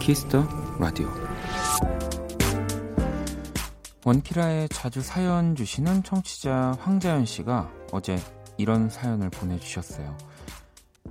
키스 0.00 0.30
더 0.30 0.48
라디오 0.78 1.08
원키라에 4.04 4.66
자주 4.68 5.02
사연 5.02 5.54
주시는 5.54 6.02
청취자 6.02 6.78
황자연 6.80 7.26
씨가 7.26 7.70
어제 7.92 8.18
이런 8.56 8.88
사연을 8.88 9.28
보내주셨어요. 9.30 10.16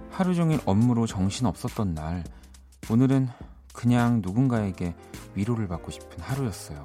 하루 0.09 0.33
종일 0.33 0.59
업무로 0.65 1.05
정신 1.05 1.45
없었던 1.45 1.93
날, 1.93 2.23
오늘은 2.89 3.29
그냥 3.73 4.21
누군가에게 4.23 4.95
위로를 5.35 5.67
받고 5.67 5.91
싶은 5.91 6.19
하루였어요. 6.19 6.83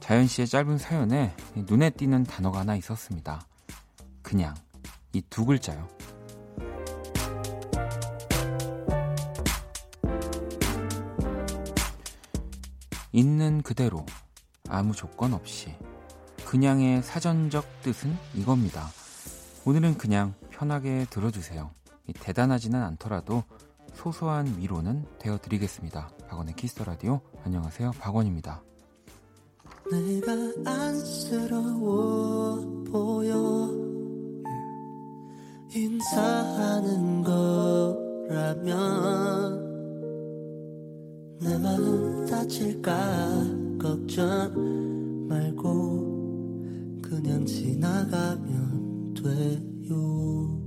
자연 0.00 0.26
씨의 0.26 0.46
짧은 0.46 0.76
사연에 0.78 1.34
눈에 1.56 1.90
띄는 1.90 2.24
단어가 2.24 2.60
하나 2.60 2.76
있었습니다. 2.76 3.40
그냥 4.20 4.54
이 5.14 5.22
두 5.28 5.44
글자요. 5.46 5.88
있는 13.12 13.62
그대로 13.62 14.04
아무 14.68 14.94
조건 14.94 15.34
없이 15.34 15.74
그냥의 16.46 17.02
사전적 17.02 17.82
뜻은 17.82 18.16
이겁니다. 18.34 18.88
오늘은 19.64 19.96
그냥 19.98 20.34
편하게 20.50 21.06
들어주세요. 21.10 21.70
대단하지는 22.14 22.82
않더라도 22.82 23.44
소소한 23.94 24.58
위로는 24.58 25.06
되어드리겠습니다. 25.18 26.10
박원의 26.28 26.54
키스 26.56 26.73
더 26.73 26.84
라디오 26.84 27.20
안녕하세요 27.44 27.92
박원입니다. 27.92 28.62
내가 29.90 30.32
안쓰러워 30.70 32.56
보여 32.90 33.70
인사하는 35.74 37.22
거라면 38.28 39.61
내 41.42 41.58
마음 41.58 42.24
다칠까 42.26 42.92
걱정 43.80 45.26
말고 45.28 47.02
그냥 47.02 47.44
지나가면 47.44 49.14
돼요 49.14 50.61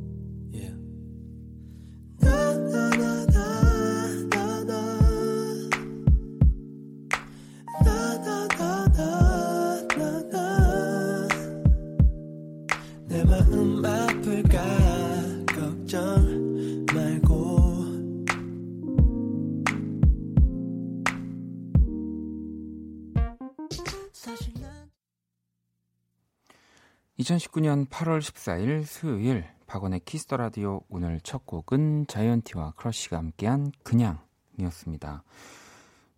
2019년 27.25 27.87
8월 27.87 28.19
14일 28.19 28.83
수요일 28.83 29.45
박원의 29.65 30.01
키스 30.05 30.25
더 30.25 30.37
라디오 30.37 30.81
오늘 30.89 31.19
첫 31.21 31.43
곡은 31.47 32.05
자이언티와 32.07 32.73
크러쉬가 32.75 33.17
함께한 33.17 33.71
그냥이었습니다. 33.83 35.23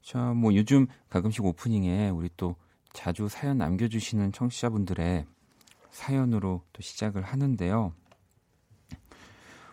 자, 0.02 0.34
뭐 0.34 0.54
요즘 0.54 0.88
가끔씩 1.10 1.46
오프닝에 1.46 2.10
우리 2.10 2.30
또 2.36 2.56
자주 2.92 3.30
사연 3.30 3.58
남겨주시는 3.60 4.34
청취자분들의 4.34 5.26
사연으로 5.92 6.64
또 6.74 6.82
시작을 6.82 7.22
하는데요. 7.22 7.94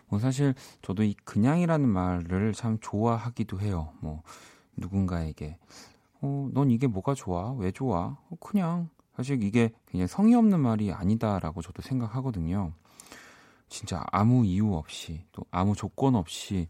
뭐 0.07 0.19
사실 0.19 0.53
저도 0.81 1.03
이 1.03 1.15
그냥이라는 1.25 1.89
말을 1.89 2.53
참 2.53 2.77
좋아하기도 2.79 3.59
해요. 3.59 3.91
뭐 3.99 4.23
누군가에게 4.77 5.57
어, 6.21 6.49
넌 6.53 6.71
이게 6.71 6.87
뭐가 6.87 7.13
좋아? 7.13 7.51
왜 7.53 7.71
좋아? 7.71 8.17
어, 8.29 8.35
그냥 8.39 8.89
사실 9.15 9.41
이게 9.43 9.71
그냥 9.85 10.07
성의 10.07 10.35
없는 10.35 10.59
말이 10.59 10.91
아니다라고 10.91 11.61
저도 11.61 11.81
생각하거든요. 11.81 12.73
진짜 13.69 14.03
아무 14.11 14.45
이유 14.45 14.73
없이 14.73 15.23
또 15.31 15.43
아무 15.51 15.75
조건 15.75 16.15
없이 16.15 16.67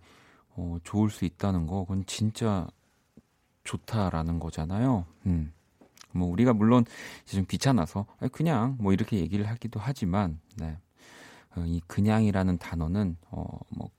어, 0.55 0.77
좋을 0.83 1.09
수 1.09 1.25
있다는 1.25 1.67
거 1.67 1.81
그건 1.81 2.05
진짜 2.05 2.67
좋다라는 3.63 4.39
거잖아요. 4.39 5.05
음. 5.25 5.51
뭐 6.11 6.29
우리가 6.29 6.53
물론 6.53 6.85
좀 7.25 7.45
귀찮아서 7.49 8.05
그냥 8.31 8.77
뭐 8.79 8.93
이렇게 8.93 9.17
얘기를 9.17 9.45
하기도 9.47 9.79
하지만 9.83 10.39
네. 10.55 10.77
어, 11.55 11.63
이 11.65 11.81
그냥이라는 11.87 12.57
단어는 12.57 13.17
어, 13.31 13.45
뭐 13.69 13.89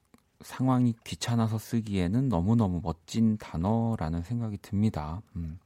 상황이 0.41 0.95
귀찮아서 1.05 1.59
쓰기에는 1.59 2.29
너무너무 2.29 2.81
멋진 2.83 3.37
단어라는 3.39 4.23
생각이 4.23 4.59
듭니다. 4.59 5.21
음. 5.35 5.59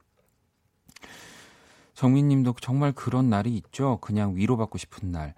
정민님도 2.01 2.55
정말 2.61 2.93
그런 2.93 3.29
날이 3.29 3.55
있죠. 3.57 3.99
그냥 4.01 4.35
위로받고 4.35 4.79
싶은 4.79 5.11
날. 5.11 5.35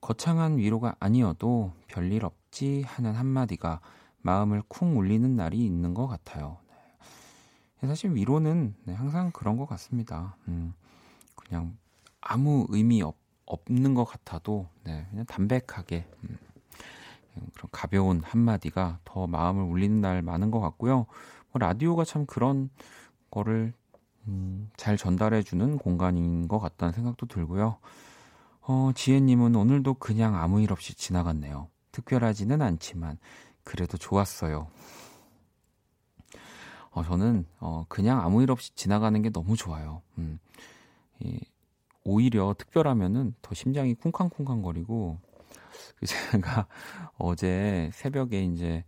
거창한 0.00 0.58
위로가 0.58 0.96
아니어도 0.98 1.72
별일 1.86 2.24
없지 2.24 2.82
하는 2.84 3.14
한마디가 3.14 3.80
마음을 4.20 4.60
쿵 4.66 4.98
울리는 4.98 5.36
날이 5.36 5.64
있는 5.64 5.94
것 5.94 6.08
같아요. 6.08 6.58
네. 7.80 7.86
사실 7.86 8.12
위로는 8.12 8.74
네, 8.86 8.92
항상 8.92 9.30
그런 9.30 9.56
것 9.56 9.66
같습니다. 9.66 10.34
음, 10.48 10.74
그냥 11.36 11.76
아무 12.20 12.66
의미 12.70 13.00
없, 13.00 13.14
없는 13.46 13.94
것 13.94 14.04
같아도 14.04 14.66
네, 14.82 15.06
그냥 15.10 15.26
담백하게 15.26 16.08
음, 16.24 16.38
그런 17.54 17.68
가벼운 17.70 18.20
한마디가 18.24 18.98
더 19.04 19.28
마음을 19.28 19.62
울리는 19.62 20.00
날 20.00 20.22
많은 20.22 20.50
것 20.50 20.58
같고요. 20.58 21.06
뭐 21.52 21.60
라디오가 21.60 22.04
참 22.04 22.26
그런 22.26 22.68
거를 23.30 23.74
음, 24.28 24.70
잘 24.76 24.96
전달해주는 24.96 25.78
공간인 25.78 26.48
것 26.48 26.58
같다는 26.58 26.92
생각도 26.92 27.26
들고요. 27.26 27.78
어, 28.62 28.90
지혜님은 28.94 29.54
오늘도 29.54 29.94
그냥 29.94 30.36
아무 30.36 30.60
일 30.60 30.72
없이 30.72 30.94
지나갔네요. 30.94 31.68
특별하지는 31.92 32.62
않지만 32.62 33.18
그래도 33.62 33.98
좋았어요. 33.98 34.68
어, 36.90 37.02
저는 37.02 37.46
어, 37.60 37.84
그냥 37.88 38.20
아무 38.20 38.42
일 38.42 38.50
없이 38.50 38.74
지나가는 38.74 39.20
게 39.20 39.30
너무 39.30 39.56
좋아요. 39.56 40.02
음, 40.18 40.38
이, 41.20 41.40
오히려 42.04 42.54
특별하면은 42.56 43.34
더 43.42 43.54
심장이 43.54 43.94
쿵쾅쿵쾅거리고 43.94 45.18
그 45.96 46.06
제가 46.06 46.66
어제 47.18 47.90
새벽에 47.92 48.44
이제 48.44 48.84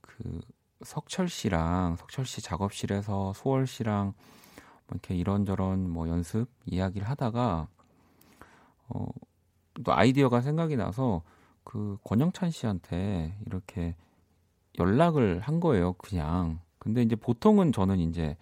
그 0.00 0.40
석철 0.84 1.28
씨랑 1.28 1.96
석철 1.96 2.26
씨 2.26 2.42
작업실에서 2.42 3.32
소월 3.34 3.66
씨랑 3.66 4.14
이렇게 4.90 5.14
이런저런 5.14 5.90
뭐 5.90 6.08
연습 6.08 6.48
이야기를 6.66 7.08
하다가 7.08 7.68
어, 8.88 9.06
또 9.84 9.92
아이디어가 9.92 10.40
생각이 10.40 10.76
나서 10.76 11.22
그 11.64 11.98
권영찬 12.04 12.50
씨한테 12.50 13.36
이렇게 13.46 13.96
연락을 14.78 15.40
한 15.40 15.58
거예요, 15.60 15.94
그냥. 15.94 16.60
근데 16.78 17.02
이제 17.02 17.16
보통은 17.16 17.72
저는 17.72 17.98
이제 17.98 18.36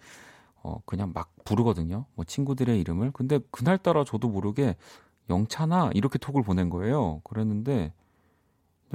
어, 0.61 0.79
그냥 0.85 1.11
막 1.13 1.33
부르거든요. 1.45 2.05
뭐 2.15 2.25
친구들의 2.25 2.79
이름을. 2.79 3.11
근데 3.11 3.39
그날따라 3.51 4.03
저도 4.03 4.29
모르게 4.29 4.75
영찬아 5.29 5.91
이렇게 5.95 6.19
톡을 6.19 6.43
보낸 6.43 6.69
거예요. 6.69 7.21
그랬는데 7.23 7.93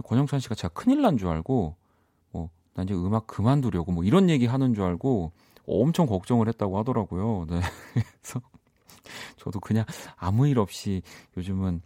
권영찬 0.05 0.39
씨가 0.41 0.55
제가 0.55 0.73
큰일 0.75 1.03
난 1.03 1.17
줄 1.19 1.29
알고 1.29 1.75
뭐나 2.31 2.85
이제 2.85 2.95
음악 2.95 3.27
그만두려고 3.27 3.91
뭐 3.93 4.05
이런 4.05 4.31
얘기 4.31 4.47
하는 4.47 4.75
줄 4.75 4.85
알고 4.85 5.33
엄청 5.67 6.07
걱정을 6.07 6.49
했다고 6.49 6.79
하더라고요. 6.79 7.47
네. 7.49 7.61
그래서 7.95 8.41
저도 9.37 9.61
그냥 9.61 9.85
아무 10.17 10.47
일 10.47 10.59
없이 10.59 11.03
요즘은 11.37 11.83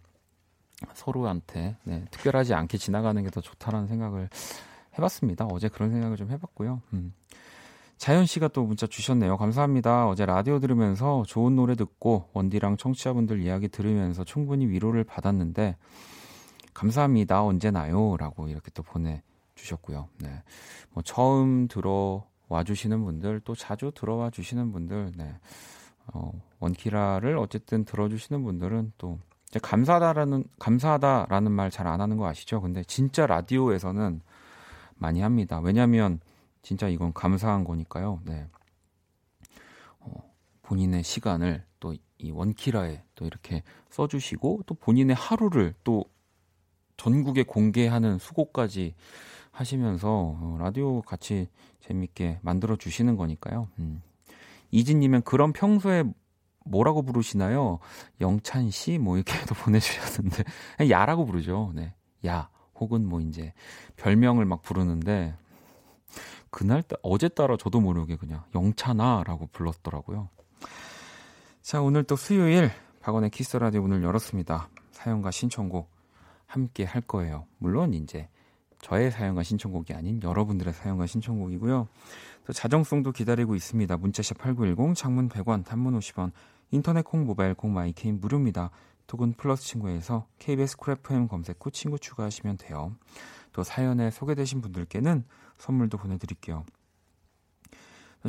서로한테 0.93 1.77
네, 1.83 2.05
특별하지 2.11 2.53
않게 2.53 2.77
지나가는 2.77 3.21
게 3.23 3.29
더 3.29 3.41
좋다라는 3.41 3.87
생각을 3.87 4.29
해봤습니다. 4.97 5.45
어제 5.45 5.67
그런 5.69 5.91
생각을 5.91 6.17
좀 6.17 6.31
해봤고요. 6.31 6.81
음. 6.93 7.13
자연 7.97 8.25
씨가 8.25 8.49
또 8.49 8.63
문자 8.65 8.87
주셨네요. 8.87 9.37
감사합니다. 9.37 10.07
어제 10.07 10.25
라디오 10.25 10.59
들으면서 10.59 11.23
좋은 11.27 11.55
노래 11.55 11.75
듣고 11.75 12.29
원디랑 12.33 12.77
청취자분들 12.77 13.41
이야기 13.41 13.69
들으면서 13.69 14.23
충분히 14.25 14.67
위로를 14.67 15.03
받았는데 15.05 15.77
감사합니다. 16.73 17.41
언제나요? 17.43 18.17
라고 18.17 18.49
이렇게 18.49 18.69
또 18.73 18.83
보내주셨고요. 18.83 20.09
네. 20.19 20.43
뭐 20.91 21.03
처음 21.03 21.67
들어 21.69 22.25
와주시는 22.47 23.03
분들 23.03 23.41
또 23.43 23.55
자주 23.55 23.91
들어와 23.93 24.29
주시는 24.29 24.71
분들 24.71 25.13
네. 25.15 25.35
어, 26.13 26.31
원키라를 26.59 27.37
어쨌든 27.37 27.85
들어주시는 27.85 28.43
분들은 28.43 28.93
또 28.97 29.19
감사하다라는 29.61 30.43
감사하다라는 30.59 31.51
말 31.51 31.69
잘 31.71 31.87
안 31.87 32.01
하는 32.01 32.17
거 32.17 32.27
아시죠? 32.27 32.61
근데 32.61 32.83
진짜 32.83 33.25
라디오에서는 33.25 34.21
많이 34.95 35.21
합니다. 35.21 35.59
왜냐하면 35.59 36.19
진짜 36.61 36.87
이건 36.87 37.13
감사한 37.13 37.63
거니까요. 37.63 38.21
네. 38.25 38.47
어, 39.99 40.11
본인의 40.61 41.03
시간을 41.03 41.63
또 41.79 41.93
이 42.17 42.31
원키라에 42.31 43.03
또 43.15 43.25
이렇게 43.25 43.61
써주시고 43.89 44.61
또 44.65 44.73
본인의 44.75 45.15
하루를 45.15 45.73
또 45.83 46.05
전국에 46.95 47.43
공개하는 47.43 48.19
수고까지 48.19 48.95
하시면서 49.55 50.09
어, 50.09 50.57
라디오 50.59 51.01
같이 51.01 51.47
재밌게 51.79 52.39
만들어 52.41 52.75
주시는 52.75 53.15
거니까요. 53.15 53.69
음. 53.79 54.01
이진님은 54.71 55.21
그럼 55.21 55.53
평소에 55.53 56.03
뭐라고 56.65 57.03
부르시나요? 57.03 57.79
영찬 58.19 58.69
씨? 58.71 58.97
뭐 58.97 59.17
이렇게도 59.17 59.55
보내주셨는데, 59.63 60.43
야라고 60.89 61.25
부르죠. 61.25 61.71
네. 61.73 61.93
야. 62.25 62.49
혹은 62.77 63.07
뭐 63.07 63.21
이제 63.21 63.53
별명을 63.95 64.43
막 64.45 64.61
부르는데, 64.61 65.33
그날, 66.49 66.83
어제 67.03 67.29
따라 67.29 67.55
저도 67.55 67.79
모르게 67.79 68.17
그냥 68.17 68.43
영찬아라고 68.53 69.47
불렀더라고요. 69.53 70.29
자, 71.61 71.81
오늘 71.81 72.03
또 72.03 72.15
수요일, 72.15 72.71
박원의 72.99 73.29
키스 73.29 73.55
라디오 73.55 73.81
문을 73.81 74.03
열었습니다. 74.03 74.69
사연과 74.91 75.31
신청곡 75.31 75.89
함께 76.47 76.83
할 76.83 77.01
거예요. 77.01 77.45
물론 77.59 77.93
이제 77.93 78.27
저의 78.85 79.09
사연과 79.09 79.41
신청곡이 79.41 79.95
아닌 79.95 80.21
여러분들의 80.21 80.71
사연과 80.71 81.07
신청곡이고요. 81.07 81.87
또 82.45 82.53
자정송도 82.53 83.13
기다리고 83.13 83.55
있습니다. 83.55 83.97
문자샵 83.97 84.37
8910, 84.37 84.95
장문 84.95 85.27
100원, 85.27 85.65
단문 85.65 85.97
50원, 85.97 86.31
인터넷 86.69 87.01
콩, 87.03 87.25
모바일 87.25 87.55
콩, 87.55 87.73
마이케인 87.73 88.21
무료입니다. 88.21 88.69
톡은 89.07 89.33
플러스 89.37 89.63
친구에서 89.63 90.27
KBS 90.37 90.77
Cool 90.77 91.10
FM 91.10 91.27
검색 91.27 91.65
후 91.65 91.71
친구 91.71 91.97
추가하시면 91.97 92.57
돼요. 92.57 92.95
또 93.53 93.63
사연에 93.63 94.11
소개되신 94.11 94.61
분들께는 94.61 95.25
선물도 95.57 95.97
보내드릴게요. 95.97 96.63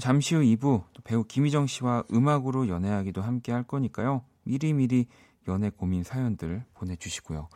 잠시 0.01 0.37
후 0.37 0.41
2부 0.41 0.85
배우 1.05 1.25
김희정 1.25 1.67
씨와 1.67 2.05
음악으로 2.11 2.69
연애하기도 2.69 3.21
함께 3.21 3.53
할 3.53 3.63
거니까요. 3.63 4.23
미리미리 4.45 5.05
연애 5.49 5.69
고민 5.69 6.03
사연들 6.03 6.65
보내주시고요. 6.73 7.51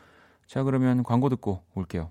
자, 0.47 0.63
그러면 0.65 1.03
광고 1.03 1.31
듣고 1.31 1.63
올게요. 1.73 2.11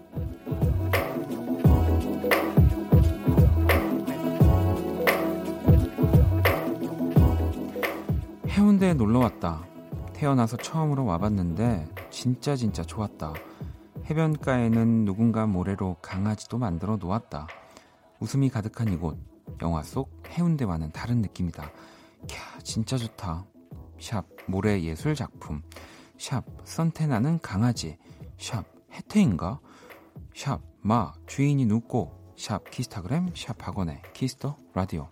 놀러 8.93 9.19
왔다. 9.19 9.65
태어나서 10.13 10.57
처음으로 10.57 11.05
와봤는데 11.05 11.87
진짜 12.09 12.55
진짜 12.55 12.83
좋았다. 12.83 13.33
해변가에는 14.05 15.05
누군가 15.05 15.45
모래로 15.45 15.97
강아지도 16.01 16.57
만들어 16.57 16.97
놓았다. 16.97 17.47
웃음이 18.19 18.49
가득한 18.49 18.91
이곳. 18.93 19.17
영화 19.61 19.83
속 19.83 20.11
해운대와는 20.27 20.91
다른 20.91 21.21
느낌이다. 21.21 21.71
캬, 22.27 22.63
진짜 22.63 22.97
좋다. 22.97 23.45
샵 23.99 24.25
모래 24.47 24.81
예술 24.81 25.15
작품. 25.15 25.61
샵 26.17 26.45
선태나는 26.63 27.39
강아지 27.39 27.97
샵 28.37 28.63
해태인가 28.91 29.59
샵 30.35 30.61
마 30.81 31.13
주인이 31.27 31.65
눕고 31.65 32.33
샵 32.37 32.69
키스타그램 32.69 33.31
샵 33.35 33.55
학원의 33.67 34.01
키스터 34.13 34.57
라디오 34.73 35.09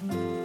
Mm-hmm. 0.00 0.37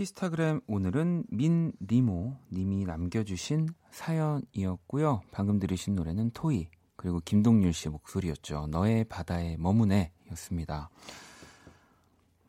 키스타그램 0.00 0.62
오늘은 0.66 1.24
민리모 1.28 2.34
님이 2.50 2.86
남겨주신 2.86 3.68
사연이었고요. 3.90 5.20
방금 5.30 5.58
들으신 5.58 5.94
노래는 5.94 6.30
토이 6.30 6.68
그리고 6.96 7.20
김동률 7.22 7.74
씨의 7.74 7.92
목소리였죠. 7.92 8.68
너의 8.68 9.04
바다에 9.04 9.58
머무네 9.58 10.10
였습니다. 10.30 10.88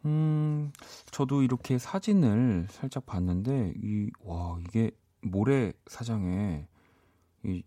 음, 0.05 0.71
저도 1.07 1.43
이렇게 1.43 1.77
사진을 1.77 2.67
살짝 2.69 3.05
봤는데 3.05 3.73
이 3.75 4.09
와, 4.23 4.57
이게 4.61 4.91
모래 5.21 5.73
사장에 5.87 6.65
이 7.43 7.63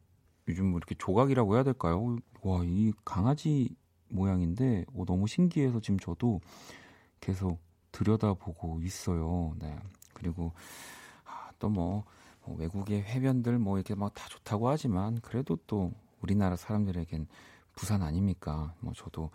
요즘 0.48 0.70
뭐 0.70 0.78
이렇게 0.78 0.94
조각이라고 0.94 1.56
해야 1.56 1.62
될까요? 1.62 2.16
와, 2.40 2.62
이 2.64 2.90
강아지 3.04 3.76
모양인데 4.08 4.86
오, 4.94 5.04
너무 5.04 5.26
신기해서 5.26 5.80
지금 5.80 5.98
저도 5.98 6.40
계속 7.20 7.60
들여다보고 7.94 8.80
있어요. 8.82 9.54
네. 9.60 9.76
그리고 10.14 10.52
아, 11.26 11.50
또뭐 11.60 12.04
뭐 12.46 12.56
외국의 12.58 13.02
해변들 13.04 13.58
뭐 13.58 13.78
이렇게 13.78 13.94
막 13.94 14.14
다 14.14 14.28
좋다고 14.28 14.68
하지만 14.68 15.20
그래도 15.22 15.56
또 15.66 15.92
우리나라 16.22 16.56
사람들에겐 16.56 17.26
부산 17.76 18.02
아닙니까? 18.02 18.74
뭐 18.80 18.92
저도 18.96 19.30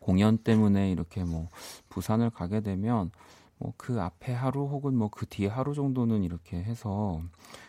공연 0.00 0.38
때문에 0.38 0.90
이렇게 0.92 1.24
뭐 1.24 1.48
부산을 1.88 2.30
가게 2.30 2.60
되면 2.60 3.10
뭐 3.58 3.72
그 3.78 4.00
앞에 4.00 4.32
하루 4.34 4.66
혹은 4.66 4.96
뭐 4.96 5.08
그 5.10 5.26
뒤에 5.26 5.48
하루 5.48 5.74
정도는 5.74 6.22
이렇게 6.24 6.58
해서 6.62 7.22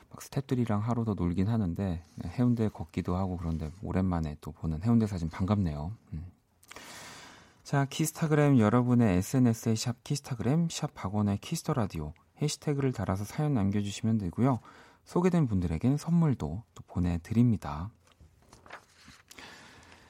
막 0.09 0.19
스탭들이랑 0.19 0.81
하루 0.81 1.05
더 1.05 1.13
놀긴 1.13 1.47
하는데 1.49 2.03
해운대 2.25 2.69
걷기도 2.69 3.15
하고 3.15 3.37
그런데 3.37 3.71
오랜만에 3.83 4.37
또 4.41 4.51
보는 4.51 4.83
해운대 4.83 5.07
사진 5.07 5.29
반갑네요. 5.29 5.91
음. 6.13 6.25
자, 7.67 7.83
키스타그램 7.83 8.59
여러분의 8.59 9.17
SNS에 9.17 9.75
샵 9.75 10.01
키스타그램, 10.05 10.69
샵 10.71 10.93
박원의 10.93 11.39
키스 11.39 11.60
더 11.60 11.73
라디오 11.73 12.13
해시태그를 12.41 12.93
달아서 12.93 13.25
사연 13.25 13.55
남겨주시면 13.55 14.19
되고요. 14.19 14.61
소개된 15.03 15.47
분들에겐 15.47 15.97
선물도 15.97 16.63
또 16.73 16.83
보내드립니다. 16.87 17.89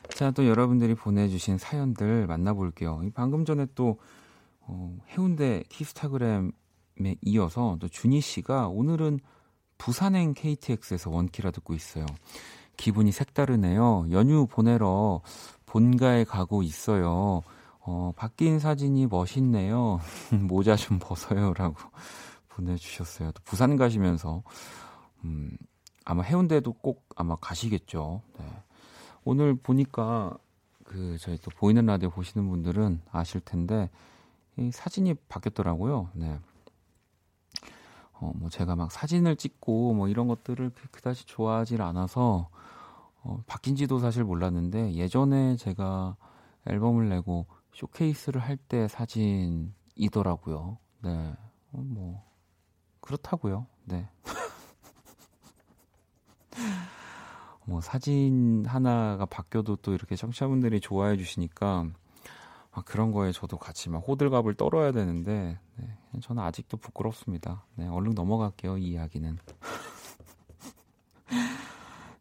자, 0.09 0.29
또 0.29 0.45
여러분들이 0.45 0.93
보내주신 0.93 1.57
사연들 1.57 2.27
만나볼게요. 2.27 3.01
방금 3.15 3.43
전에 3.43 3.65
또 3.73 3.97
어, 4.59 4.95
해운대 5.09 5.63
키스타그램에 5.69 6.51
이어서 7.23 7.77
또 7.79 7.87
준희 7.87 8.21
씨가 8.21 8.67
오늘은 8.67 9.19
부산행 9.79 10.35
KTX에서 10.35 11.09
원키라 11.09 11.49
듣고 11.49 11.73
있어요. 11.73 12.05
기분이 12.77 13.11
색다르네요. 13.11 14.09
연휴 14.11 14.45
보내러 14.45 15.23
본가에 15.67 16.23
가고 16.23 16.63
있어요. 16.63 17.43
어, 17.81 18.11
바뀐 18.15 18.57
사진이 18.57 19.07
멋있네요. 19.07 19.99
모자 20.49 20.75
좀 20.75 20.97
벗어요. 20.99 21.53
라고 21.53 21.75
보내주셨어요. 22.49 23.31
또 23.31 23.41
부산 23.43 23.77
가시면서, 23.77 24.41
음, 25.23 25.55
아마 26.03 26.23
해운대도 26.23 26.73
꼭 26.73 27.05
아마 27.15 27.35
가시겠죠. 27.35 28.21
네. 28.39 28.45
오늘 29.23 29.55
보니까 29.55 30.37
그 30.83 31.17
저희 31.19 31.37
또 31.37 31.51
보이는 31.51 31.85
라디오 31.85 32.09
보시는 32.09 32.49
분들은 32.49 33.01
아실 33.11 33.41
텐데 33.41 33.89
이 34.57 34.71
사진이 34.71 35.15
바뀌었더라고요. 35.27 36.09
네. 36.13 36.39
어, 38.13 38.31
뭐 38.35 38.49
제가 38.49 38.75
막 38.75 38.91
사진을 38.91 39.35
찍고 39.35 39.93
뭐 39.93 40.07
이런 40.07 40.27
것들을 40.27 40.71
그다지 40.91 41.25
좋아하질 41.25 41.81
않아서 41.81 42.49
어, 43.27 43.43
바뀐지도 43.45 43.99
사실 43.99 44.23
몰랐는데 44.23 44.93
예전에 44.93 45.57
제가 45.57 46.15
앨범을 46.65 47.09
내고 47.09 47.45
쇼케이스를 47.73 48.41
할 48.41 48.57
때 48.69 48.87
사진이더라고요. 48.87 50.77
네, 51.03 51.33
어, 51.73 51.77
뭐 51.77 52.23
그렇다고요. 53.01 53.67
네. 53.85 54.07
뭐 57.65 57.81
사진 57.81 58.65
하나가 58.65 59.25
바뀌어도 59.25 59.75
또 59.77 59.93
이렇게 59.93 60.15
청취자분들이 60.15 60.79
좋아해 60.79 61.17
주시니까 61.17 61.87
아, 62.71 62.81
그런 62.85 63.11
거에 63.11 63.31
저도 63.33 63.57
같이 63.57 63.89
막 63.89 63.97
호들갑을 64.07 64.53
떨어야 64.55 64.91
되는데 64.93 65.59
네, 65.75 65.97
저는 66.21 66.41
아직도 66.43 66.77
부끄럽습니다. 66.77 67.65
네, 67.75 67.87
얼른 67.87 68.13
넘어갈게요 68.13 68.77
이 68.77 68.91
이야기는. 68.91 69.37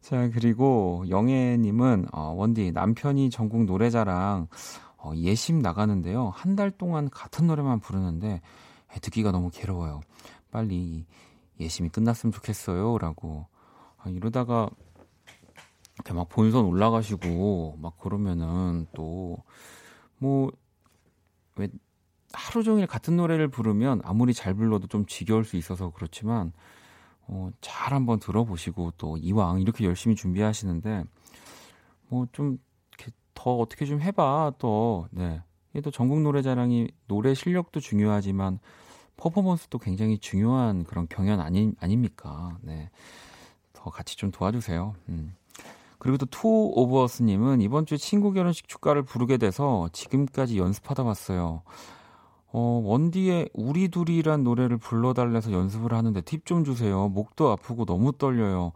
자, 0.07 0.29
그리고 0.29 1.03
영애님은, 1.09 2.05
어, 2.13 2.31
원디, 2.31 2.71
남편이 2.71 3.29
전국 3.29 3.65
노래자랑, 3.65 4.47
어, 4.95 5.11
예심 5.17 5.59
나가는데요. 5.59 6.29
한 6.33 6.55
달 6.55 6.71
동안 6.71 7.09
같은 7.09 7.45
노래만 7.47 7.81
부르는데, 7.81 8.39
듣기가 9.01 9.33
너무 9.33 9.49
괴로워요. 9.51 9.99
빨리 10.49 11.05
예심이 11.59 11.89
끝났으면 11.89 12.31
좋겠어요. 12.31 12.97
라고. 12.99 13.47
아, 13.97 14.09
이러다가, 14.09 14.69
이렇게 15.95 16.13
막 16.13 16.29
본선 16.29 16.63
올라가시고, 16.63 17.75
막 17.81 17.97
그러면은 17.97 18.87
또, 18.95 19.35
뭐, 20.19 20.49
왜, 21.57 21.67
하루 22.31 22.63
종일 22.63 22.87
같은 22.87 23.17
노래를 23.17 23.49
부르면 23.49 23.99
아무리 24.05 24.33
잘 24.33 24.53
불러도 24.53 24.87
좀 24.87 25.05
지겨울 25.05 25.43
수 25.43 25.57
있어서 25.57 25.89
그렇지만, 25.89 26.53
어, 27.27 27.49
잘 27.61 27.93
한번 27.93 28.19
들어보시고 28.19 28.93
또 28.97 29.17
이왕 29.17 29.59
이렇게 29.61 29.85
열심히 29.85 30.15
준비하시는데, 30.15 31.03
뭐 32.09 32.27
좀, 32.31 32.57
더 33.33 33.55
어떻게 33.57 33.85
좀 33.85 34.01
해봐, 34.01 34.53
또, 34.57 35.07
네. 35.11 35.41
또 35.83 35.91
전국 35.91 36.21
노래자랑이 36.21 36.89
노래 37.07 37.33
실력도 37.33 37.79
중요하지만, 37.79 38.59
퍼포먼스도 39.15 39.77
굉장히 39.79 40.17
중요한 40.17 40.83
그런 40.83 41.07
경연 41.09 41.39
아니, 41.39 41.71
아닙니까? 41.79 42.57
네. 42.61 42.89
더 43.73 43.89
같이 43.89 44.15
좀 44.17 44.31
도와주세요. 44.31 44.95
음. 45.09 45.35
그리고 45.99 46.17
또 46.17 46.25
투 46.27 46.47
오버스님은 46.75 47.61
이번 47.61 47.85
주에 47.85 47.97
친구 47.97 48.31
결혼식 48.31 48.67
축가를 48.67 49.03
부르게 49.03 49.37
돼서 49.37 49.89
지금까지 49.93 50.57
연습하다 50.59 51.03
왔어요. 51.03 51.63
어, 52.51 52.81
원디의 52.83 53.49
우리 53.53 53.89
둘이란 53.89 54.43
노래를 54.43 54.77
불러달래서 54.77 55.51
연습을 55.51 55.93
하는데 55.93 56.21
팁 56.21 56.45
좀 56.45 56.63
주세요. 56.63 57.09
목도 57.09 57.49
아프고 57.51 57.85
너무 57.85 58.13
떨려요. 58.13 58.71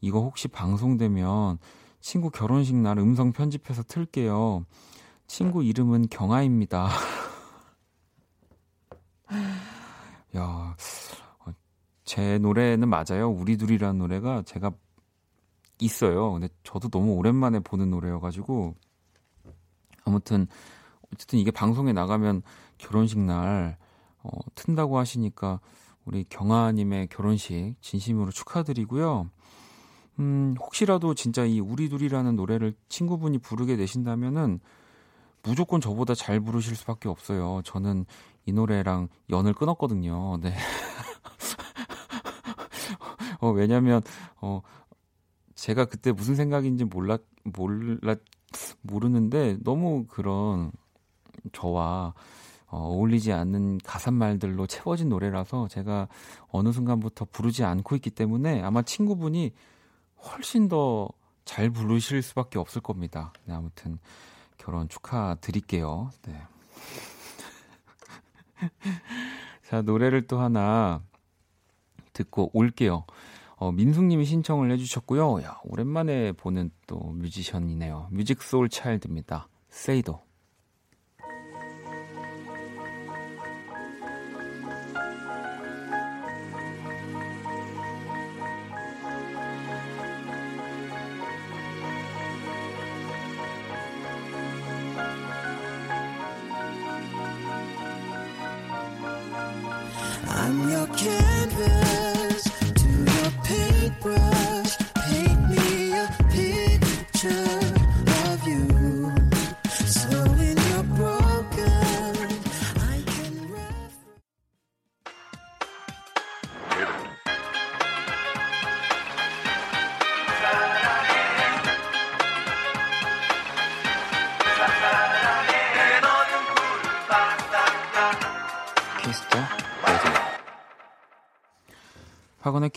이거 0.00 0.20
혹시 0.20 0.48
방송되면 0.48 1.58
친구 2.00 2.30
결혼식 2.30 2.74
날 2.74 2.98
음성 2.98 3.32
편집해서 3.32 3.84
틀게요. 3.84 4.64
친구 5.28 5.62
이름은 5.62 6.08
경아입니다. 6.10 6.88
야, 10.36 10.42
어, 10.42 11.52
제 12.04 12.38
노래는 12.38 12.88
맞아요. 12.88 13.30
우리 13.30 13.56
둘이라는 13.56 13.98
노래가 13.98 14.42
제가 14.42 14.72
있어요. 15.78 16.32
근데 16.32 16.48
저도 16.64 16.88
너무 16.88 17.12
오랜만에 17.14 17.60
보는 17.60 17.90
노래여가지고 17.90 18.74
아무튼 20.04 20.48
어쨌든 21.14 21.38
이게 21.38 21.50
방송에 21.50 21.92
나가면 21.92 22.42
결혼식 22.82 23.20
날 23.20 23.78
어, 24.22 24.30
튼다고 24.54 24.98
하시니까 24.98 25.60
우리 26.04 26.24
경아님의 26.24 27.08
결혼식 27.08 27.76
진심으로 27.80 28.32
축하드리고요. 28.32 29.30
음, 30.18 30.54
혹시라도 30.58 31.14
진짜 31.14 31.44
이 31.44 31.60
우리 31.60 31.88
둘이라는 31.88 32.36
노래를 32.36 32.74
친구분이 32.88 33.38
부르게 33.38 33.76
되신다면은 33.76 34.60
무조건 35.42 35.80
저보다 35.80 36.14
잘 36.14 36.40
부르실 36.40 36.76
수밖에 36.76 37.08
없어요. 37.08 37.62
저는 37.64 38.04
이 38.46 38.52
노래랑 38.52 39.08
연을 39.30 39.54
끊었거든요. 39.54 40.38
네. 40.40 40.54
어, 43.40 43.50
왜냐면, 43.50 44.02
어, 44.40 44.60
제가 45.54 45.86
그때 45.86 46.12
무슨 46.12 46.34
생각인지 46.34 46.84
몰랐, 46.84 47.22
몰랐, 47.44 48.20
모르는데 48.82 49.56
너무 49.62 50.04
그런 50.06 50.72
저와 51.52 52.14
어, 52.72 52.78
어울리지 52.78 53.32
않는 53.32 53.78
가사말들로 53.84 54.66
채워진 54.66 55.10
노래라서 55.10 55.68
제가 55.68 56.08
어느 56.48 56.72
순간부터 56.72 57.26
부르지 57.30 57.62
않고 57.62 57.94
있기 57.96 58.10
때문에 58.10 58.62
아마 58.62 58.82
친구분이 58.82 59.52
훨씬 60.24 60.68
더 60.68 61.08
잘 61.44 61.70
부르실 61.70 62.22
수밖에 62.22 62.58
없을 62.58 62.80
겁니다. 62.80 63.32
네, 63.44 63.54
아무튼 63.54 63.98
결혼 64.56 64.88
축하드릴게요. 64.88 66.10
네. 66.22 66.42
자, 69.68 69.82
노래를 69.82 70.26
또 70.26 70.38
하나 70.38 71.02
듣고 72.12 72.50
올게요. 72.52 73.04
어, 73.56 73.72
민숙님이 73.72 74.24
신청을 74.24 74.70
해주셨고요. 74.72 75.42
야, 75.42 75.60
오랜만에 75.64 76.32
보는 76.32 76.70
또 76.86 76.98
뮤지션이네요. 76.98 78.08
뮤직 78.10 78.42
소울 78.42 78.68
차일드입니다. 78.68 79.48
세이도. 79.68 80.20
박원의 100.42 101.91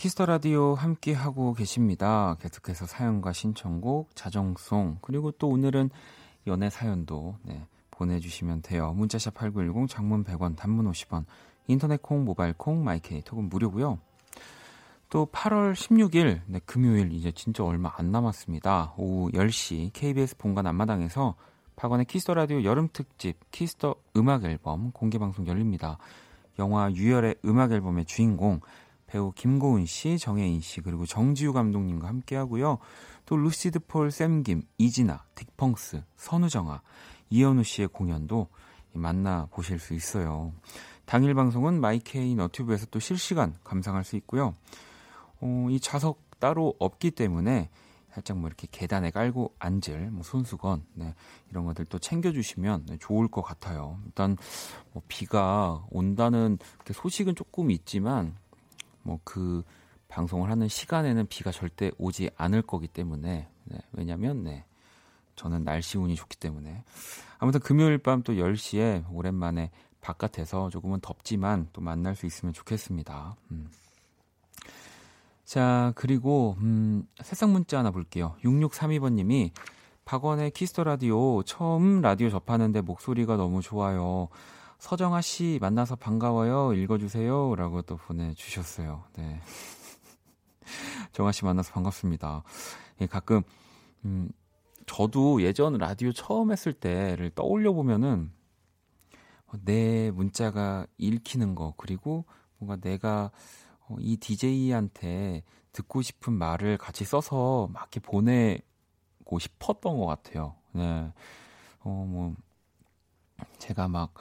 키스 0.06 0.17
더 0.17 0.24
라디오 0.24 0.74
함께 0.74 1.12
하고 1.12 1.52
계십니다. 1.52 2.36
계속해서 2.40 2.86
사연과 2.86 3.32
신청곡, 3.32 4.14
자정송, 4.14 4.98
그리고 5.00 5.32
또 5.32 5.48
오늘은 5.48 5.90
연애 6.46 6.70
사연도 6.70 7.34
네, 7.42 7.66
보내주시면 7.90 8.62
돼요. 8.62 8.92
문자샵 8.92 9.34
8910, 9.34 9.88
장문 9.88 10.22
100원, 10.22 10.54
단문 10.54 10.88
50원, 10.92 11.24
인터넷 11.66 12.00
콩, 12.00 12.24
모바일 12.24 12.52
콩, 12.52 12.84
마이케이 12.84 13.20
콩은 13.20 13.48
무료고요. 13.48 13.98
또 15.10 15.26
8월 15.26 15.72
16일, 15.72 16.42
네, 16.46 16.60
금요일 16.64 17.10
이제 17.10 17.32
진짜 17.32 17.64
얼마 17.64 17.90
안 17.96 18.12
남았습니다. 18.12 18.94
오후 18.96 19.32
10시 19.32 19.90
KBS 19.92 20.36
본관 20.36 20.68
앞마당에서 20.68 21.34
박원의 21.74 22.06
키스 22.06 22.24
더 22.24 22.34
라디오 22.34 22.62
여름 22.62 22.88
특집 22.92 23.50
키스 23.50 23.79
더 23.79 23.96
음악 24.16 24.44
앨범 24.44 24.92
공개 24.92 25.18
방송 25.18 25.48
열립니다. 25.48 25.98
영화 26.60 26.92
유열의 26.92 27.34
음악 27.44 27.72
앨범의 27.72 28.04
주인공 28.04 28.60
배우 29.06 29.32
김고은 29.32 29.86
씨, 29.86 30.18
정혜인 30.18 30.60
씨, 30.60 30.80
그리고 30.80 31.06
정지우 31.06 31.52
감독님과 31.52 32.08
함께 32.08 32.36
하고요. 32.36 32.78
또 33.24 33.36
루시드 33.36 33.80
폴, 33.86 34.10
샘김, 34.10 34.62
이진아, 34.78 35.24
딕펑스, 35.34 36.02
선우정아, 36.16 36.82
이현우 37.30 37.62
씨의 37.62 37.88
공연도 37.88 38.48
만나 38.92 39.46
보실 39.50 39.78
수 39.78 39.94
있어요. 39.94 40.52
당일 41.04 41.34
방송은 41.34 41.80
마이케이 41.80 42.34
너튜브에서 42.34 42.86
또 42.86 42.98
실시간 42.98 43.54
감상할 43.62 44.04
수 44.04 44.16
있고요. 44.16 44.54
어, 45.40 45.66
이 45.70 45.78
좌석 45.78 46.26
따로 46.40 46.74
없기 46.78 47.12
때문에 47.12 47.70
살짝 48.12 48.38
뭐 48.38 48.48
이렇게 48.48 48.66
계단에 48.70 49.10
깔고 49.10 49.54
앉을 49.58 50.10
뭐 50.10 50.22
손수건 50.22 50.84
네, 50.94 51.14
이런 51.50 51.66
것들 51.66 51.84
또 51.84 51.98
챙겨주시면 51.98 52.86
네, 52.88 52.96
좋을 52.98 53.28
것 53.28 53.42
같아요. 53.42 53.98
일단 54.06 54.36
뭐 54.92 55.02
비가 55.06 55.84
온다는 55.90 56.58
소식은 56.90 57.34
조금 57.34 57.70
있지만 57.70 58.34
뭐 59.06 59.20
그 59.24 59.62
방송을 60.08 60.50
하는 60.50 60.68
시간에는 60.68 61.26
비가 61.26 61.50
절대 61.50 61.90
오지 61.98 62.30
않을 62.36 62.62
거기 62.62 62.86
때문에 62.86 63.48
네, 63.64 63.78
왜냐면 63.92 64.44
네 64.44 64.64
저는 65.34 65.64
날씨 65.64 65.98
운이 65.98 66.14
좋기 66.14 66.36
때문에 66.38 66.84
아무튼 67.38 67.60
금요일 67.60 67.98
밤 67.98 68.22
또 68.22 68.34
10시에 68.34 69.04
오랜만에 69.12 69.70
바깥에서 70.00 70.70
조금은 70.70 71.00
덥지만 71.00 71.68
또 71.72 71.80
만날 71.80 72.14
수 72.14 72.26
있으면 72.26 72.54
좋겠습니다. 72.54 73.36
음. 73.50 73.68
자, 75.44 75.92
그리고 75.96 76.56
음, 76.60 77.06
새싹 77.20 77.50
문자 77.50 77.78
하나 77.78 77.90
볼게요. 77.90 78.36
6632번 78.44 79.12
님이 79.14 79.52
박원의 80.04 80.52
키스 80.52 80.72
더 80.72 80.84
라디오 80.84 81.42
처음 81.42 82.00
라디오 82.00 82.30
접하는데 82.30 82.80
목소리가 82.80 83.36
너무 83.36 83.62
좋아요. 83.62 84.28
서정아 84.78 85.20
씨 85.20 85.58
만나서 85.60 85.96
반가워요. 85.96 86.74
읽어주세요. 86.74 87.54
라고 87.56 87.82
또 87.82 87.96
보내주셨어요. 87.96 89.04
네. 89.14 89.40
정아 91.12 91.32
씨 91.32 91.44
만나서 91.44 91.72
반갑습니다. 91.72 92.42
예, 93.00 93.06
가끔, 93.06 93.42
음, 94.04 94.28
저도 94.86 95.42
예전 95.42 95.74
라디오 95.78 96.12
처음 96.12 96.52
했을 96.52 96.72
때를 96.72 97.30
떠올려 97.30 97.72
보면은 97.72 98.30
내 99.64 100.10
문자가 100.10 100.86
읽히는 100.98 101.54
거, 101.54 101.74
그리고 101.76 102.24
뭔가 102.58 102.76
내가 102.76 103.30
어, 103.88 103.96
이 104.00 104.16
DJ한테 104.16 105.42
듣고 105.72 106.02
싶은 106.02 106.32
말을 106.32 106.78
같이 106.78 107.04
써서 107.04 107.68
막 107.72 107.82
이렇게 107.82 108.00
보내고 108.00 109.38
싶었던 109.38 109.98
것 109.98 110.06
같아요. 110.06 110.56
네. 110.72 111.12
어, 111.80 112.06
뭐, 112.08 112.34
제가 113.58 113.88
막, 113.88 114.14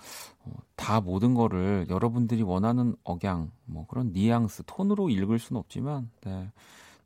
어, 0.44 0.52
다 0.76 1.02
모든 1.02 1.34
거를 1.34 1.88
여러분들이 1.90 2.42
원하는 2.44 2.96
억양, 3.04 3.52
뭐 3.66 3.86
그런 3.88 4.12
뉘앙스, 4.12 4.64
톤으로 4.66 5.10
읽을 5.10 5.40
수는 5.40 5.60
없지만, 5.60 6.10
네. 6.22 6.52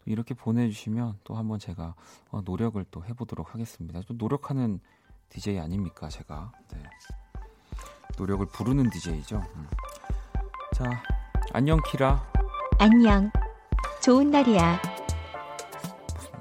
이렇게 0.06 0.34
보내주시면 0.34 1.20
또 1.24 1.36
한번 1.36 1.60
제가 1.60 1.94
어, 2.32 2.42
노력을 2.44 2.84
또 2.90 3.06
해보도록 3.06 3.54
하겠습니다. 3.54 4.02
좀 4.02 4.18
노력하는 4.18 4.80
DJ 5.30 5.60
아닙니까, 5.60 6.10
제가. 6.10 6.52
네. 6.74 6.84
노력을 8.18 8.46
부르는 8.48 8.90
DJ죠. 8.90 9.38
음. 9.56 9.68
자, 10.74 11.04
안녕, 11.54 11.80
키라. 11.86 12.32
안녕. 12.80 13.32
좋은 14.02 14.32
날이야. 14.32 14.99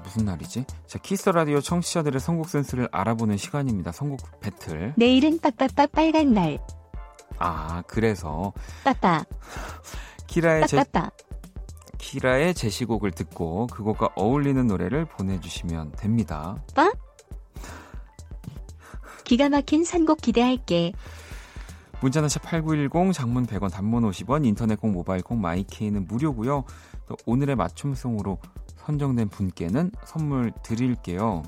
무슨, 0.09 0.25
날이지? 0.25 0.65
자, 0.87 0.97
키스 0.97 1.29
라디오 1.29 1.61
청취자들의 1.61 2.19
선곡 2.19 2.49
센스를 2.49 2.89
알아보는 2.91 3.37
시간입니다. 3.37 3.91
선곡 3.91 4.41
배틀. 4.41 4.95
내일은 4.97 5.39
빠빠빠 5.39 5.85
빨간 5.85 6.33
날. 6.33 6.57
아, 7.37 7.83
그래서 7.87 8.51
빠빠. 8.83 9.23
키라의 10.25 10.67
제, 10.67 10.77
빠빠빠. 10.77 11.11
키라의 11.99 12.55
제시곡을 12.55 13.11
듣고 13.11 13.67
그곡과 13.67 14.09
어울리는 14.15 14.65
노래를 14.65 15.05
보내주시면 15.05 15.91
됩니다. 15.91 16.57
기가 19.23 19.49
막힌 19.49 19.85
선곡 19.85 20.21
기대할게. 20.21 20.93
문자는 22.01 22.29
샵8910 22.29 23.13
장문 23.13 23.45
100원 23.45 23.71
단문 23.71 24.09
50원 24.09 24.45
인터넷 24.45 24.79
콩 24.79 24.91
모바일 24.91 25.21
콩 25.21 25.39
마이케이는 25.39 26.07
무료고요. 26.07 26.63
또 27.07 27.17
오늘의 27.27 27.55
맞춤송으로 27.57 28.39
선정된 28.85 29.29
분께는 29.29 29.91
선물 30.05 30.51
드릴게요. 30.63 31.43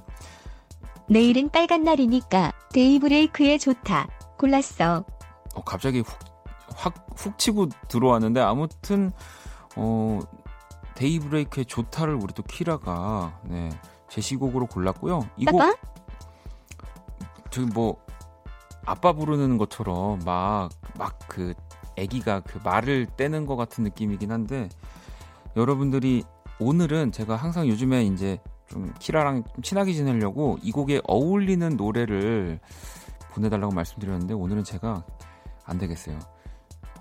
내일은 1.10 1.50
빨간 1.50 1.84
날이니까 1.84 2.54
데이브레이크의 2.74 3.58
좋다. 3.58 4.08
골랐어. 4.38 5.04
어, 5.56 5.64
갑자기 5.64 6.00
훅, 6.00 6.20
확, 6.76 7.08
훅 7.16 7.38
치고 7.38 7.70
들어왔는데 7.88 8.40
아무튼 8.40 9.12
어, 9.76 10.20
데이브레이크의 10.96 11.66
좋다를 11.66 12.16
우리 12.16 12.34
또 12.34 12.44
키라가 12.44 13.40
네, 13.44 13.70
제시곡으로 14.10 14.68
골랐고요. 14.68 15.28
이곡? 15.38 15.78
저기 17.50 17.68
뭐 17.74 17.98
아빠 18.86 19.12
부르는 19.14 19.58
것처럼 19.58 20.20
막 20.26 20.70
막 20.98 21.18
그 21.28 21.54
아기가 21.98 22.42
그 22.42 22.60
말을 22.64 23.08
떼는 23.18 23.46
것 23.46 23.56
같은 23.56 23.84
느낌이긴 23.84 24.32
한데 24.32 24.70
여러분들이 25.56 26.24
오늘은 26.62 27.12
제가 27.12 27.36
항상 27.36 27.68
요즘에 27.68 28.04
이제 28.06 28.40
좀 28.68 28.94
키라랑 29.00 29.44
좀 29.44 29.64
친하게 29.64 29.94
지내려고 29.94 30.60
이 30.62 30.72
곡에 30.72 31.02
어울리는 31.08 31.76
노래를 31.76 32.60
보내달라고 33.32 33.74
말씀드렸는데 33.74 34.36
오늘은 34.36 34.64
제가 34.64 35.04
안 35.66 35.78
되겠어요. 35.80 36.20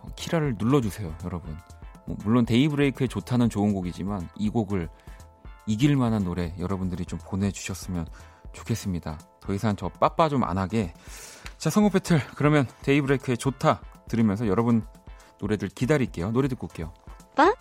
어, 0.01 0.09
키라를 0.17 0.57
눌러주세요, 0.59 1.15
여러분. 1.25 1.55
뭐 2.07 2.17
물론 2.25 2.47
데이브레이크의 2.47 3.09
좋다는 3.09 3.51
좋은 3.51 3.75
곡이지만 3.75 4.31
이 4.37 4.49
곡을 4.49 4.89
이길 5.67 5.95
만한 5.95 6.25
노래 6.25 6.55
여러분들이 6.59 7.05
좀 7.05 7.19
보내주셨으면 7.23 8.07
좋겠습니다. 8.53 9.19
더 9.41 9.53
이상 9.53 9.77
저 9.77 9.89
빠빠 9.91 10.31
좀 10.31 10.43
안 10.43 10.57
하게. 10.57 10.95
자, 11.59 11.69
선곡 11.69 11.93
배틀. 11.93 12.19
그러면 12.35 12.67
데이브레이크의 12.83 13.37
좋다 13.37 13.83
들으면서 14.09 14.47
여러분 14.47 14.87
노래들 15.39 15.69
기다릴게요. 15.69 16.31
노래 16.31 16.49
듣고 16.49 16.67
올게요. 16.67 16.95
빠? 17.37 17.53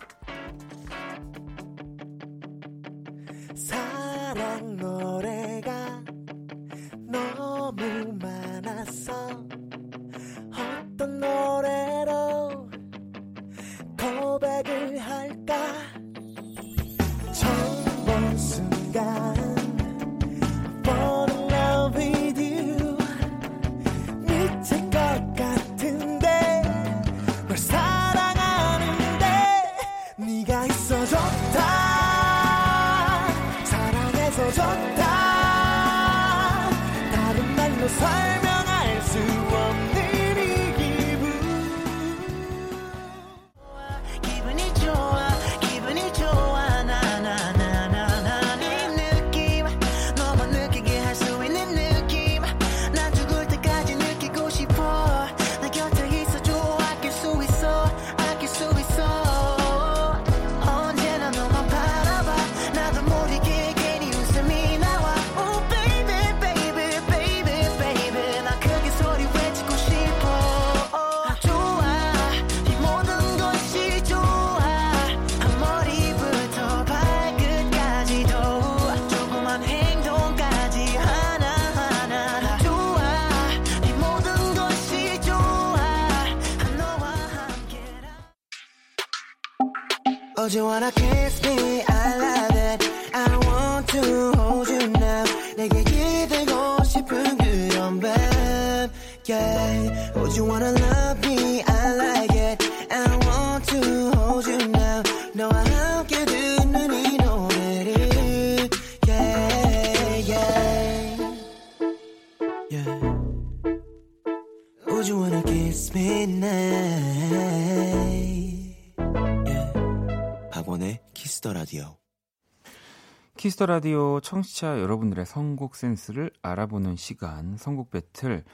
키스 123.40 123.55
더 123.55 123.64
라디오 123.64 124.20
청취자 124.20 124.82
여러분들의 124.82 125.24
선곡 125.24 125.74
센스를 125.74 126.30
알아보는 126.42 126.96
시간 126.96 127.56
선곡 127.56 127.90
배틀 127.90 128.44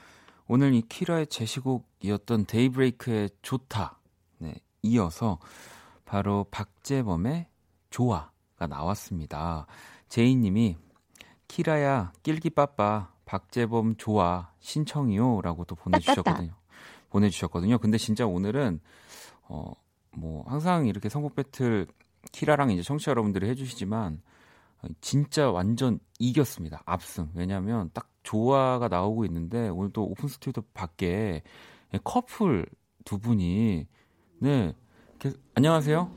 오늘 0.47 0.73
이 0.73 0.81
키라의 0.81 1.27
제시곡이었던 1.27 2.45
데이브레이크의 2.45 3.31
좋다 3.41 3.99
네, 4.37 4.55
이어서 4.83 5.39
바로 6.05 6.45
박재범의 6.51 7.47
좋아가 7.89 8.65
나왔습니다. 8.65 9.67
제이님이 10.07 10.77
키라야 11.49 12.13
낄기 12.23 12.51
빠빠 12.51 13.11
박재범 13.25 13.97
좋아 13.97 14.53
신청이요라고 14.61 15.65
또 15.65 15.75
보내주셨거든요. 15.75 16.53
보내주셨거든요. 17.09 17.77
근데 17.79 17.97
진짜 17.97 18.25
오늘은 18.25 18.79
어 19.49 19.73
뭐 20.17 20.43
항상 20.47 20.87
이렇게 20.87 21.09
선곡 21.09 21.35
배틀 21.35 21.87
키라랑 22.31 22.71
이제 22.71 22.81
청취자 22.81 23.11
여러분들이 23.11 23.49
해주시지만 23.49 24.21
진짜 25.01 25.49
완전 25.51 25.99
이겼습니다. 26.19 26.81
압승. 26.85 27.29
왜냐하면 27.33 27.89
딱 27.93 28.09
조화가 28.23 28.87
나오고 28.87 29.25
있는데 29.25 29.69
오늘 29.69 29.91
또 29.91 30.03
오픈 30.03 30.27
스튜디오 30.27 30.63
밖에 30.73 31.43
커플 32.03 32.65
두 33.05 33.19
분이 33.19 33.87
네 34.39 34.73
이렇게, 35.19 35.37
안녕하세요. 35.55 36.11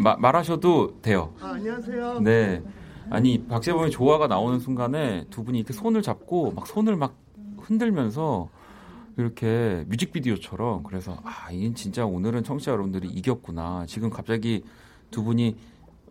마, 0.00 0.16
말하셔도 0.16 1.00
돼요. 1.00 1.34
아, 1.40 1.52
안녕하세요. 1.52 2.20
네. 2.20 2.62
아니 3.10 3.44
박재범의 3.46 3.90
조화가 3.90 4.28
나오는 4.28 4.58
순간에 4.60 5.26
두 5.30 5.44
분이 5.44 5.58
이렇게 5.58 5.72
손을 5.72 6.02
잡고 6.02 6.52
막 6.52 6.66
손을 6.66 6.96
막 6.96 7.16
흔들면서 7.58 8.48
이렇게 9.16 9.84
뮤직비디오처럼 9.88 10.82
그래서 10.84 11.18
아 11.24 11.50
이건 11.50 11.74
진짜 11.74 12.04
오늘은 12.06 12.44
청취자 12.44 12.72
여러분들이 12.72 13.08
이겼구나. 13.08 13.86
지금 13.86 14.10
갑자기 14.10 14.64
두 15.10 15.22
분이 15.22 15.56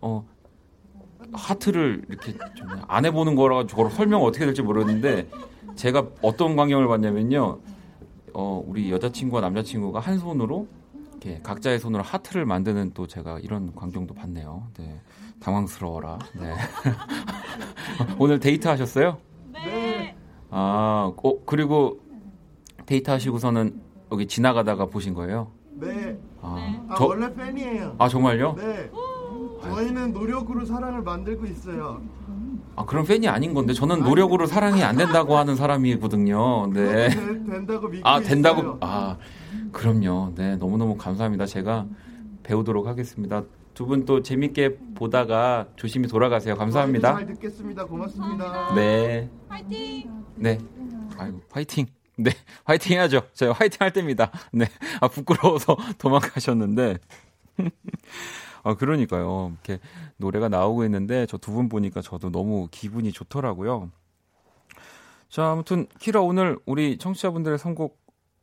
어 0.01 0.25
하트를 1.31 2.03
이렇게 2.09 2.33
안 2.87 3.05
해보는 3.05 3.35
거라 3.35 3.65
저걸 3.67 3.91
설명 3.91 4.23
어떻게 4.23 4.45
될지 4.45 4.61
모르는데 4.61 5.27
제가 5.75 6.07
어떤 6.21 6.55
광경을 6.55 6.87
봤냐면요. 6.87 7.59
어, 8.33 8.63
우리 8.65 8.91
여자친구와 8.91 9.41
남자친구가 9.41 9.99
한 9.99 10.17
손으로 10.17 10.67
이렇게 11.11 11.39
각자의 11.41 11.79
손으로 11.79 12.03
하트를 12.03 12.45
만드는 12.45 12.91
또 12.93 13.07
제가 13.07 13.39
이런 13.39 13.73
광경도 13.75 14.13
봤네요. 14.13 14.67
네. 14.77 14.99
당황스러워라. 15.39 16.19
네. 16.39 16.53
오늘 18.17 18.39
데이트 18.39 18.67
하셨어요? 18.67 19.17
네. 19.53 20.15
아, 20.49 21.11
어, 21.15 21.45
그리고 21.45 21.99
데이트 22.85 23.09
하시고서는 23.09 23.81
여기 24.11 24.27
지나가다가 24.27 24.85
보신 24.87 25.13
거예요? 25.13 25.51
네. 25.71 26.17
아, 26.41 26.85
아, 26.89 26.95
저, 26.97 27.05
원래 27.05 27.33
팬이에요. 27.33 27.95
아 27.97 28.07
정말요? 28.07 28.55
네. 28.55 28.89
저희는 29.63 30.13
노력으로 30.13 30.65
사랑을 30.65 31.01
만들고 31.01 31.45
있어요. 31.45 32.01
아, 32.75 32.85
그런 32.85 33.05
팬이 33.05 33.27
아닌 33.27 33.53
건데 33.53 33.73
저는 33.73 34.01
노력으로 34.03 34.45
사랑이 34.47 34.83
안 34.83 34.95
된다고 34.97 35.37
하는 35.37 35.55
사람이거든요. 35.55 36.67
네. 36.73 37.09
되- 37.09 37.43
된다고 37.45 37.87
믿고 37.87 38.07
아 38.07 38.19
된다고 38.19 38.61
있어요. 38.61 38.77
아 38.81 39.17
그럼요 39.71 40.33
네 40.35 40.55
너무 40.57 40.77
너무 40.77 40.97
감사합니다 40.97 41.45
제가 41.45 41.85
배우도록 42.43 42.87
하겠습니다 42.87 43.43
두 43.73 43.85
분 43.87 44.05
또 44.05 44.21
재밌게 44.21 44.77
보다가 44.95 45.67
조심히 45.75 46.07
돌아가세요 46.07 46.55
감사합니다 46.55 47.13
잘 47.13 47.25
듣겠습니다. 47.25 47.85
고맙습니다. 47.85 48.73
네 48.75 49.29
파이팅! 49.49 50.11
네. 50.35 50.59
아이고 51.17 51.41
화이팅 51.51 51.85
네 52.17 52.31
화이팅 52.65 52.97
해야죠 52.97 53.21
제가 53.33 53.53
화이팅 53.53 53.77
할 53.81 53.91
때입니다 53.91 54.29
네 54.51 54.65
아 55.01 55.07
부끄러워서 55.07 55.75
도망가셨는데 55.97 56.97
아 58.63 58.75
그러니까요 58.75 59.51
이렇게 59.53 59.79
노래가 60.17 60.49
나오고 60.49 60.85
있는데 60.85 61.25
저 61.25 61.37
두 61.37 61.51
분 61.53 61.69
보니까 61.69 62.01
저도 62.01 62.31
너무 62.31 62.67
기분이 62.71 63.11
좋더라고요 63.11 63.91
자 65.29 65.51
아무튼 65.51 65.87
키라 65.99 66.21
오늘 66.21 66.57
우리 66.65 66.97
청취자분들의 66.97 67.57
선곡 67.59 67.99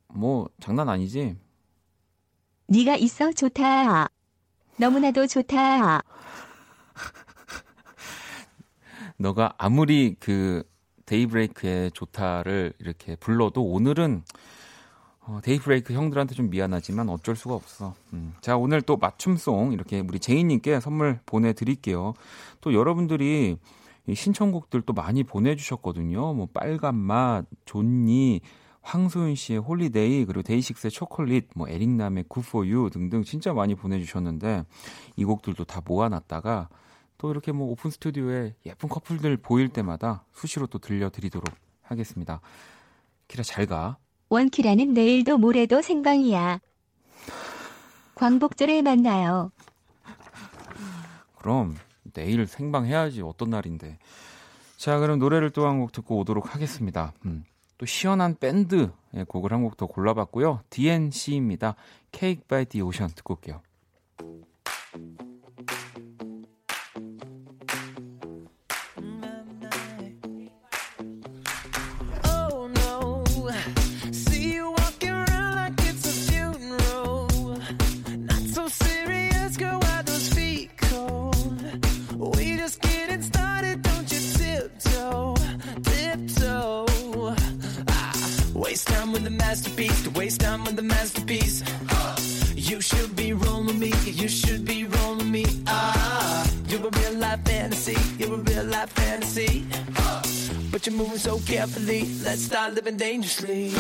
뭐 0.09 0.49
장난 0.61 0.89
아니지 0.89 1.37
네가 2.69 2.97
있어 2.97 3.33
좋다. 3.33 4.09
너무나도 4.77 5.27
좋다. 5.27 6.03
너가 9.19 9.55
아무리 9.59 10.17
그 10.19 10.63
데이브레이크의 11.07 11.91
좋다를 11.93 12.73
이렇게 12.79 13.17
불러도 13.17 13.63
오늘은 13.65 14.23
어, 15.21 15.41
데이브레이크 15.43 15.93
형들한테 15.93 16.35
좀 16.35 16.51
미안하지만 16.51 17.09
어쩔 17.09 17.37
수가 17.37 17.55
없어. 17.55 17.95
음. 18.13 18.35
자 18.41 18.57
오늘 18.57 18.83
또 18.83 18.97
맞춤송 18.97 19.73
이렇게 19.73 20.01
우리 20.01 20.19
제이님께 20.19 20.81
선물 20.81 21.21
보내드릴게요. 21.27 22.15
또 22.61 22.75
여러분들이 22.75 23.59
이 24.07 24.15
신청곡들 24.15 24.83
또 24.83 24.93
많이 24.93 25.23
보내주셨거든요. 25.23 26.33
뭐 26.35 26.49
빨간 26.53 26.97
맛, 26.97 27.45
좋니, 27.65 28.41
황소윤 28.83 29.35
씨의 29.35 29.61
Holiday 29.61 30.25
그리고 30.25 30.43
데이식스의 30.43 30.91
초콜릿, 30.91 31.49
뭐 31.55 31.69
에릭남의 31.69 32.25
Good 32.29 32.53
For 32.53 32.71
You 32.71 32.89
등등 32.91 33.23
진짜 33.23 33.53
많이 33.53 33.75
보내주셨는데 33.75 34.65
이 35.17 35.25
곡들도 35.25 35.65
다 35.65 35.83
모아놨다가 35.85 36.69
또 37.19 37.31
이렇게 37.31 37.53
뭐 37.53 37.71
오픈 37.71 37.91
스튜디오에 37.91 38.55
예쁜 38.65 38.89
커플들 38.89 39.37
보일 39.37 39.69
때마다 39.69 40.25
수시로 40.33 40.67
또 40.67 40.79
들려드리도록 40.79 41.55
하겠습니다. 41.83 42.41
키라 43.29 43.43
잘 43.43 43.67
가. 43.67 43.99
원키라는 44.31 44.95
내일도 44.95 45.37
모레도 45.39 45.83
생방이야. 45.83 46.61
광복절에 48.15 48.81
만나요. 48.83 49.51
그럼 51.37 51.77
내일 52.15 52.47
생방 52.47 52.87
해야지 52.87 53.23
어떤 53.23 53.51
날인데. 53.51 53.99
자 54.77 54.99
그럼 54.99 55.19
노래를 55.19 55.51
또 55.51 55.67
한 55.67 55.81
곡 55.81 55.93
듣고 55.93 56.19
오도록 56.21 56.55
하겠습니다. 56.55 57.13
음, 57.27 57.45
또 57.77 57.87
시원한 57.87 58.37
밴드의 58.39 58.91
곡을 59.29 59.53
한 59.53 59.63
곡 59.63 59.77
더 59.77 59.87
골라봤고요. 59.87 60.61
DNC입니다. 60.71 61.75
Cake 62.13 62.45
by 62.49 62.65
the 62.67 62.83
Ocean 62.83 63.13
듣고 63.15 63.35
올게요. 63.35 63.61
With 90.71 90.77
the 90.77 90.83
masterpiece. 90.83 91.63
You 92.55 92.81
should 92.81 93.17
be 93.17 93.33
rolling 93.33 93.79
me, 93.79 93.93
you 94.05 94.29
should 94.29 94.65
be 94.65 94.85
rolling 94.85 95.31
me. 95.31 95.45
Ah, 95.67 96.47
you're 96.69 96.87
a 96.87 96.91
real 96.91 97.15
life 97.15 97.41
fantasy, 97.45 97.99
you're 98.19 98.35
a 98.35 98.39
real 98.39 98.65
life 98.65 98.91
fantasy. 98.91 99.67
But 100.71 100.87
you're 100.87 100.97
moving 100.97 101.19
so 101.19 101.39
carefully. 101.41 102.03
Let's 102.23 102.43
start 102.43 102.75
living 102.75 102.97
dangerously. 102.97 103.73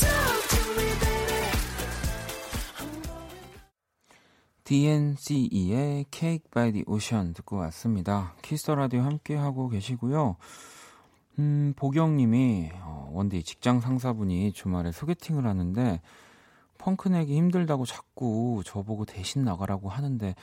Talk 0.00 0.40
to 0.52 0.60
me, 0.76 0.86
baby. 1.00 1.40
DNCE의 4.64 6.04
Cake 6.10 6.50
by 6.52 6.70
the 6.70 6.84
Ocean 6.86 7.32
듣고 7.32 7.56
왔습니다. 7.56 8.34
키스터 8.42 8.74
라디오 8.74 9.00
함께 9.00 9.36
하고 9.36 9.68
계시고요. 9.68 10.36
음, 11.40 11.72
보경님이 11.74 12.70
어, 12.82 13.08
원디 13.14 13.42
직장 13.42 13.80
상사분이 13.80 14.52
주말에 14.52 14.92
소개팅을 14.92 15.46
하는데 15.46 16.02
펑크 16.76 17.08
내기 17.08 17.34
힘들다고 17.34 17.86
자꾸 17.86 18.62
저보고 18.66 19.06
대신 19.06 19.42
나가라고 19.42 19.88
하는데 19.88 20.34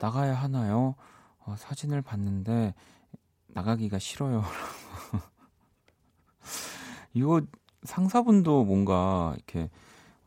나가야 0.00 0.34
하나요? 0.34 0.96
어, 1.38 1.54
사진을 1.56 2.02
봤는데 2.02 2.74
나가기가 3.46 4.00
싫어요. 4.00 4.42
이거 7.14 7.40
상사분도 7.84 8.64
뭔가 8.64 9.34
이렇게 9.36 9.70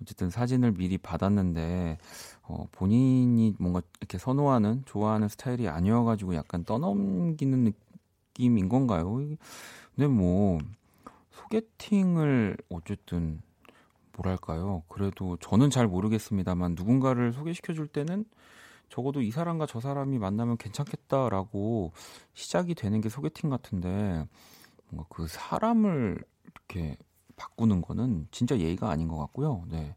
어쨌든 0.01 0.29
사진을 0.29 0.71
미리 0.71 0.97
받았는데 0.97 1.97
어, 2.43 2.65
본인이 2.71 3.53
뭔가 3.59 3.81
이렇게 3.99 4.17
선호하는 4.17 4.83
좋아하는 4.85 5.27
스타일이 5.27 5.67
아니어가지고 5.67 6.35
약간 6.35 6.63
떠넘기는 6.63 7.73
느낌인 8.37 8.69
건가요? 8.69 9.19
근데 9.97 10.07
뭐 10.07 10.59
소개팅을 11.31 12.55
어쨌든 12.69 13.41
뭐랄까요? 14.15 14.83
그래도 14.87 15.37
저는 15.37 15.71
잘 15.71 15.87
모르겠습니다만 15.87 16.75
누군가를 16.75 17.33
소개시켜 17.33 17.73
줄 17.73 17.87
때는 17.87 18.25
적어도 18.89 19.21
이 19.21 19.31
사람과 19.31 19.65
저 19.65 19.79
사람이 19.79 20.19
만나면 20.19 20.57
괜찮겠다라고 20.57 21.93
시작이 22.35 22.75
되는 22.75 23.01
게 23.01 23.09
소개팅 23.09 23.49
같은데 23.49 24.27
뭔가 24.89 25.07
그 25.09 25.27
사람을 25.27 26.23
이렇게 26.45 26.95
바꾸는 27.35 27.81
거는 27.81 28.27
진짜 28.29 28.55
예의가 28.59 28.91
아닌 28.91 29.07
것 29.07 29.17
같고요. 29.17 29.63
네. 29.67 29.95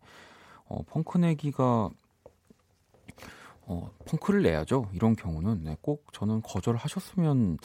어, 0.64 0.82
펑크 0.82 1.18
내기가 1.18 1.90
어, 3.66 3.90
펑크를 4.06 4.42
내야죠. 4.42 4.88
이런 4.94 5.14
경우는 5.14 5.64
네, 5.64 5.76
꼭 5.82 6.10
저는 6.14 6.40
거절하셨으면 6.40 7.58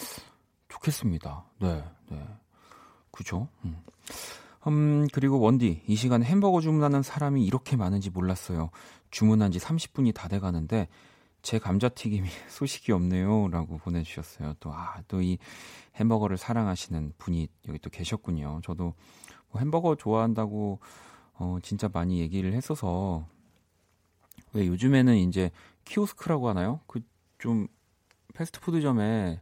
좋겠습니다. 0.67 1.45
네, 1.59 1.83
네. 2.09 2.27
그죠? 3.11 3.47
음. 3.65 3.77
음, 4.67 5.07
그리고 5.13 5.39
원디, 5.39 5.83
이 5.87 5.95
시간에 5.95 6.25
햄버거 6.25 6.59
주문하는 6.61 7.03
사람이 7.03 7.45
이렇게 7.45 7.75
많은지 7.75 8.09
몰랐어요. 8.09 8.71
주문한 9.11 9.51
지 9.51 9.59
30분이 9.59 10.13
다 10.13 10.27
돼 10.27 10.39
가는데, 10.39 10.87
제 11.43 11.59
감자튀김이 11.59 12.27
소식이 12.49 12.91
없네요. 12.91 13.49
라고 13.49 13.77
보내주셨어요. 13.77 14.55
또, 14.59 14.73
아, 14.73 15.01
또 15.07 15.21
이 15.21 15.37
햄버거를 15.97 16.37
사랑하시는 16.37 17.13
분이 17.17 17.47
여기 17.67 17.79
또 17.79 17.89
계셨군요. 17.89 18.61
저도 18.63 18.93
뭐 19.51 19.61
햄버거 19.61 19.95
좋아한다고, 19.95 20.79
어, 21.35 21.57
진짜 21.61 21.87
많이 21.93 22.19
얘기를 22.19 22.53
했어서, 22.53 23.25
왜 24.53 24.67
요즘에는 24.67 25.15
이제 25.17 25.51
키오스크라고 25.85 26.49
하나요? 26.49 26.79
그 26.87 27.01
좀 27.37 27.67
패스트푸드점에 28.33 29.39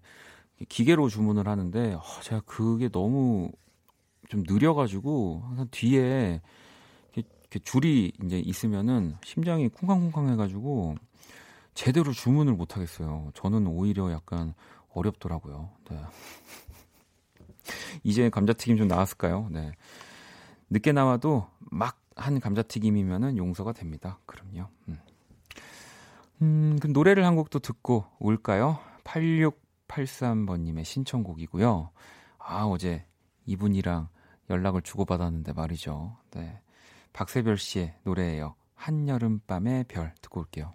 기계로 0.70 1.10
주문을 1.10 1.48
하는데, 1.48 1.94
어, 1.94 2.02
제가 2.22 2.42
그게 2.46 2.90
너무 2.90 3.52
좀 4.30 4.44
느려가지고 4.48 5.44
항상 5.46 5.68
뒤에 5.72 6.42
이렇게, 7.14 7.30
이렇게 7.42 7.60
줄이 7.60 8.12
이제 8.24 8.40
있으면은 8.40 9.18
심장이 9.24 9.68
쿵쾅쿵쾅 9.68 10.30
해가지고 10.30 10.96
제대로 11.74 12.12
주문을 12.12 12.54
못 12.54 12.76
하겠어요. 12.76 13.32
저는 13.34 13.68
오히려 13.68 14.12
약간 14.12 14.54
어렵더라고요. 14.94 15.70
네. 15.90 16.00
이제 18.04 18.30
감자튀김 18.30 18.78
좀 18.78 18.88
나왔을까요? 18.88 19.48
네. 19.52 19.72
늦게 20.70 20.92
나와도 20.92 21.48
막 21.60 22.04
한 22.16 22.40
감자튀김이면은 22.40 23.38
용서가 23.38 23.74
됩니다. 23.74 24.20
그럼요. 24.26 24.68
음. 24.88 25.00
음, 26.42 26.80
그 26.82 26.88
노래를 26.88 27.26
한 27.26 27.36
곡도 27.36 27.60
듣고 27.60 28.06
올까요? 28.20 28.80
8683번님의 29.88 30.84
신청곡이고요. 30.84 31.90
아, 32.40 32.66
어제 32.66 33.06
이분이랑 33.46 34.10
연락을 34.50 34.82
주고받았는데 34.82 35.54
말이죠. 35.54 36.18
네. 36.32 36.62
박세별 37.14 37.58
씨의 37.58 37.96
노래예요. 38.04 38.56
한여름밤의 38.76 39.86
별 39.86 40.14
듣고 40.22 40.42
올게요. 40.42 40.74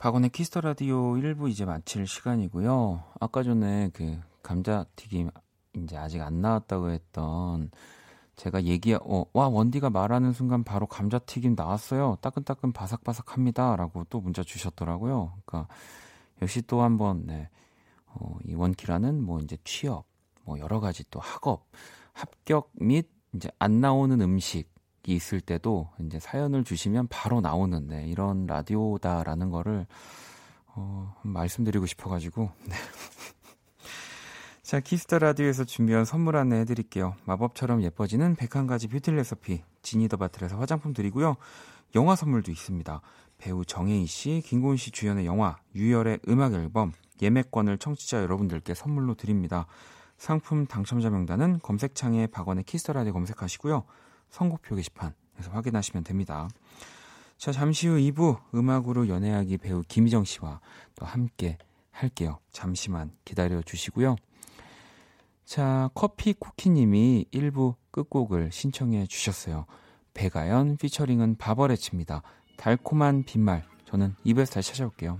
박원의 0.00 0.30
키스 0.30 0.50
더 0.50 0.62
라디오 0.62 1.12
1부 1.12 1.50
이제 1.50 1.66
마칠 1.66 2.06
시간이고요. 2.06 3.04
아까 3.20 3.42
전에 3.42 3.90
그 3.92 4.18
감자튀김 4.42 5.30
이제 5.76 5.94
아직 5.98 6.22
안 6.22 6.40
나왔다고 6.40 6.88
했던 6.88 7.70
제가 8.34 8.64
얘기 8.64 8.94
어, 8.94 9.26
와 9.34 9.48
원디가 9.48 9.90
말하는 9.90 10.32
순간 10.32 10.64
바로 10.64 10.86
감자튀김 10.86 11.54
나왔어요. 11.54 12.16
따끈따끈 12.22 12.72
바삭바삭합니다라고 12.72 14.04
또 14.08 14.22
문자 14.22 14.42
주셨더라고요. 14.42 15.34
그러니까 15.44 15.70
역시 16.40 16.62
또 16.62 16.80
한번 16.80 17.26
네. 17.26 17.50
어, 18.06 18.38
이 18.46 18.54
원키라는 18.54 19.22
뭐 19.22 19.38
이제 19.40 19.58
취업, 19.64 20.06
뭐 20.44 20.58
여러 20.58 20.80
가지 20.80 21.04
또 21.10 21.20
학업, 21.20 21.68
합격 22.14 22.70
및 22.72 23.10
이제 23.34 23.50
안 23.58 23.82
나오는 23.82 24.18
음식이 24.18 24.69
있을 25.06 25.40
때도 25.40 25.88
이제 26.00 26.18
사연을 26.20 26.64
주시면 26.64 27.08
바로 27.08 27.40
나오는 27.40 27.86
네, 27.86 28.06
이런 28.08 28.46
라디오다라는 28.46 29.50
거를 29.50 29.86
어, 30.66 31.14
말씀드리고 31.22 31.86
싶어가지고. 31.86 32.50
네. 32.68 32.74
자, 34.62 34.78
키스 34.78 35.03
더 35.03 35.18
라디오에서 35.18 35.64
준비한 35.64 36.04
선물 36.04 36.36
안내 36.36 36.60
해드릴게요. 36.60 37.16
마법처럼 37.24 37.82
예뻐지는 37.82 38.36
101가지 38.36 38.88
뷰티 38.88 39.10
레시피, 39.10 39.62
지니더바틀에서 39.82 40.58
화장품 40.58 40.92
드리고요. 40.92 41.36
영화 41.96 42.14
선물도 42.14 42.52
있습니다. 42.52 43.00
배우 43.38 43.64
정해인 43.64 44.06
씨, 44.06 44.42
김고은 44.46 44.76
씨 44.76 44.92
주연의 44.92 45.26
영화, 45.26 45.56
유열의 45.74 46.20
음악 46.28 46.54
앨범, 46.54 46.92
예매권을 47.20 47.78
청취자 47.78 48.22
여러분들께 48.22 48.74
선물로 48.74 49.14
드립니다. 49.14 49.66
상품 50.18 50.66
당첨자 50.66 51.10
명단은 51.10 51.58
검색창에 51.62 52.28
박원의 52.28 52.64
키스 52.64 52.82
더 52.82 52.92
라디오 52.92 53.12
검색하시고요. 53.14 53.84
선곡표 54.30 54.76
게시판에서 54.76 55.50
확인하시면 55.50 56.04
됩니다. 56.04 56.48
자, 57.36 57.52
잠시 57.52 57.88
후 57.88 57.96
2부 57.96 58.38
음악으로 58.54 59.08
연애하기 59.08 59.58
배우 59.58 59.82
김희정 59.86 60.24
씨와 60.24 60.60
또 60.94 61.06
함께 61.06 61.58
할게요. 61.90 62.38
잠시만 62.52 63.12
기다려 63.24 63.62
주시고요. 63.62 64.16
자, 65.44 65.90
커피 65.94 66.32
쿠키님이 66.32 67.26
1부 67.32 67.74
끝곡을 67.90 68.52
신청해 68.52 69.06
주셨어요. 69.06 69.66
백아연 70.14 70.76
피처링은 70.76 71.36
바버레츠입니다. 71.36 72.22
달콤한 72.56 73.24
빈말. 73.24 73.64
저는 73.84 74.14
2부에서 74.24 74.52
다시 74.52 74.70
찾아올게요. 74.70 75.18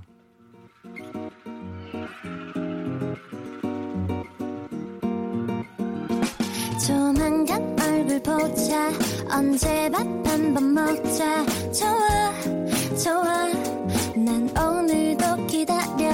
조 6.86 7.12
보자. 8.22 8.90
언제 9.32 9.88
밥 9.90 10.06
한 10.26 10.54
번 10.54 10.74
먹자. 10.74 11.44
좋아 11.72 12.32
좋아. 13.02 13.48
난 14.16 14.48
오늘도 14.56 15.46
기다려. 15.46 16.10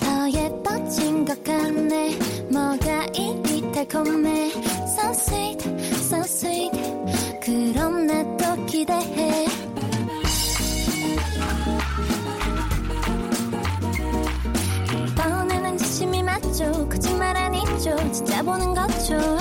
더 0.00 0.30
예뻐진 0.30 1.24
것 1.24 1.42
같네. 1.44 2.18
뭐가 2.50 3.06
이리 3.14 3.72
달콤해? 3.72 4.50
So 4.86 5.10
sweet 5.10 5.62
so 5.94 6.18
sweet. 6.20 6.72
그럼 7.44 8.06
나 8.06 8.22
또 8.36 8.66
기대해. 8.66 9.46
이번에는 15.08 15.76
진심이 15.78 16.22
맞죠. 16.22 16.88
거짓말 16.88 17.36
아니죠. 17.36 17.96
진짜 18.12 18.42
보는 18.42 18.74
거죠 18.74 19.38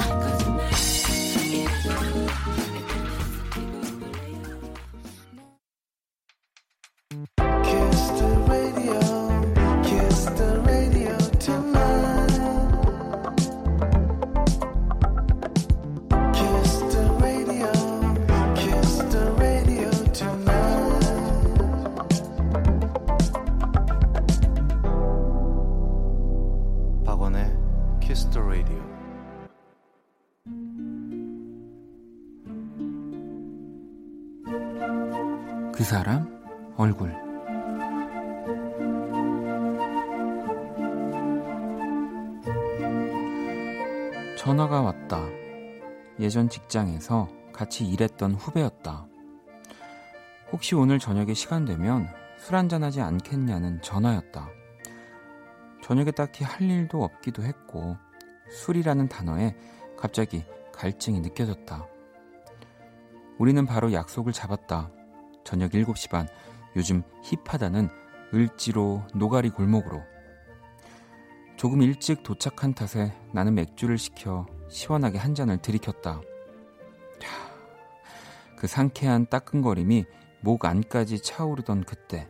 예전 46.29 46.47
직장에서 46.47 47.27
같이 47.51 47.87
일했던 47.87 48.35
후배였다. 48.35 49.07
혹시 50.51 50.75
오늘 50.75 50.99
저녁에 50.99 51.33
시간 51.33 51.65
되면 51.65 52.07
술 52.37 52.55
한잔하지 52.55 53.01
않겠냐는 53.01 53.81
전화였다. 53.81 54.47
저녁에 55.81 56.11
딱히 56.11 56.43
할 56.43 56.69
일도 56.69 57.03
없기도 57.03 57.41
했고 57.41 57.97
술이라는 58.51 59.09
단어에 59.09 59.55
갑자기 59.97 60.45
갈증이 60.71 61.19
느껴졌다. 61.21 61.87
우리는 63.39 63.65
바로 63.65 63.91
약속을 63.91 64.31
잡았다. 64.31 64.91
저녁 65.43 65.71
7시 65.71 66.11
반, 66.11 66.27
요즘 66.75 67.01
힙하다는 67.23 67.89
을지로 68.35 69.01
노가리 69.15 69.49
골목으로. 69.49 70.03
조금 71.57 71.81
일찍 71.81 72.21
도착한 72.21 72.75
탓에 72.75 73.15
나는 73.33 73.55
맥주를 73.55 73.97
시켜 73.97 74.45
시원하게 74.69 75.17
한 75.17 75.36
잔을 75.36 75.58
들이켰다. 75.58 76.12
야, 76.12 76.21
그 78.58 78.67
상쾌한 78.67 79.27
따끈거림이 79.29 80.05
목 80.41 80.63
안까지 80.65 81.21
차오르던 81.21 81.84
그때, 81.84 82.29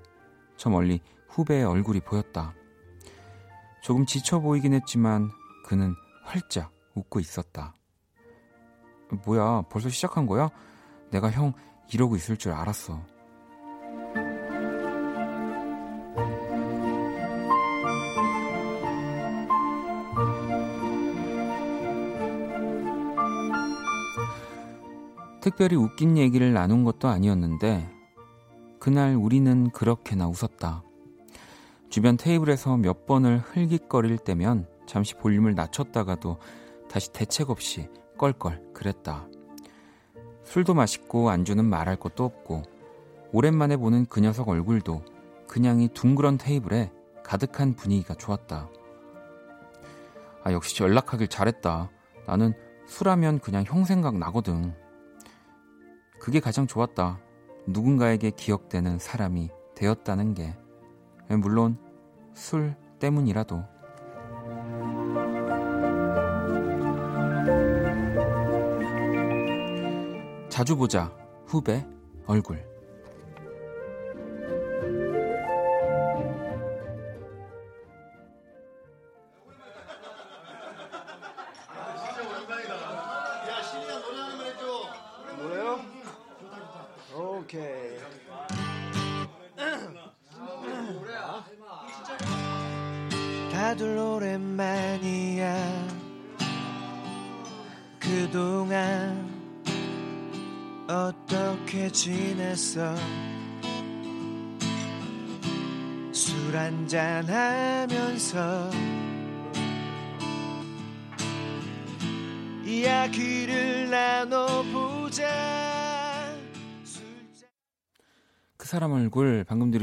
저 0.58 0.70
멀리 0.70 1.02
후배의 1.28 1.64
얼굴이 1.64 2.00
보였다. 2.00 2.56
조금 3.82 4.06
지쳐 4.06 4.40
보이긴 4.40 4.74
했지만 4.74 5.30
그는 5.66 5.94
활짝 6.24 6.72
웃고 6.96 7.20
있었다. 7.20 7.74
뭐야, 9.26 9.64
벌써 9.70 9.90
시작한 9.90 10.26
거야? 10.26 10.50
내가 11.12 11.32
형 11.32 11.54
이러고 11.92 12.16
있을 12.16 12.38
줄 12.38 12.52
알았어. 12.52 13.04
특별히 25.50 25.78
웃긴 25.78 26.16
얘기를 26.16 26.54
나눈 26.54 26.84
것도 26.84 27.08
아니었는데 27.08 27.90
그날 28.80 29.16
우리는 29.16 29.72
그렇게나 29.72 30.28
웃었다. 30.28 30.84
주변 31.90 32.18
테이블에서 32.18 32.78
몇 32.78 33.08
번을 33.08 33.40
흘깃거릴 33.40 34.20
때면 34.20 34.68
잠시 34.86 35.16
볼륨을 35.16 35.56
낮췄다가도 35.56 36.38
다시 36.88 37.12
대책 37.14 37.50
없이 37.50 37.90
껄껄 38.20 38.62
그랬다. 38.76 39.28
술도 40.44 40.76
맛있고 40.76 41.32
안주는 41.32 41.66
말할 41.66 41.96
것도 41.96 42.26
없고 42.26 42.62
오랜만에 43.32 43.76
보는 43.76 44.06
그 44.06 44.20
녀석 44.20 44.50
얼굴도 44.50 45.04
그냥 45.48 45.82
이 45.82 45.88
둥그런 45.88 46.38
테이블에 46.38 46.92
가득한 47.24 47.76
분위기가 47.76 48.14
좋았다. 48.14 48.70
아 50.44 50.54
역시 50.54 50.84
연락하길 50.84 51.28
잘했다. 51.28 51.90
나는 52.28 52.54
술하면 52.86 53.40
그냥 53.40 53.64
형 53.66 53.84
생각 53.84 54.16
나거든. 54.16 54.76
그게 56.20 56.40
가장 56.40 56.68
좋았다. 56.68 57.20
누군가에게 57.66 58.32
기억되는 58.32 59.00
사람이 59.00 59.50
되었다는 59.76 60.34
게. 60.34 60.56
물론 61.30 61.78
술 62.34 62.76
때문이라도. 63.00 63.64
자주 70.50 70.76
보자. 70.76 71.12
후배 71.46 71.86
얼굴. 72.26 72.69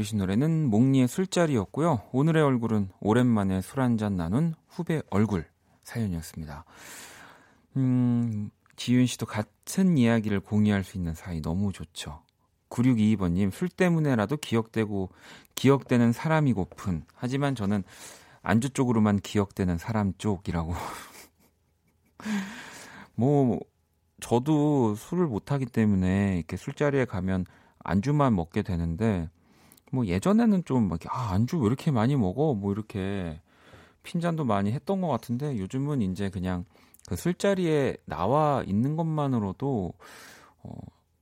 들으신 0.07 0.19
노래는 0.19 0.69
몽니의 0.69 1.07
술자리였고요. 1.07 2.01
오늘의 2.13 2.41
얼굴은 2.41 2.89
오랜만에 3.01 3.61
술 3.61 3.81
한잔 3.81 4.15
나눈 4.15 4.55
후배 4.69 5.01
얼굴 5.09 5.45
사연이었습니다. 5.83 6.63
음, 7.75 8.49
지윤 8.77 9.05
씨도 9.05 9.25
같은 9.25 9.97
이야기를 9.97 10.39
공유할 10.39 10.83
수 10.83 10.97
있는 10.97 11.13
사이 11.13 11.41
너무 11.41 11.73
좋죠. 11.73 12.21
9622번님, 12.69 13.51
술 13.51 13.69
때문에라도 13.69 14.37
기억되고, 14.37 15.09
기억되는 15.55 16.13
사람이고픈. 16.13 17.03
하지만 17.13 17.55
저는 17.55 17.83
안주 18.41 18.69
쪽으로만 18.69 19.19
기억되는 19.19 19.77
사람 19.77 20.13
쪽이라고. 20.17 20.73
뭐, 23.15 23.59
저도 24.21 24.95
술을 24.95 25.27
못하기 25.27 25.67
때문에 25.67 26.37
이렇게 26.37 26.57
술자리에 26.57 27.05
가면 27.05 27.45
안주만 27.83 28.35
먹게 28.35 28.63
되는데, 28.63 29.29
뭐 29.91 30.05
예전에는 30.05 30.65
좀 30.65 30.87
막, 30.89 30.99
아, 31.09 31.31
안주 31.33 31.57
왜 31.59 31.67
이렇게 31.67 31.91
많이 31.91 32.15
먹어? 32.15 32.53
뭐 32.53 32.71
이렇게 32.71 33.39
핀잔도 34.03 34.45
많이 34.45 34.71
했던 34.71 35.01
것 35.01 35.07
같은데, 35.07 35.57
요즘은 35.57 36.01
이제 36.01 36.29
그냥 36.29 36.65
그 37.07 37.15
술자리에 37.15 37.97
나와 38.05 38.63
있는 38.65 38.95
것만으로도 38.97 39.93
어, 40.63 40.71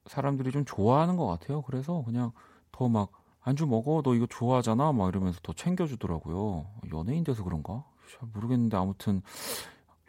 사람들이 0.08 0.52
좀 0.52 0.66
좋아하는 0.66 1.16
것 1.18 1.28
같아요. 1.28 1.62
그래서 1.64 2.04
그냥 2.06 2.32
더 2.72 2.88
막 2.90 3.12
안주 3.42 3.68
먹어, 3.68 4.02
너 4.04 4.16
이거 4.16 4.26
좋아하잖아, 4.28 4.92
막 4.92 5.08
이러면서 5.10 5.40
더 5.44 5.54
챙겨주더라고요. 5.54 6.66
연예인 6.94 7.24
돼서 7.24 7.44
그런가? 7.44 7.84
잘 8.20 8.28
모르겠는데 8.34 8.76
아무튼 8.76 9.22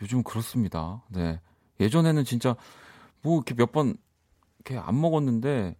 요즘 0.03 0.23
그렇습니다. 0.23 1.03
네, 1.11 1.41
예전에는 1.81 2.25
진짜 2.25 2.57
뭐 3.23 3.37
이렇게 3.37 3.55
몇 3.55 3.73
번 3.73 3.97
이렇게 4.65 4.79
안 4.79 4.99
먹었는데 5.01 5.77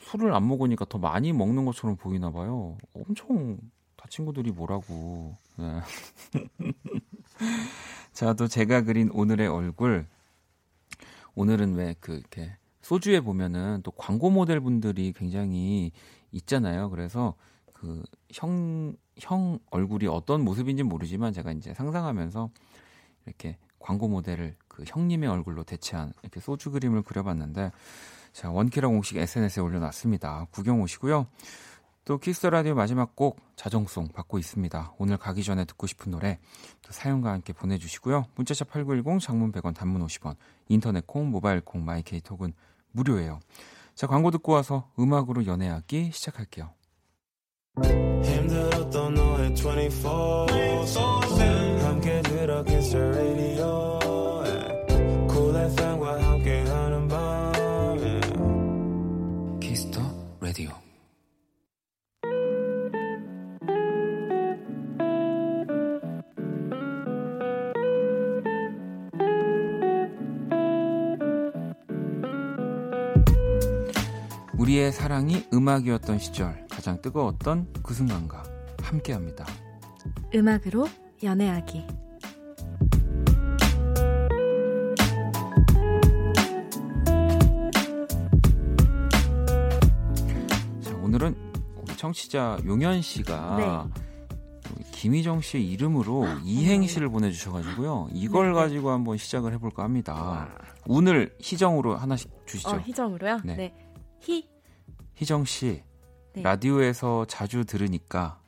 술을 0.00 0.32
안 0.34 0.48
먹으니까 0.48 0.84
더 0.86 0.98
많이 0.98 1.32
먹는 1.32 1.64
것처럼 1.64 1.96
보이나 1.96 2.30
봐요. 2.30 2.76
엄청 2.94 3.58
다 3.96 4.06
친구들이 4.08 4.50
뭐라고. 4.52 5.36
네. 5.56 5.80
자, 8.12 8.32
또 8.34 8.48
제가 8.48 8.82
그린 8.82 9.10
오늘의 9.12 9.46
얼굴. 9.48 10.06
오늘은 11.34 11.74
왜 11.74 11.94
그 12.00 12.14
이렇게 12.14 12.56
소주에 12.82 13.20
보면은 13.20 13.80
또 13.82 13.90
광고 13.92 14.30
모델 14.30 14.60
분들이 14.60 15.12
굉장히 15.12 15.92
있잖아요. 16.32 16.90
그래서 16.90 17.34
그 17.72 18.02
형, 18.32 18.96
형 19.18 19.58
얼굴이 19.70 20.06
어떤 20.06 20.42
모습인지 20.44 20.82
모르지만 20.82 21.32
제가 21.32 21.52
이제 21.52 21.72
상상하면서 21.74 22.50
이렇게 23.26 23.58
광고 23.78 24.08
모델을 24.08 24.56
그 24.68 24.84
형님의 24.86 25.28
얼굴로 25.28 25.64
대체한 25.64 26.12
이렇게 26.22 26.40
소주 26.40 26.70
그림을 26.70 27.02
그려봤는데 27.02 27.70
자, 28.32 28.50
원키라 28.50 28.92
공식 28.92 29.16
SNS에 29.16 29.62
올려놨습니다. 29.62 30.46
구경 30.50 30.80
오시고요. 30.82 31.26
또 32.04 32.18
키스 32.18 32.46
라디오 32.46 32.74
마지막 32.74 33.14
곡 33.14 33.38
자정송 33.56 34.08
받고 34.08 34.38
있습니다. 34.38 34.94
오늘 34.98 35.16
가기 35.16 35.44
전에 35.44 35.64
듣고 35.64 35.86
싶은 35.86 36.10
노래 36.10 36.38
또 36.82 36.92
사연과 36.92 37.30
함께 37.30 37.52
보내주시고요. 37.52 38.24
문자샵 38.34 38.68
8910 38.70 39.20
장문 39.20 39.52
100원 39.52 39.76
단문 39.76 40.04
50원 40.06 40.34
인터넷 40.68 41.06
콩 41.06 41.30
모바일 41.30 41.60
콩 41.60 41.84
마이케이톡은 41.84 42.52
무료예요. 42.92 43.38
자 43.94 44.06
광고 44.06 44.30
듣고 44.30 44.52
와서 44.52 44.90
음악으로 44.98 45.46
연애하기 45.46 46.10
시작할게요. 46.12 46.72
힘들었던 48.24 49.14
너의 49.14 49.54
24 49.54 50.46
함께 51.84 52.22
들어 52.22 52.64
radio 52.64 53.99
Cool 53.99 53.99
우리의 74.70 74.92
사랑이 74.92 75.44
음악이었던 75.52 76.20
시절 76.20 76.64
가장 76.68 77.02
뜨거웠던 77.02 77.72
그 77.82 77.92
순간과 77.92 78.44
함께합니다. 78.80 79.44
음악으로 80.32 80.86
연애하기. 81.24 81.86
자, 90.82 90.94
오늘은 91.02 91.34
우리 91.82 91.96
청취자 91.96 92.58
용현 92.64 93.02
씨가 93.02 93.90
네. 93.92 94.84
김희정 94.92 95.40
씨의 95.40 95.68
이름으로 95.68 96.26
이행시를 96.44 97.08
보내주셔가지고요. 97.08 98.10
이걸 98.12 98.52
네. 98.52 98.54
가지고 98.54 98.90
한번 98.90 99.16
시작을 99.16 99.52
해볼까 99.54 99.82
합니다. 99.82 100.48
오늘 100.86 101.34
희정으로 101.40 101.96
하나씩 101.96 102.30
주시죠. 102.46 102.70
어, 102.70 102.78
희정으로요? 102.78 103.40
네. 103.44 103.56
네. 103.56 103.74
희, 104.22 104.49
희정 105.20 105.44
씨 105.44 105.82
네. 106.32 106.42
라디오에서 106.42 107.26
자주 107.26 107.66
들으니까 107.66 108.40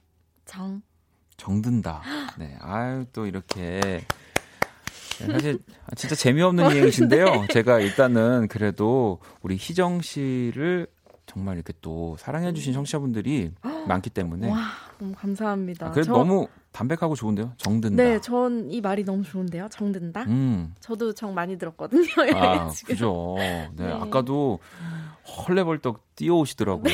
정. 0.47 0.81
정든다. 1.37 2.03
네, 2.39 2.57
아유 2.61 3.05
또 3.13 3.27
이렇게 3.27 3.79
네, 5.21 5.27
사실 5.27 5.59
진짜 5.97 6.15
재미없는 6.15 6.65
이행시인데요. 6.75 7.47
제가 7.53 7.79
일단은 7.81 8.49
그래도 8.49 9.21
우리 9.43 9.57
희정 9.57 10.01
씨를 10.01 10.87
정말 11.27 11.57
이렇게 11.57 11.75
또 11.83 12.17
사랑해주신 12.19 12.73
청취자분들이 12.73 13.53
많기 13.87 14.09
때문에 14.09 14.49
와, 14.49 14.71
너무 15.03 15.15
감사합니다. 15.17 15.89
아, 15.89 15.91
그래도 15.91 16.07
저- 16.13 16.19
너무 16.19 16.47
담백하고 16.71 17.15
좋은데요. 17.17 17.53
정든다. 17.59 18.03
네, 18.03 18.21
전 18.21 18.71
이 18.71 18.81
말이 18.81 19.05
너무 19.05 19.23
좋은데요. 19.25 19.69
정든다. 19.71 20.23
음. 20.23 20.75
저도 20.81 21.13
정 21.13 21.35
많이 21.35 21.59
들었거든요. 21.59 22.03
아, 22.37 22.69
지금. 22.71 22.95
그죠. 22.95 23.35
네, 23.39 23.69
네. 23.77 23.93
아까도 23.93 24.61
헐레벌떡 25.27 26.15
뛰어오시더라고요. 26.17 26.93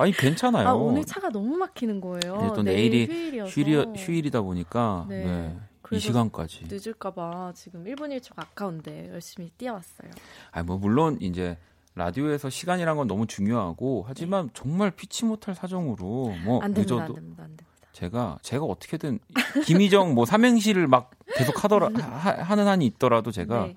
아니, 0.00 0.12
괜찮아요. 0.12 0.68
아, 0.68 0.72
오늘 0.74 1.04
차가 1.04 1.28
너무 1.28 1.56
막히는 1.56 2.00
거예요. 2.00 2.36
네, 2.40 2.48
또 2.54 2.62
내일 2.62 2.90
내일이 2.90 3.06
휴일이어서. 3.06 3.50
휴일, 3.50 3.92
휴일이 3.96 4.30
다 4.30 4.40
보니까, 4.42 5.06
네. 5.08 5.24
네. 5.24 5.56
이 5.92 5.98
시간까지. 5.98 6.66
늦을까봐 6.70 7.52
지금 7.54 7.84
1분 7.84 8.16
1초 8.18 8.30
아까운데 8.36 9.10
열심히 9.12 9.50
뛰어왔어요. 9.58 10.10
아, 10.50 10.62
뭐, 10.62 10.78
물론, 10.78 11.18
이제, 11.20 11.58
라디오에서 11.94 12.48
시간이란 12.50 12.96
건 12.96 13.06
너무 13.06 13.26
중요하고 13.26 14.04
하지만 14.08 14.50
정말 14.54 14.90
피치 14.90 15.24
못할 15.24 15.54
사정으로 15.54 16.34
뭐 16.44 16.62
안 16.62 16.72
됩니다, 16.72 16.94
안 16.94 17.00
늦어도 17.00 17.14
됩니다, 17.14 17.42
안 17.44 17.48
됩니다. 17.50 17.66
제가 17.92 18.38
제가 18.42 18.64
어떻게든 18.64 19.18
김희정 19.66 20.14
뭐 20.14 20.24
삼행시를 20.24 20.86
막 20.86 21.10
계속 21.36 21.62
하더라 21.62 21.90
하, 21.94 22.30
하는 22.42 22.66
한이 22.66 22.86
있더라도 22.86 23.30
제가 23.30 23.66
네. 23.66 23.76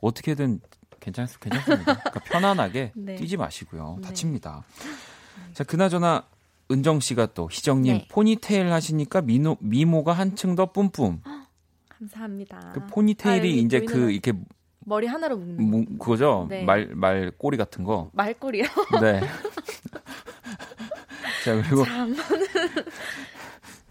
어떻게든 0.00 0.60
괜찮 1.00 1.26
괜찮습니다. 1.40 1.94
그러니까 1.96 2.20
편안하게 2.20 2.92
네. 2.96 3.16
뛰지 3.16 3.36
마시고요. 3.36 3.98
네. 4.00 4.08
다칩니다. 4.08 4.64
자, 5.52 5.64
그나저나 5.64 6.26
은정 6.70 7.00
씨가 7.00 7.26
또 7.34 7.48
희정님 7.50 7.92
네. 7.92 8.08
포니테일 8.10 8.72
하시니까 8.72 9.22
미노, 9.22 9.56
미모가 9.60 10.12
한층 10.12 10.54
더 10.54 10.72
뿜뿜. 10.72 11.20
감사합니다. 11.88 12.72
그 12.74 12.86
포니테일이 12.86 13.52
아, 13.52 13.62
이제 13.62 13.80
그 13.80 14.10
이렇게 14.10 14.32
머리 14.88 15.06
하나로 15.08 15.36
묶는 15.36 15.64
무, 15.70 15.84
그거죠. 15.98 16.46
네. 16.48 16.62
말 16.64 16.88
말 16.94 17.32
꼬리 17.36 17.56
같은 17.56 17.82
거. 17.84 18.08
말 18.12 18.32
꼬리요. 18.34 18.64
네. 19.02 19.20
자 21.44 21.54
그리고 21.62 21.84
참 21.84 22.12
네. 22.14 22.22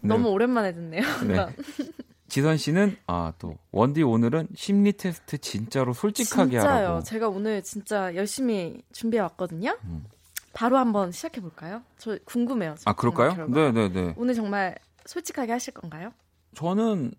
너무 0.07 0.29
오랜만에 0.29 0.73
듣네요. 0.73 1.01
네. 1.27 1.45
지선 2.27 2.57
씨는 2.57 2.97
아 3.07 3.33
또 3.39 3.57
원디 3.71 4.03
오늘은 4.03 4.47
심리 4.55 4.93
테스트 4.93 5.37
진짜로 5.37 5.93
솔직하게 5.93 6.51
진짜요. 6.51 6.85
하라고. 6.87 7.03
제가 7.03 7.29
오늘 7.29 7.61
진짜 7.61 8.13
열심히 8.15 8.81
준비해 8.93 9.21
왔거든요. 9.23 9.77
음. 9.83 10.05
바로 10.53 10.77
한번 10.77 11.11
시작해 11.11 11.41
볼까요? 11.41 11.81
저 11.97 12.17
궁금해요. 12.25 12.75
아 12.85 12.93
그럴까요? 12.93 13.35
결과. 13.35 13.53
네, 13.53 13.71
네, 13.71 13.89
네. 13.89 14.13
오늘 14.17 14.33
정말 14.33 14.75
솔직하게 15.05 15.51
하실 15.51 15.73
건가요? 15.73 16.11
저는 16.55 17.11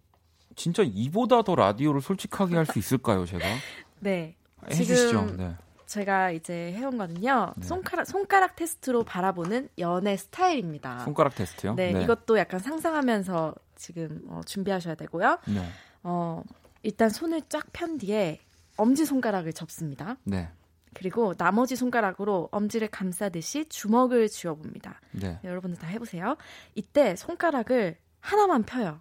진짜 0.57 0.83
이보다 0.85 1.43
더 1.43 1.55
라디오를 1.55 2.01
솔직하게 2.01 2.57
할 2.57 2.67
수 2.67 2.79
있을까요, 2.79 3.25
제가? 3.27 3.45
네. 4.01 4.35
해주시죠. 4.69 5.07
지금 5.07 5.37
네. 5.37 5.55
제가 5.87 6.33
이제 6.33 6.73
해온 6.73 6.99
거는요. 6.99 7.53
네. 7.57 7.67
손가락 7.67 8.05
손가락 8.07 8.57
테스트로 8.57 9.05
바라보는 9.05 9.69
연애 9.79 10.17
스타일입니다. 10.17 11.01
손가락 11.05 11.35
테스트요. 11.37 11.75
네, 11.77 11.91
이것도 12.03 12.39
약간 12.39 12.59
상상하면서 12.59 13.55
지금 13.77 14.23
어, 14.29 14.41
준비하셔야 14.45 14.97
되고요. 14.97 15.39
네. 15.47 15.69
어, 16.03 16.43
일단 16.83 17.09
손을 17.11 17.43
쫙 17.49 17.67
편 17.73 17.99
뒤에 17.99 18.41
엄지 18.77 19.05
손가락을 19.05 19.53
접습니다. 19.53 20.17
네. 20.25 20.49
그리고 20.95 21.35
나머지 21.35 21.77
손가락으로 21.77 22.49
엄지를 22.53 22.89
감싸듯이 22.89 23.69
주먹을 23.69 24.29
쥐어봅니다. 24.29 25.01
네. 25.13 25.39
여러분들 25.45 25.79
다 25.79 25.87
해보세요. 25.87 26.37
이때 26.75 27.15
손가락을 27.17 27.97
하나만 28.21 28.65
펴요. 28.65 29.01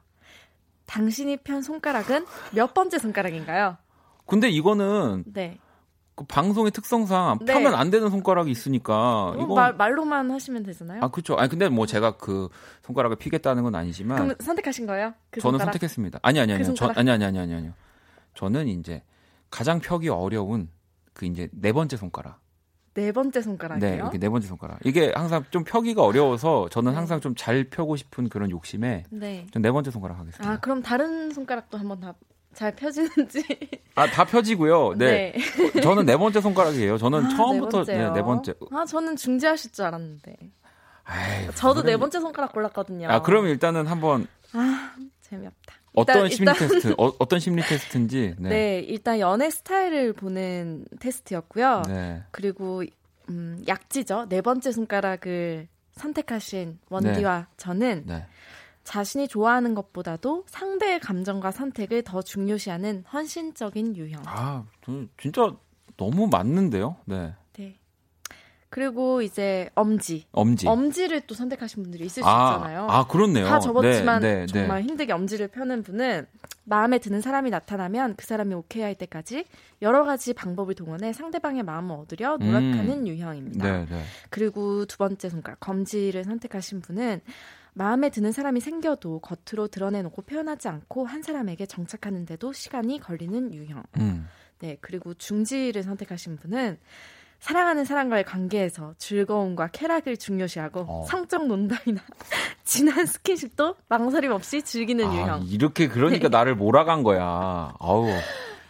당신이 0.86 1.38
편 1.38 1.62
손가락은 1.62 2.26
몇 2.54 2.74
번째 2.74 3.00
손가락인가요? 3.00 3.78
근데 4.26 4.50
이거는 4.50 5.24
네. 5.28 5.60
그 6.16 6.24
방송의 6.26 6.72
특성상 6.72 7.40
네. 7.42 7.54
펴면 7.54 7.76
안 7.76 7.90
되는 7.92 8.10
손가락이 8.10 8.50
있으니까 8.50 9.32
어, 9.32 9.36
이건 9.36 9.54
말, 9.54 9.74
말로만 9.76 10.32
하시면 10.32 10.64
되잖아요. 10.64 11.02
아 11.04 11.10
그렇죠. 11.10 11.36
아니 11.36 11.50
근데 11.50 11.68
뭐 11.68 11.86
제가 11.86 12.18
그 12.18 12.48
손가락을 12.84 13.18
피겠다는 13.18 13.64
건 13.64 13.76
아니지만 13.76 14.18
그럼 14.18 14.36
선택하신 14.40 14.88
거예요? 14.88 15.14
그 15.30 15.42
저는 15.42 15.60
손가락? 15.60 15.74
선택했습니다. 15.74 16.20
아니 16.22 16.40
아니 16.40 16.54
그 16.54 16.60
아니요. 16.60 16.74
저? 16.74 16.88
아니 16.96 17.12
아니 17.12 17.26
아니 17.26 17.38
아니 17.38 17.54
아니요. 17.54 17.74
저는 18.34 18.68
이제 18.68 19.04
가장 19.50 19.80
펴기 19.80 20.08
어려운 20.08 20.70
그 21.14 21.26
이제 21.26 21.50
네 21.52 21.74
번째 21.74 21.98
손가락. 21.98 22.40
네 22.96 23.12
번째 23.12 23.42
손가락이요. 23.42 23.90
네, 23.90 23.96
이렇게 23.98 24.18
네 24.18 24.30
번째 24.30 24.48
손가락. 24.48 24.80
이게 24.84 25.12
항상 25.16 25.44
좀 25.52 25.64
펴기가 25.64 26.02
어려워서 26.04 26.68
저는 26.70 26.92
네. 26.94 26.96
항상 26.98 27.20
좀 27.22 27.36
잘 27.36 27.66
펴고 27.66 27.96
싶은 27.98 28.30
그런 28.30 28.50
욕심에 28.50 29.04
네. 29.12 29.46
전네 29.54 29.72
번째 29.72 29.92
손가락 29.92 30.18
하겠습니다. 30.20 30.50
아 30.52 30.58
그럼 30.60 30.82
다른 30.82 31.32
손가락도 31.32 31.78
한번 31.78 32.00
다 32.00 32.14
잘 32.54 32.74
펴지는지. 32.74 33.44
아, 33.96 34.08
다 34.08 34.24
펴지고요. 34.24 34.94
네. 34.98 35.34
어, 35.76 35.82
저는 35.82 36.06
네 36.06 36.16
번째 36.16 36.40
손가락이에요. 36.40 36.98
저는 36.98 37.26
아, 37.26 37.30
처음부터 37.36 37.84
네, 37.84 37.98
네. 37.98 38.10
네 38.12 38.22
번째. 38.22 38.54
아 38.72 38.86
저는 38.86 39.18
중지하실 39.18 39.74
줄 39.74 39.84
알았는데. 39.84 40.38
아이, 41.04 41.46
저도 41.56 41.82
그러면- 41.82 41.86
네 41.86 41.98
번째 41.98 42.20
손가락 42.22 42.54
골랐거든요. 42.54 43.10
아, 43.10 43.22
그럼 43.22 43.48
일단은 43.48 43.88
한번 43.88 44.26
아 44.54 44.96
재미없다. 45.20 45.74
어떤 45.96 46.16
일단- 46.26 46.30
심리 46.30 46.52
일단- 46.52 46.68
테스트, 46.68 46.96
어, 46.98 47.28
떤 47.28 47.40
심리 47.40 47.62
테스트인지. 48.10 48.36
네. 48.40 48.50
네. 48.50 48.80
일단 48.80 49.20
연애 49.20 49.50
스타일을 49.50 50.14
보는 50.14 50.86
테스트였고요. 51.00 51.84
네. 51.88 52.24
그리고 52.32 52.84
음, 53.30 53.64
약지죠. 53.68 54.28
네 54.30 54.42
번째 54.42 54.72
손가락을 54.72 55.68
선택하신 55.94 56.80
원디와 56.90 57.48
저는 57.58 58.04
네. 58.06 58.26
자신이 58.84 59.28
좋아하는 59.28 59.74
것보다도 59.74 60.44
상대의 60.48 61.00
감정과 61.00 61.50
선택을 61.52 62.04
더 62.04 62.22
중요시하는 62.22 63.04
헌신적인 63.12 63.96
유형. 63.96 64.22
아, 64.26 64.64
저 64.86 64.92
진짜 65.20 65.52
너무 65.98 66.28
맞는데요. 66.28 66.98
네. 67.06 67.18
네. 67.18 67.34
그리고 68.70 69.22
이제 69.22 69.70
엄지. 69.76 70.26
엄지. 70.32 70.68
엄지를 70.68 71.22
또 71.22 71.36
선택하신 71.36 71.84
분들이 71.84 72.06
있을 72.06 72.24
수 72.24 72.30
아, 72.30 72.56
있잖아요. 72.56 72.88
아, 72.90 73.08
그렇네요. 73.08 73.46
다 73.46 73.60
접었지만 73.60 74.22
네, 74.22 74.40
네, 74.40 74.46
정말 74.48 74.82
네. 74.82 74.88
힘들게 74.88 75.14
엄지를 75.14 75.48
펴는 75.48 75.84
분은 75.84 76.28
마음에 76.66 76.98
드는 76.98 77.22
사람이 77.22 77.52
나타나면 77.52 78.16
그 78.16 78.26
사람이 78.26 78.54
오케이 78.54 78.82
할 78.82 78.96
때까지 78.96 79.46
여러 79.82 80.04
가지 80.04 80.34
방법을 80.34 80.76
동원해 80.76 81.14
상대방의 81.14 81.64
마음을 81.64 81.96
얻으려 81.96 82.38
노력하는 82.38 83.08
유형입니다. 83.08 83.72
네, 83.72 83.86
네. 83.90 84.02
그리고 84.30 84.86
두 84.86 84.98
번째 84.98 85.30
손가락 85.30 85.60
검지를 85.60 86.24
선택하신 86.24 86.82
분은 86.82 87.22
마음에 87.74 88.10
드는 88.10 88.32
사람이 88.32 88.62
생겨도 88.62 89.20
겉으로 89.20 89.68
드러내놓고 89.68 90.24
표현하지 90.24 90.70
않고 90.70 91.06
한 91.06 91.22
사람에게 91.22 91.66
정착하는데도 91.66 92.54
시간이 92.54 93.00
걸리는 93.00 93.54
유형. 93.54 93.84
음. 93.98 94.28
네, 94.60 94.78
그리고 94.80 95.14
중지를 95.14 95.84
선택하신 95.84 96.38
분은 96.38 96.78
사랑하는 97.46 97.86
사람과의 97.86 98.24
관계에서 98.24 98.96
즐거움과 98.98 99.68
쾌락을 99.72 100.18
중요시하고 100.18 100.80
어. 100.88 101.06
성적 101.08 101.46
논담이나 101.46 102.02
진한 102.66 103.06
스킨십도 103.06 103.76
망설임 103.88 104.32
없이 104.32 104.64
즐기는 104.64 105.06
아, 105.06 105.14
유형. 105.14 105.44
이렇게 105.44 105.88
그러니까 105.88 106.28
나를 106.28 106.56
몰아간 106.56 107.04
거야. 107.04 107.72
아우. 107.80 108.08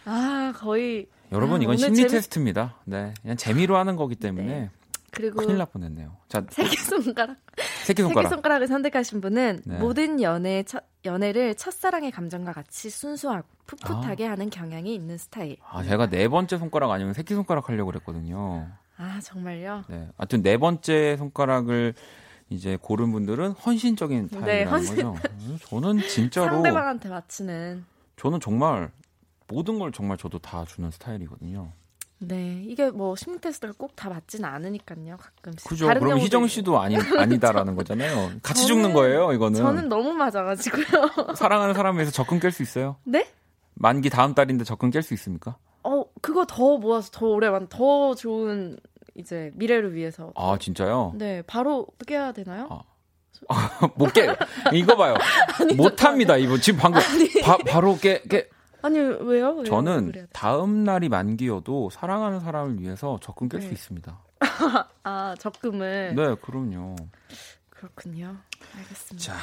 아, 0.04 0.52
거의 0.58 1.06
여러분 1.32 1.60
아, 1.60 1.62
이건 1.64 1.78
심리 1.78 1.96
재밌- 1.96 2.10
테스트입니다. 2.10 2.74
네. 2.84 3.14
그냥 3.22 3.38
재미로 3.38 3.78
하는 3.78 3.96
거기 3.96 4.14
때문에 4.14 4.46
네. 4.46 4.70
그리고 5.16 5.38
큰일 5.40 5.56
날 5.56 5.66
뻔했네요. 5.66 6.14
자, 6.28 6.44
새끼 6.50 6.76
손가락 6.76 7.36
새끼 7.84 8.02
손가락. 8.02 8.28
새끼 8.28 8.34
손가락을 8.34 8.66
선택하신 8.66 9.20
분은 9.22 9.62
네. 9.64 9.78
모든 9.78 10.20
연애 10.20 10.62
첫, 10.64 10.84
연애를 11.06 11.54
첫사랑의 11.54 12.10
감정과 12.10 12.52
같이 12.52 12.90
순수하고 12.90 13.46
풋풋하게 13.66 14.26
하는 14.26 14.50
경향이 14.50 14.94
있는 14.94 15.16
스타일. 15.16 15.56
아, 15.68 15.82
제가 15.82 16.08
네 16.10 16.28
번째 16.28 16.58
손가락 16.58 16.90
아니면 16.90 17.14
새끼 17.14 17.34
손가락 17.34 17.68
하려고 17.68 17.90
그랬거든요. 17.90 18.68
아 18.98 19.20
정말요? 19.22 19.84
네. 19.88 20.08
하여튼 20.18 20.42
네 20.42 20.56
번째 20.58 21.16
손가락을 21.16 21.94
이제 22.50 22.78
고른 22.80 23.10
분들은 23.12 23.52
헌신적인 23.52 24.28
네, 24.28 24.38
타입이라는 24.64 24.72
헌신- 24.72 24.96
거죠. 24.96 25.16
음, 25.40 25.58
저는 25.62 25.98
진짜로 26.08 26.52
상대방한테 26.52 27.08
맞추는. 27.08 27.84
저는 28.16 28.40
정말 28.40 28.90
모든 29.48 29.78
걸 29.78 29.92
정말 29.92 30.16
저도 30.18 30.38
다 30.38 30.64
주는 30.66 30.90
스타일이거든요. 30.90 31.72
네, 32.18 32.62
이게 32.66 32.90
뭐 32.90 33.14
심리 33.16 33.38
테스트가 33.38 33.74
꼭 33.76 33.94
다 33.94 34.08
맞지는 34.08 34.48
않으니까요. 34.48 35.16
가끔씩. 35.18 35.68
그죠? 35.68 35.86
다른 35.86 36.00
그럼 36.00 36.18
희정 36.18 36.44
있- 36.44 36.48
씨도 36.48 36.78
아니 36.80 36.96
아니다라는 36.96 37.74
거잖아요. 37.76 38.32
같이 38.42 38.64
저는- 38.64 38.66
죽는 38.68 38.92
거예요, 38.94 39.32
이거는. 39.32 39.56
저는 39.60 39.88
너무 39.88 40.12
맞아가지고요. 40.14 41.34
사랑하는 41.36 41.74
사람에 41.74 42.04
서 42.06 42.10
적금 42.10 42.40
깰 42.40 42.50
수 42.50 42.62
있어요? 42.62 42.96
네? 43.04 43.28
만기 43.74 44.08
다음 44.10 44.34
달인데 44.34 44.64
적금 44.64 44.90
깰 44.90 45.02
수 45.02 45.12
있습니까? 45.14 45.56
어 45.82 46.04
그거 46.22 46.46
더 46.46 46.78
모아서 46.78 47.10
더 47.12 47.26
오래 47.26 47.48
만, 47.50 47.68
더 47.68 48.14
좋은 48.14 48.78
이제 49.14 49.50
미래를 49.54 49.94
위해서. 49.94 50.32
아, 50.36 50.56
진짜요? 50.58 51.12
네, 51.16 51.42
바로 51.42 51.86
깨야 52.06 52.32
되나요? 52.32 52.68
아. 52.70 52.80
못 53.96 54.12
깨. 54.14 54.34
이거 54.72 54.96
봐요. 54.96 55.14
못 55.76 56.02
합니다. 56.02 56.38
이거 56.38 56.56
지금 56.58 56.80
방금 56.80 57.02
바, 57.44 57.58
바로 57.68 57.96
깨, 57.98 58.22
깨. 58.22 58.48
아니 58.86 58.98
왜요? 59.00 59.50
왜요? 59.50 59.64
저는? 59.64 60.28
다음 60.32 60.84
날이 60.84 61.08
만기여도 61.08 61.90
사랑하는 61.90 62.38
사람을 62.38 62.80
위해서 62.80 63.18
적금 63.20 63.48
깰수 63.48 63.62
네. 63.62 63.70
있습니다. 63.72 64.16
아 65.02 65.34
적금을. 65.40 66.14
네, 66.14 66.34
그럼요. 66.36 66.94
그렇군요. 67.68 68.36
알겠습니다. 68.76 69.18
자, 69.34 69.36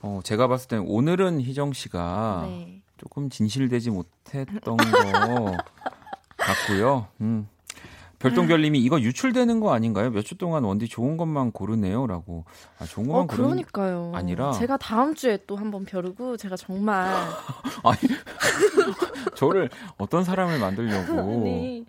어, 0.00 0.20
제가 0.24 0.48
봤을 0.48 0.66
땐 0.68 0.84
오늘은 0.86 1.40
희정 1.40 1.72
씨가 1.72 2.46
네. 2.48 2.82
조금 2.96 3.30
진실되지 3.30 3.90
못했던 3.90 4.76
거 4.76 4.76
같고요. 6.36 7.06
음. 7.20 7.48
별똥별님이 8.18 8.80
이거 8.80 9.00
유출되는 9.00 9.60
거 9.60 9.72
아닌가요? 9.72 10.10
몇 10.10 10.22
주 10.22 10.36
동안 10.36 10.64
원디 10.64 10.88
좋은 10.88 11.16
것만 11.16 11.52
고르네요라고. 11.52 12.44
아, 12.78 12.84
좋은 12.84 13.06
것만 13.06 13.22
어 13.24 13.26
그러니까요. 13.28 14.12
아니라- 14.14 14.52
제가 14.52 14.76
다음 14.76 15.14
주에 15.14 15.38
또 15.46 15.56
한번 15.56 15.84
벼르고 15.84 16.36
제가 16.36 16.56
정말 16.56 17.06
아니 17.84 17.98
저를 19.36 19.70
어떤 19.98 20.24
사람을 20.24 20.58
만들려고. 20.58 21.12
아니 21.20 21.86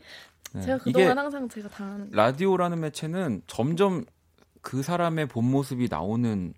네. 0.54 0.62
제가 0.62 0.78
그동안 0.80 1.18
항상 1.18 1.48
제가 1.50 1.68
당한 1.70 2.10
라디오라는 2.12 2.80
매체는 2.80 3.42
점점 3.48 4.06
그 4.62 4.82
사람의 4.84 5.28
본 5.28 5.46
모습이 5.50 5.88
나오는 5.90 6.54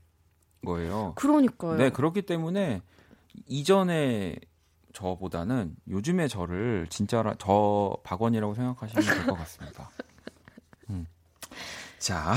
거예요. 0.65 1.13
그러니까요. 1.15 1.75
네, 1.77 1.89
그렇기 1.89 2.21
때문에 2.23 2.81
이전에 3.47 4.35
저보다는 4.93 5.75
요즘의 5.89 6.29
저를 6.29 6.87
진짜 6.89 7.23
저 7.39 7.97
박원이라고 8.03 8.53
생각하시면 8.53 9.03
될 9.05 9.25
것 9.25 9.35
같습니다. 9.39 9.89
음. 10.89 11.05
자, 11.99 12.33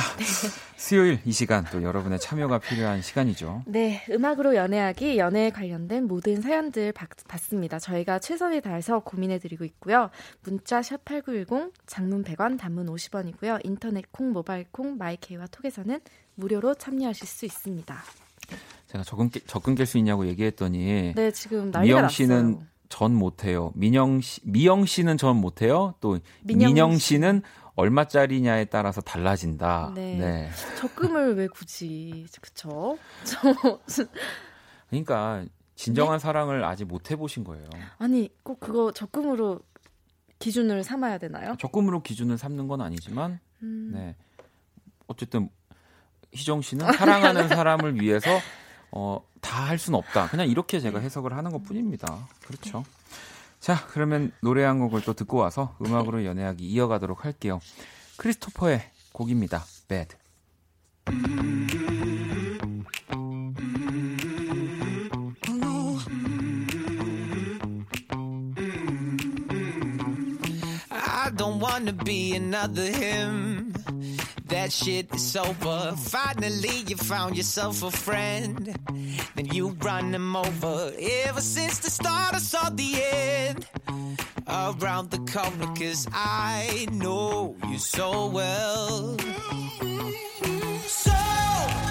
수요일 0.77 1.21
이 1.25 1.33
시간 1.33 1.65
또 1.73 1.83
여러분의 1.83 2.19
참여가 2.21 2.59
필요한 2.59 3.01
시간이죠. 3.01 3.63
네, 3.67 4.05
음악으로 4.11 4.55
연애하기, 4.57 5.17
연애에 5.17 5.49
관련된 5.51 6.05
모든 6.07 6.43
사연들 6.43 6.93
받, 6.93 7.09
받습니다. 7.27 7.79
저희가 7.79 8.19
최선을 8.19 8.61
다해서 8.61 8.99
고민해드리고 9.01 9.65
있고요. 9.65 10.11
문자 10.43 10.83
샵 10.83 11.03
8910, 11.07 11.73
장문 11.87 12.25
100원, 12.25 12.59
단문 12.59 12.87
50원이고요. 12.87 13.61
인터넷 13.65 14.05
콩, 14.13 14.33
모바일 14.33 14.67
콩, 14.71 14.99
마이케이와 14.99 15.47
톡에서는 15.47 15.99
무료로 16.35 16.75
참여하실 16.75 17.27
수 17.27 17.47
있습니다. 17.47 17.97
제가 18.95 19.03
적응, 19.03 19.29
접근 19.49 19.75
깰수 19.75 19.99
있냐고 19.99 20.27
얘기했더니 20.29 21.15
네, 21.17 21.31
지금 21.33 21.73
미영 21.73 22.09
씨는 22.09 22.53
났어요. 22.53 22.67
전 22.89 23.13
못해요. 23.13 23.73
민영 23.75 24.21
씨, 24.21 24.41
미영 24.45 24.87
씨는 24.87 25.17
전 25.17 25.37
못해요. 25.37 25.95
또 26.01 26.21
민영 26.43 26.69
민영, 26.69 26.93
씨. 26.93 27.15
씨는 27.15 27.43
얼마짜리냐에 27.75 28.67
따라서 28.67 29.01
달라진다. 29.01 29.93
네. 29.97 30.49
적금을 30.79 31.35
왜 31.35 31.49
굳이, 31.49 32.25
그쵸? 32.41 32.97
저, 33.25 34.07
그러니까 34.91 35.45
진정한 35.75 36.19
네? 36.19 36.23
사랑을 36.23 36.63
아직 36.65 36.85
못 36.85 37.11
해보신 37.11 37.43
거예요. 37.43 37.69
아니, 37.99 38.31
꼭 38.45 38.61
그거 38.61 38.93
적금으로 38.93 39.59
기준을 40.39 40.85
삼아야 40.85 41.19
되나요? 41.19 41.57
적금으로 41.59 42.01
기준을 42.05 42.39
삼는 42.39 42.69
건 42.69 42.81
아니지만, 42.81 43.41
음. 43.65 43.91
네. 43.93 44.15
어쨌든 45.09 45.49
희정 46.33 46.63
씨는 46.63 46.93
사랑하는 46.93 47.49
사람을 47.49 48.01
위해서 48.01 48.31
어, 48.97 49.21
다 49.41 49.65
할 49.67 49.79
수는 49.79 49.99
없다. 49.99 50.29
그냥 50.29 50.49
이렇게 50.49 50.79
제가 50.81 51.01
해석을 51.01 51.37
하는 51.37 51.51
것 51.51 51.63
뿐입니다. 51.65 52.29
그렇죠. 52.47 52.85
자, 53.61 53.87
그러면 53.89 54.31
노래 54.41 54.63
한 54.63 54.79
곡을 54.79 55.03
또 55.03 55.15
듣고 55.15 55.39
와서 55.39 55.77
음악으로 55.85 56.25
연애하기 56.25 56.65
이어가도록 56.65 57.25
할게요. 57.25 57.61
크리스토퍼의 58.19 58.83
곡입니다. 59.13 59.65
Bad. 59.89 60.17
That 74.47 74.73
shit 74.73 75.15
is 75.15 75.37
over. 75.37 75.95
Finally, 75.97 76.85
you 76.87 76.97
found 76.97 77.37
yourself 77.37 77.83
a 77.83 77.91
friend. 77.91 78.77
Then 79.35 79.47
you 79.47 79.71
run 79.81 80.15
him 80.15 80.37
over. 80.37 80.93
Ever 80.99 81.41
since 81.41 81.79
the 81.79 81.91
start, 81.91 82.35
I 82.35 82.39
saw 82.39 82.69
the 82.69 83.03
end. 83.13 83.67
Around 84.47 85.11
the 85.11 85.19
corner, 85.33 85.67
cause 85.75 86.07
I 86.13 86.87
know 86.93 87.57
you 87.69 87.79
so 87.79 88.27
well. 88.29 89.17
So 90.87 91.17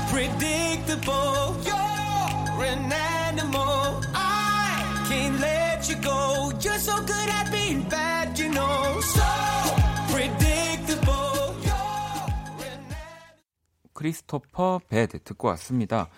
predictable. 0.09 1.57
You're 1.65 2.63
an 2.65 2.91
animal. 2.93 4.01
I 4.13 5.05
can't 5.09 5.39
let 5.39 5.89
you 5.89 5.95
go. 5.95 6.51
You're 6.61 6.77
so 6.77 7.01
good 7.01 7.29
at 7.29 7.51
being 7.51 7.81
bad, 7.89 8.37
you 8.37 8.49
know. 8.49 9.01
So 9.01 9.62
크리스토퍼 14.03 14.81
Bad 14.89 15.19
듣고 15.23 15.47
왔습니다. 15.49 16.09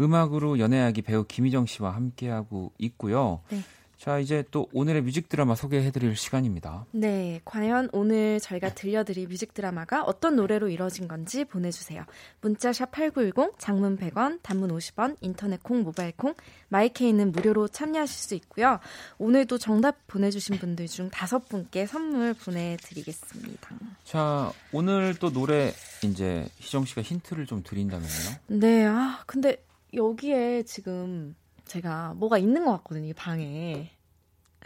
음악으로 0.00 0.58
연애하기 0.58 1.02
배우 1.02 1.24
김희정 1.24 1.66
씨와 1.66 1.94
함께하고 1.94 2.72
있고요. 2.78 3.42
네. 3.50 3.60
자, 3.98 4.20
이제 4.20 4.44
또 4.52 4.68
오늘의 4.72 5.02
뮤직 5.02 5.28
드라마 5.28 5.56
소개해 5.56 5.90
드릴 5.90 6.14
시간입니다. 6.14 6.86
네, 6.92 7.40
과연 7.44 7.88
오늘 7.92 8.38
저희가 8.38 8.72
들려드릴 8.72 9.26
뮤직 9.26 9.52
드라마가 9.52 10.04
어떤 10.04 10.36
노래로 10.36 10.68
이루어진 10.68 11.08
건지 11.08 11.44
보내주세요. 11.44 12.04
문자 12.40 12.72
샵 12.72 12.92
8910, 12.92 13.58
장문 13.58 13.98
100원, 13.98 14.38
단문 14.42 14.70
50원, 14.70 15.16
인터넷 15.20 15.60
콩, 15.64 15.82
모바일 15.82 16.12
콩, 16.16 16.34
마이케이는 16.68 17.32
무료로 17.32 17.66
참여하실 17.68 18.16
수 18.16 18.34
있고요. 18.36 18.78
오늘도 19.18 19.58
정답 19.58 20.06
보내주신 20.06 20.58
분들 20.58 20.86
중 20.86 21.10
다섯 21.10 21.48
분께 21.48 21.84
선물 21.84 22.34
보내드리겠습니다. 22.34 23.68
자, 24.04 24.52
오늘 24.70 25.16
또 25.16 25.32
노래 25.32 25.72
이제 26.04 26.46
희정 26.58 26.84
씨가 26.84 27.02
힌트를 27.02 27.46
좀 27.46 27.64
드린다면요. 27.64 28.08
네, 28.46 28.86
아, 28.86 29.24
근데 29.26 29.56
여기에 29.92 30.62
지금 30.62 31.34
제가 31.68 32.14
뭐가 32.16 32.38
있는 32.38 32.64
것 32.64 32.72
같거든요, 32.78 33.08
이 33.08 33.12
방에. 33.12 33.90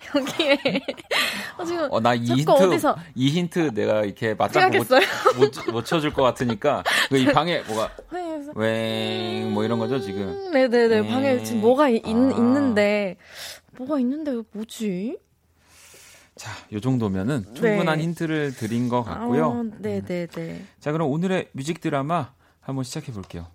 여기에. 0.17 0.59
어, 1.59 1.65
지금 1.65 1.89
어, 1.93 2.01
나 2.01 2.15
이 2.15 2.25
힌트, 2.25 2.51
어디서 2.51 2.97
이 3.15 3.29
힌트 3.29 3.73
내가 3.75 4.03
이렇게 4.05 4.35
맞다고 4.35 4.79
못. 4.79 4.89
못, 5.37 5.71
못 5.71 5.85
쳐줄 5.85 6.13
것 6.13 6.23
같으니까 6.23 6.83
그이 7.09 7.27
방에 7.27 7.61
뭐가 7.63 7.91
회의에서 8.13 8.53
웽, 8.53 9.53
뭐 9.53 9.63
이런 9.65 9.79
거죠, 9.79 10.01
지금. 10.01 10.51
네네네 10.51 11.01
음. 11.01 11.09
방에 11.09 11.43
지금 11.45 11.61
뭐가 11.61 11.89
있, 11.91 12.05
아. 12.05 12.09
있는데 12.09 13.17
뭐가 13.77 14.01
있는데 14.01 14.43
뭐지? 14.53 15.19
자, 16.35 16.51
요 16.73 16.81
정도면은 16.81 17.45
충분한 17.55 17.99
네. 17.99 18.05
힌트를 18.05 18.55
드린 18.57 18.89
것 18.89 19.05
같고요. 19.05 19.47
어, 19.49 19.63
네네네. 19.79 20.65
자, 20.81 20.91
그럼 20.91 21.11
오늘의 21.13 21.51
뮤직 21.53 21.81
드라마 21.81 22.33
한번 22.61 22.83
시작해 22.85 23.13
볼게요. 23.13 23.47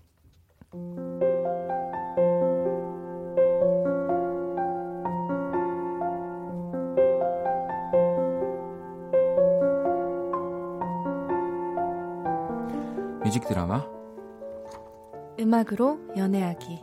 뮤직 13.27 13.45
드라마 13.45 13.85
음악으로 15.37 15.99
연애하기. 16.15 16.81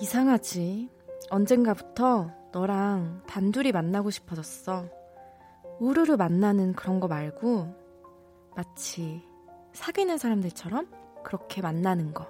이상하지. 0.00 0.90
언젠가부터 1.30 2.32
너랑 2.50 3.22
단둘이 3.28 3.70
만나고 3.70 4.10
싶어졌어. 4.10 4.86
우르르 5.78 6.16
만나는 6.16 6.72
그런 6.72 6.98
거 6.98 7.06
말고 7.06 7.72
마치 8.56 9.22
사귀는 9.72 10.18
사람들처럼 10.18 10.88
그렇게 11.22 11.62
만나는 11.62 12.12
거. 12.12 12.26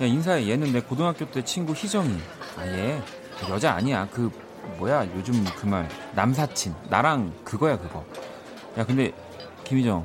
인사해. 0.01 0.49
얘는 0.49 0.72
내 0.72 0.80
고등학교 0.80 1.30
때 1.30 1.45
친구 1.45 1.72
희정이. 1.72 2.18
아, 2.59 2.66
얘. 2.66 3.01
여자 3.49 3.72
아니야. 3.74 4.09
그, 4.11 4.30
뭐야, 4.78 5.07
요즘 5.14 5.45
그 5.57 5.66
말. 5.66 5.88
남사친. 6.12 6.74
나랑 6.90 7.32
그거야, 7.45 7.78
그거. 7.78 8.05
야, 8.76 8.84
근데, 8.84 9.12
김희정. 9.62 10.05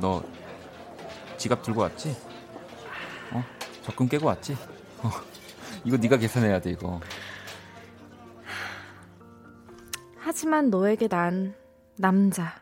너, 0.00 0.20
지갑 1.36 1.62
들고 1.62 1.82
왔지? 1.82 2.16
어? 3.30 3.44
적금 3.82 4.08
깨고 4.08 4.26
왔지? 4.26 4.56
어. 5.02 5.10
이거 5.84 5.96
네가 5.96 6.16
계산해야 6.16 6.60
돼, 6.60 6.70
이거. 6.70 7.00
하지만 10.16 10.70
너에게 10.70 11.06
난 11.06 11.54
남자. 11.96 12.60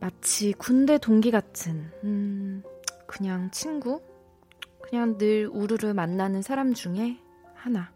마치 0.00 0.54
군대 0.54 0.98
동기 0.98 1.30
같은, 1.30 1.92
음, 2.02 2.64
그냥 3.10 3.50
친구? 3.50 4.00
그냥 4.80 5.18
늘 5.18 5.50
우르르 5.52 5.92
만나는 5.94 6.42
사람 6.42 6.72
중에 6.72 7.18
하나. 7.56 7.90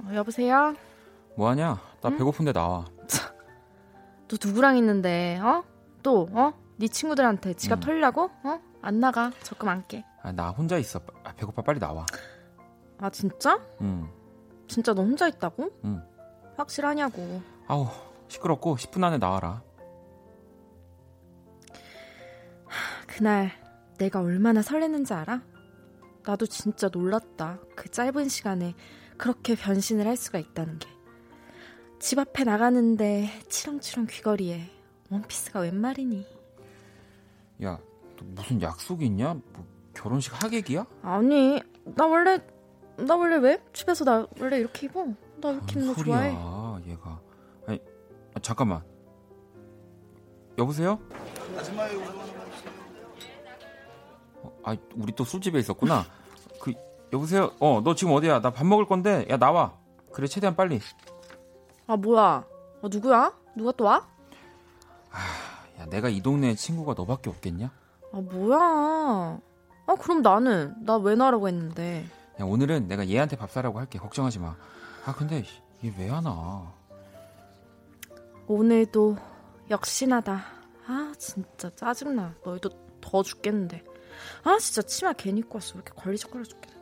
어, 0.00 0.14
여보세요? 0.14 0.74
뭐하냐? 1.36 1.78
나 2.00 2.10
배고픈데 2.10 2.54
나와. 2.54 2.86
너 4.26 4.36
누구랑 4.42 4.78
있는데, 4.78 5.38
어? 5.40 5.62
또, 6.02 6.26
어? 6.32 6.54
네 6.76 6.88
친구들한테 6.88 7.52
지갑 7.52 7.80
음. 7.80 7.80
털려고? 7.80 8.30
어? 8.42 8.58
안 8.80 9.00
나가. 9.00 9.32
적금 9.42 9.68
안 9.68 9.86
깨. 9.86 10.02
아, 10.22 10.32
나 10.32 10.48
혼자 10.48 10.78
있어. 10.78 10.98
아, 11.24 11.32
배고파, 11.34 11.60
빨리 11.60 11.78
나와. 11.78 12.06
아, 12.98 13.10
진짜? 13.10 13.60
응. 13.82 14.08
진짜 14.66 14.94
너 14.94 15.02
혼자 15.02 15.28
있다고? 15.28 15.70
응. 15.84 16.02
확실하냐고. 16.56 17.42
아우, 17.68 17.86
시끄럽고 18.28 18.76
10분 18.76 19.04
안에 19.04 19.18
나와라. 19.18 19.62
그날 23.06 23.50
내가 23.98 24.20
얼마나 24.20 24.60
설렜는지 24.60 25.12
알아? 25.12 25.42
나도 26.24 26.46
진짜 26.46 26.88
놀랐다. 26.92 27.58
그 27.74 27.88
짧은 27.88 28.28
시간에 28.28 28.74
그렇게 29.16 29.54
변신을 29.54 30.06
할 30.06 30.16
수가 30.16 30.38
있다는 30.38 30.78
게. 30.78 30.88
집 31.98 32.18
앞에 32.18 32.44
나가는데 32.44 33.30
치렁치렁 33.48 34.06
귀걸이에 34.06 34.70
원피스가 35.10 35.60
웬 35.60 35.76
말이니? 35.80 36.26
야, 37.64 37.78
너 38.16 38.24
무슨 38.24 38.60
약속이 38.60 39.06
있냐? 39.06 39.34
뭐 39.34 39.66
결혼식 39.94 40.42
하객이야? 40.42 40.84
아니, 41.02 41.62
나 41.84 42.06
원래 42.06 42.38
나 42.98 43.16
원래 43.16 43.36
왜 43.36 43.62
집에서 43.72 44.04
나 44.04 44.26
원래 44.38 44.58
이렇게 44.58 44.86
입어. 44.86 45.06
나 45.40 45.52
이렇게 45.52 45.78
입는 45.78 45.88
거 45.88 45.94
소리야, 45.94 46.16
좋아해. 46.16 46.32
아, 48.46 48.48
잠깐만. 48.48 48.82
여보세요? 50.56 51.00
어, 54.42 54.52
아, 54.64 54.76
우리 54.94 55.12
또 55.14 55.24
술집에 55.24 55.58
있었구나. 55.58 56.04
그 56.60 56.72
여보세요? 57.12 57.50
어, 57.58 57.80
너 57.82 57.94
지금 57.96 58.12
어디야? 58.14 58.40
나 58.40 58.50
밥 58.52 58.64
먹을 58.66 58.86
건데. 58.86 59.26
야, 59.30 59.36
나와. 59.36 59.74
그래, 60.12 60.28
최대한 60.28 60.54
빨리. 60.54 60.80
아 61.88 61.96
뭐야? 61.96 62.22
아, 62.82 62.88
누구야? 62.88 63.32
누가 63.56 63.72
또 63.72 63.84
와? 63.84 64.06
야, 65.80 65.86
내가 65.86 66.08
이 66.08 66.20
동네에 66.22 66.54
친구가 66.54 66.94
너밖에 66.96 67.30
없겠냐? 67.30 67.70
아 68.12 68.16
뭐야? 68.20 69.40
아 69.88 69.94
그럼 70.00 70.22
나는 70.22 70.74
나 70.84 70.96
왜 70.98 71.16
나라고 71.16 71.48
했는데. 71.48 72.06
야, 72.40 72.44
오늘은 72.44 72.86
내가 72.86 73.08
얘한테 73.08 73.36
밥 73.36 73.50
사라고 73.50 73.78
할게. 73.80 73.98
걱정하지 73.98 74.38
마. 74.38 74.54
아, 75.04 75.14
근데 75.14 75.42
얘 75.84 75.88
왜 75.98 76.08
안 76.10 76.24
와? 76.26 76.72
오늘도 78.48 79.16
역시나다. 79.70 80.44
아 80.86 81.12
진짜 81.18 81.70
짜증나. 81.74 82.34
너희도 82.44 82.70
더 83.00 83.22
죽겠는데. 83.22 83.82
아 84.44 84.58
진짜 84.58 84.82
치마 84.82 85.12
괜히 85.12 85.40
입고 85.40 85.56
왔어. 85.56 85.74
왜 85.74 85.82
이렇게 85.84 86.00
걸리적거려 86.00 86.44
죽겠는데. 86.44 86.76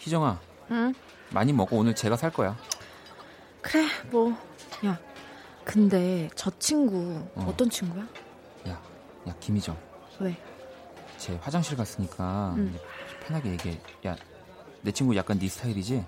희정아, 0.00 0.40
응? 0.70 0.94
많이 1.30 1.52
먹어. 1.52 1.76
오늘 1.76 1.94
제가 1.94 2.16
살 2.16 2.32
거야. 2.32 2.56
그래 3.60 3.84
뭐. 4.10 4.32
야 4.84 4.98
근데 5.64 6.30
저 6.36 6.50
친구 6.58 7.26
어. 7.34 7.46
어. 7.48 7.54
떤 7.56 7.68
친구야? 7.68 8.06
야, 8.68 8.80
야, 9.26 9.34
김희정. 9.40 9.76
왜? 10.20 10.36
제 11.18 11.34
화장실 11.42 11.76
갔으니까 11.76 12.54
응. 12.56 12.78
편하게 13.26 13.50
얘기해. 13.52 13.80
야, 14.06 14.16
내 14.86 14.92
친구 14.92 15.16
약간 15.16 15.36
네 15.40 15.48
스타일이지? 15.48 16.06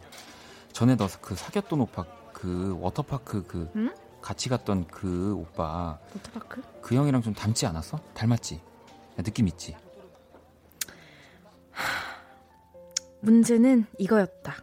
전에 0.73 0.95
너 0.95 1.09
그 1.21 1.35
사귀었던 1.35 1.81
오빠 1.81 2.05
그 2.33 2.79
워터파크 2.81 3.45
그 3.49 3.69
응? 3.75 3.93
같이 4.23 4.49
갔던 4.49 4.87
그 4.87 5.35
오빠 5.35 5.99
워터파크? 6.15 6.63
그 6.81 6.95
형이랑 6.95 7.21
좀 7.23 7.35
닮지 7.35 7.67
않았어? 7.67 7.99
닮았지? 8.15 8.55
야, 8.55 9.23
느낌 9.25 9.49
있지? 9.49 9.77
문제는 13.21 13.85
이거였다. 13.99 14.55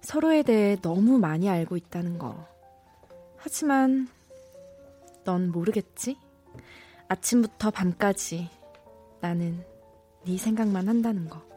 서로에 0.00 0.42
대해 0.42 0.76
너무 0.82 1.18
많이 1.18 1.48
알고 1.48 1.76
있다는 1.76 2.18
거. 2.18 2.44
하지만 3.36 4.08
넌 5.22 5.52
모르겠지? 5.52 6.18
아침부터 7.06 7.70
밤까지 7.70 8.50
나는 9.20 9.64
네 10.24 10.36
생각만 10.36 10.88
한다는 10.88 11.28
거. 11.28 11.47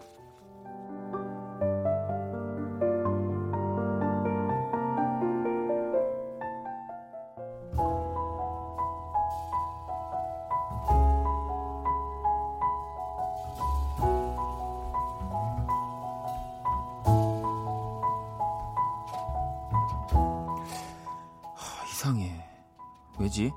왜지? 23.32 23.54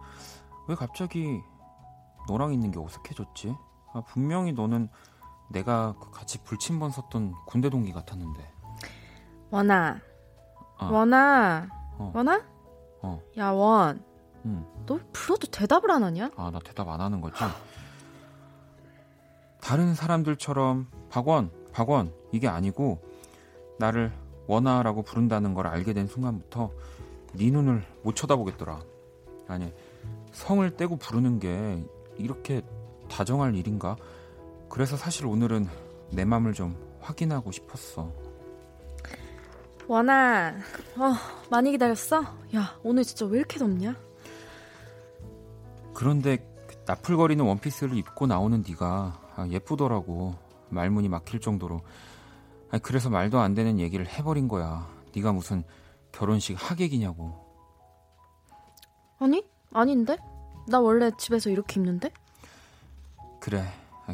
왜 0.69 0.75
갑자기 0.77 1.43
너랑 2.29 2.53
있는 2.53 2.71
게 2.71 2.79
어색해졌지? 2.79 3.57
아, 3.93 4.01
분명히 4.03 4.53
너는 4.53 4.89
내가 5.51 5.95
그 6.01 6.11
같이 6.11 6.43
불침번 6.45 6.91
섰던 6.91 7.35
군대 7.47 7.69
동기 7.69 7.93
같았는데. 7.93 8.53
원아, 9.51 10.01
아. 10.79 10.87
원아, 10.87 11.69
어. 11.99 12.13
원아? 12.15 12.43
어. 13.03 13.21
야 13.37 13.51
원, 13.51 14.03
응. 14.47 14.65
너 14.87 14.99
불러도 15.13 15.49
대답을 15.49 15.91
안 15.91 16.05
하냐? 16.05 16.31
아, 16.37 16.51
나 16.51 16.61
대답 16.61 16.89
안 16.89 17.01
하는 17.01 17.21
거지? 17.21 17.37
다른 19.61 19.95
사람들처럼 19.95 20.89
박원, 21.11 21.51
박원 21.73 22.13
이게 22.33 22.49
아니고 22.49 23.03
나를 23.79 24.13
원아라고 24.47 25.03
부른다는 25.03 25.55
걸 25.55 25.67
알게 25.67 25.95
된 25.95 26.07
순간부터 26.07 26.71
네 27.35 27.51
눈을 27.51 27.85
못 28.03 28.15
쳐다보겠더라. 28.15 28.94
아니, 29.49 29.73
성을 30.33 30.77
떼고 30.77 30.97
부르는 30.97 31.39
게 31.39 31.83
이렇게 32.17 32.63
다정할 33.09 33.55
일인가? 33.55 33.97
그래서 34.69 34.97
사실 34.97 35.27
오늘은 35.27 35.69
내 36.11 36.25
맘을 36.25 36.53
좀 36.53 36.77
확인하고 37.01 37.53
싶었어. 37.53 38.13
원아, 39.87 40.57
어, 40.97 41.15
많이 41.51 41.71
기다렸어? 41.73 42.23
야, 42.57 42.79
오늘 42.83 43.05
진짜 43.05 43.27
왜 43.27 43.39
이렇게 43.39 43.59
덥냐? 43.59 43.95
그런데 45.93 46.39
그 46.67 46.77
나풀거리는 46.87 47.45
원피스를 47.45 47.97
입고 47.99 48.27
나오는 48.27 48.65
네가 48.67 49.21
아, 49.37 49.47
예쁘더라고 49.49 50.35
말문이 50.71 51.09
막힐 51.09 51.41
정도로 51.41 51.83
아니, 52.71 52.83
그래서 52.83 53.11
말도 53.11 53.39
안 53.39 53.55
되는 53.55 53.79
얘기를 53.79 54.07
해버린 54.07 54.49
거야 54.49 54.89
네가 55.15 55.33
무슨 55.33 55.63
결혼식 56.13 56.57
하객이냐고 56.59 57.44
아니? 59.25 59.43
아닌데? 59.73 60.19
나 60.69 60.81
원래 60.81 61.11
집에서 61.17 61.49
이렇게 61.49 61.81
입는데? 61.81 62.11
그래 63.41 63.65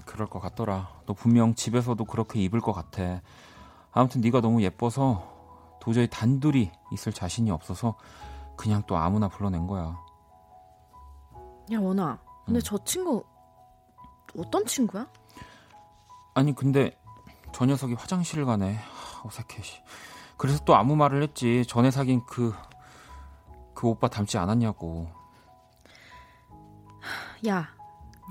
그럴 0.06 0.28
것 0.28 0.38
같더라 0.38 0.88
너 1.04 1.14
분명 1.14 1.54
집에서도 1.54 2.04
그렇게 2.04 2.40
입을 2.40 2.60
것 2.60 2.72
같아 2.72 3.20
아무튼 3.90 4.20
네가 4.20 4.40
너무 4.40 4.62
예뻐서 4.62 5.28
도저히 5.80 6.08
단둘이 6.08 6.70
있을 6.92 7.12
자신이 7.12 7.50
없어서 7.50 7.96
그냥 8.56 8.84
또 8.86 8.96
아무나 8.96 9.28
불러낸 9.28 9.66
거야 9.66 9.98
야, 11.72 11.78
원아. 11.80 12.18
근데 12.44 12.58
응. 12.58 12.62
저 12.62 12.78
친구 12.84 13.24
어떤 14.38 14.64
친구야? 14.66 15.06
아니 16.34 16.54
근데 16.54 16.96
저 17.52 17.64
녀석이 17.64 17.94
화장실을 17.94 18.44
가네 18.44 18.74
하, 18.74 19.26
어색해 19.28 19.62
씨. 19.62 19.80
그래서 20.36 20.64
또 20.64 20.74
아무 20.76 20.94
말을 20.94 21.22
했지 21.22 21.64
전에 21.66 21.90
사귄 21.90 22.24
그 22.26 22.52
그 23.80 23.88
오빠 23.88 24.08
닮지 24.08 24.36
않았냐고 24.36 25.08
야, 27.48 27.70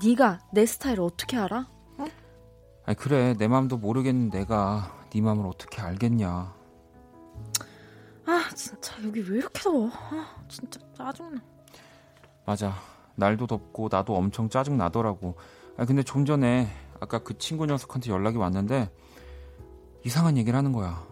네가 0.00 0.38
내 0.52 0.64
스타일을 0.64 1.02
어떻게 1.02 1.36
알아? 1.36 1.68
아니 2.84 2.96
그래 2.96 3.34
내 3.36 3.48
마음도 3.48 3.76
모르겠는 3.76 4.30
내가 4.30 4.96
네 5.10 5.20
마음을 5.20 5.44
어떻게 5.48 5.82
알겠냐 5.82 6.54
아, 8.26 8.50
진짜 8.54 8.94
여기 9.04 9.28
왜 9.28 9.38
이렇게 9.38 9.60
더워? 9.60 9.88
아, 9.92 10.36
진짜 10.48 10.78
짜증나. 10.96 11.42
맞아 12.46 12.72
날도 13.16 13.48
덥고 13.48 13.88
나도 13.90 14.14
엄청 14.14 14.48
짜증 14.48 14.76
나더라고 14.76 15.34
아니 15.76 15.84
근데 15.88 16.04
좀 16.04 16.24
전에 16.24 16.68
아까 17.00 17.18
그 17.24 17.36
친구 17.38 17.66
녀석한테 17.66 18.12
연락이 18.12 18.36
왔는데 18.36 18.88
이상한 20.04 20.36
얘기를 20.36 20.56
하는 20.56 20.70
거야 20.70 21.04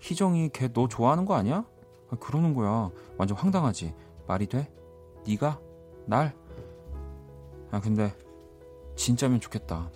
희정이 0.00 0.48
걔 0.54 0.72
너 0.72 0.88
좋아하는 0.88 1.26
거 1.26 1.34
아니야? 1.34 1.66
아, 2.10 2.16
그러는 2.16 2.54
거야. 2.54 2.90
완전 3.16 3.36
황당하지. 3.36 3.94
말이 4.26 4.46
돼? 4.46 4.70
네가? 5.26 5.60
날? 6.06 6.34
아 7.70 7.80
근데 7.80 8.14
진짜면 8.96 9.40
좋겠다. 9.40 9.90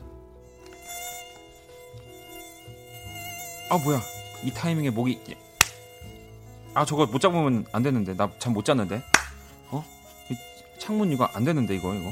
아 3.71 3.79
뭐야. 3.79 4.01
이 4.45 4.51
타이밍에 4.53 4.91
목이 4.91 5.21
아 6.75 6.85
저거 6.85 7.07
못 7.07 7.19
잡으면 7.21 7.65
안 7.73 7.83
되는데. 7.83 8.15
나 8.15 8.29
잠 8.39 8.53
못 8.53 8.65
잤는데. 8.65 9.03
어? 9.71 9.85
이 10.31 10.37
창문 10.79 11.13
이거 11.13 11.25
안 11.33 11.45
되는데 11.45 11.75
이거 11.77 11.95
이거? 11.95 12.11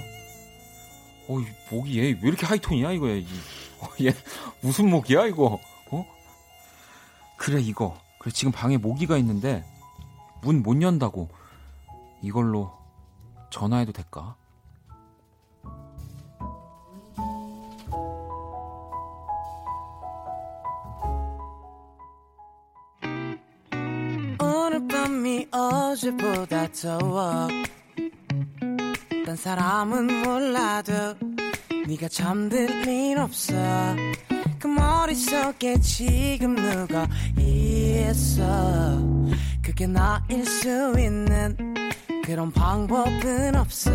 어이 1.29 1.45
목이 1.71 1.99
얘 1.99 2.03
왜 2.13 2.19
이렇게 2.23 2.47
하이톤이야 2.47 2.93
이거? 2.93 3.09
얘, 3.09 3.21
어, 3.81 3.87
얘 4.03 4.13
무슨 4.63 4.89
목이야 4.91 5.27
이거? 5.27 5.59
어? 5.91 6.07
그래 7.37 7.61
이거. 7.61 7.99
그래 8.19 8.33
지금 8.33 8.53
방에 8.53 8.77
모기가 8.79 9.17
있는데 9.19 9.65
문 10.43 10.63
못 10.63 10.81
연다고 10.83 11.29
이걸로 12.23 12.73
전화해도 13.51 13.93
될까? 13.93 14.37
오늘 24.43 24.87
밤이 24.89 25.47
어제보다 25.51 26.69
더워 26.73 27.49
딴 29.27 29.37
사람은 29.37 30.23
몰라도 30.23 30.93
네가 31.87 32.09
잠들 32.09 32.87
일 32.87 33.19
없어 33.19 33.55
그 34.59 34.67
머릿속에 34.67 35.79
지금 35.81 36.55
누가 36.57 37.07
있어 37.39 38.99
그게 39.80 39.88
나일 39.88 40.46
수 40.46 40.94
있는 40.98 41.56
그런 42.24 42.52
방법은 42.52 43.56
없어 43.56 43.92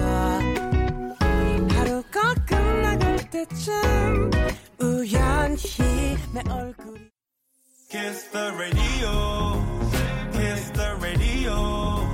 하루가 1.70 2.34
끝나갈 2.46 3.30
때쯤 3.30 4.30
우연히 4.80 5.56
내 6.32 6.42
얼굴이 6.48 7.10
Kiss 7.90 8.30
the 8.30 8.52
radio. 8.52 9.64
Kiss 10.32 10.70
the 10.70 10.94
radio. 11.02 12.06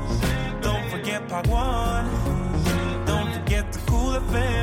Don't 0.62 0.89
forget 0.89 1.29
Part 1.29 1.47
1. 1.49 3.05
Don't 3.05 3.31
forget 3.35 3.70
the 3.72 3.79
cool 3.87 4.14
FM. 4.31 4.60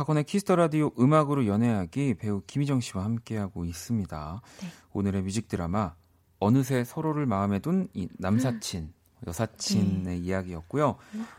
박원의 0.00 0.24
키스터 0.24 0.56
라디오 0.56 0.92
음악으로 0.98 1.46
연애하기 1.46 2.14
배우 2.14 2.40
김희정 2.46 2.80
씨와 2.80 3.04
함께하고 3.04 3.66
있습니다. 3.66 4.40
오늘의 4.94 5.20
뮤직 5.20 5.46
드라마 5.46 5.94
어느새 6.38 6.84
서로를 6.84 7.26
마음에 7.26 7.58
둔 7.58 7.86
이 7.92 8.08
남사친, 8.16 8.94
여사친의 9.26 10.20
이야기였고요. 10.20 10.96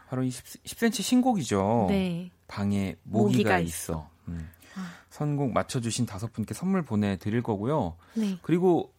바로 0.10 0.22
이 0.22 0.30
10, 0.30 0.64
10cm 0.64 1.02
신곡이죠. 1.02 1.88
네. 1.90 2.30
방에 2.48 2.98
모기가, 3.02 3.30
모기가 3.32 3.60
있어. 3.62 4.08
음. 4.28 4.48
선곡 5.10 5.54
맞춰주신 5.54 6.06
다섯 6.06 6.32
분께 6.32 6.54
선물 6.54 6.84
보내드릴 6.84 7.42
거고요. 7.42 7.98
네. 8.14 8.38
그리고 8.44 8.94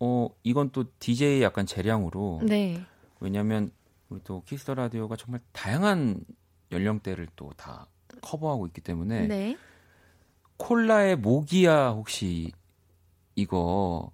어 0.00 0.30
이건 0.42 0.70
또 0.70 0.86
DJ 1.00 1.42
약간 1.42 1.66
재량으로 1.66 2.40
네. 2.44 2.82
왜냐하면 3.20 3.72
우리 4.08 4.22
또 4.24 4.42
키스 4.46 4.62
더 4.62 4.72
라디오가 4.72 5.16
정말 5.16 5.42
다양한 5.52 6.24
연령대를 6.70 7.28
또 7.36 7.52
다 7.58 7.88
커버하고 8.22 8.66
있기 8.68 8.80
때문에 8.80 9.26
네. 9.26 9.56
콜라의 10.56 11.16
모기야 11.16 11.90
혹시 11.90 12.50
이거 13.34 14.10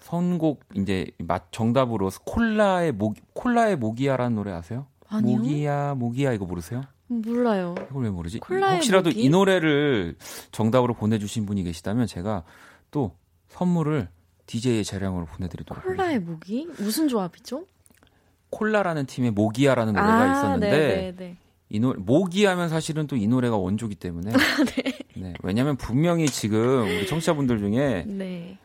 선곡 0.00 0.64
이제 0.76 1.06
맛 1.18 1.50
정답으로 1.50 2.10
콜라의 2.24 2.92
모 2.92 3.14
콜라의 3.32 3.76
모기야라는 3.76 4.36
노래 4.36 4.52
아세요? 4.52 4.86
아니요. 5.08 5.38
모기야 5.38 5.94
모기야 5.94 6.32
이거 6.32 6.44
모르세요? 6.44 6.82
몰라요. 7.08 7.74
이걸 7.90 8.04
왜 8.04 8.10
모르지? 8.10 8.38
콜라의 8.40 8.76
혹시라도 8.76 9.08
모기? 9.10 9.22
이 9.22 9.28
노래를 9.30 10.16
정답으로 10.52 10.94
보내주신 10.94 11.46
분이 11.46 11.62
계시다면 11.64 12.06
제가 12.06 12.44
또 12.90 13.16
선물을 13.48 14.08
DJ의 14.46 14.84
재량으로 14.84 15.24
보내드리도록 15.26 15.82
콜라의 15.84 16.14
하겠습니다. 16.14 16.30
무기? 16.32 16.66
무슨 16.78 17.08
조합이죠? 17.08 17.66
콜라라는 18.50 19.06
팀의 19.06 19.30
모기야라는 19.32 19.92
노래가 19.94 20.32
있었는데 20.32 20.70
네, 20.70 21.14
네, 21.16 21.36
이 21.70 21.80
노래 21.80 21.98
모기하면 22.00 22.68
사실은 22.68 23.06
또 23.06 23.16
이 23.16 23.26
노래가 23.26 23.56
원조기 23.56 23.94
때문에 23.96 24.32
네. 25.16 25.34
왜냐하면 25.42 25.76
분명히 25.76 26.26
지금 26.26 26.82
우리 26.84 27.06
청취자분들 27.06 27.58
중에 27.58 28.04
네. 28.06 28.14
네. 28.14 28.58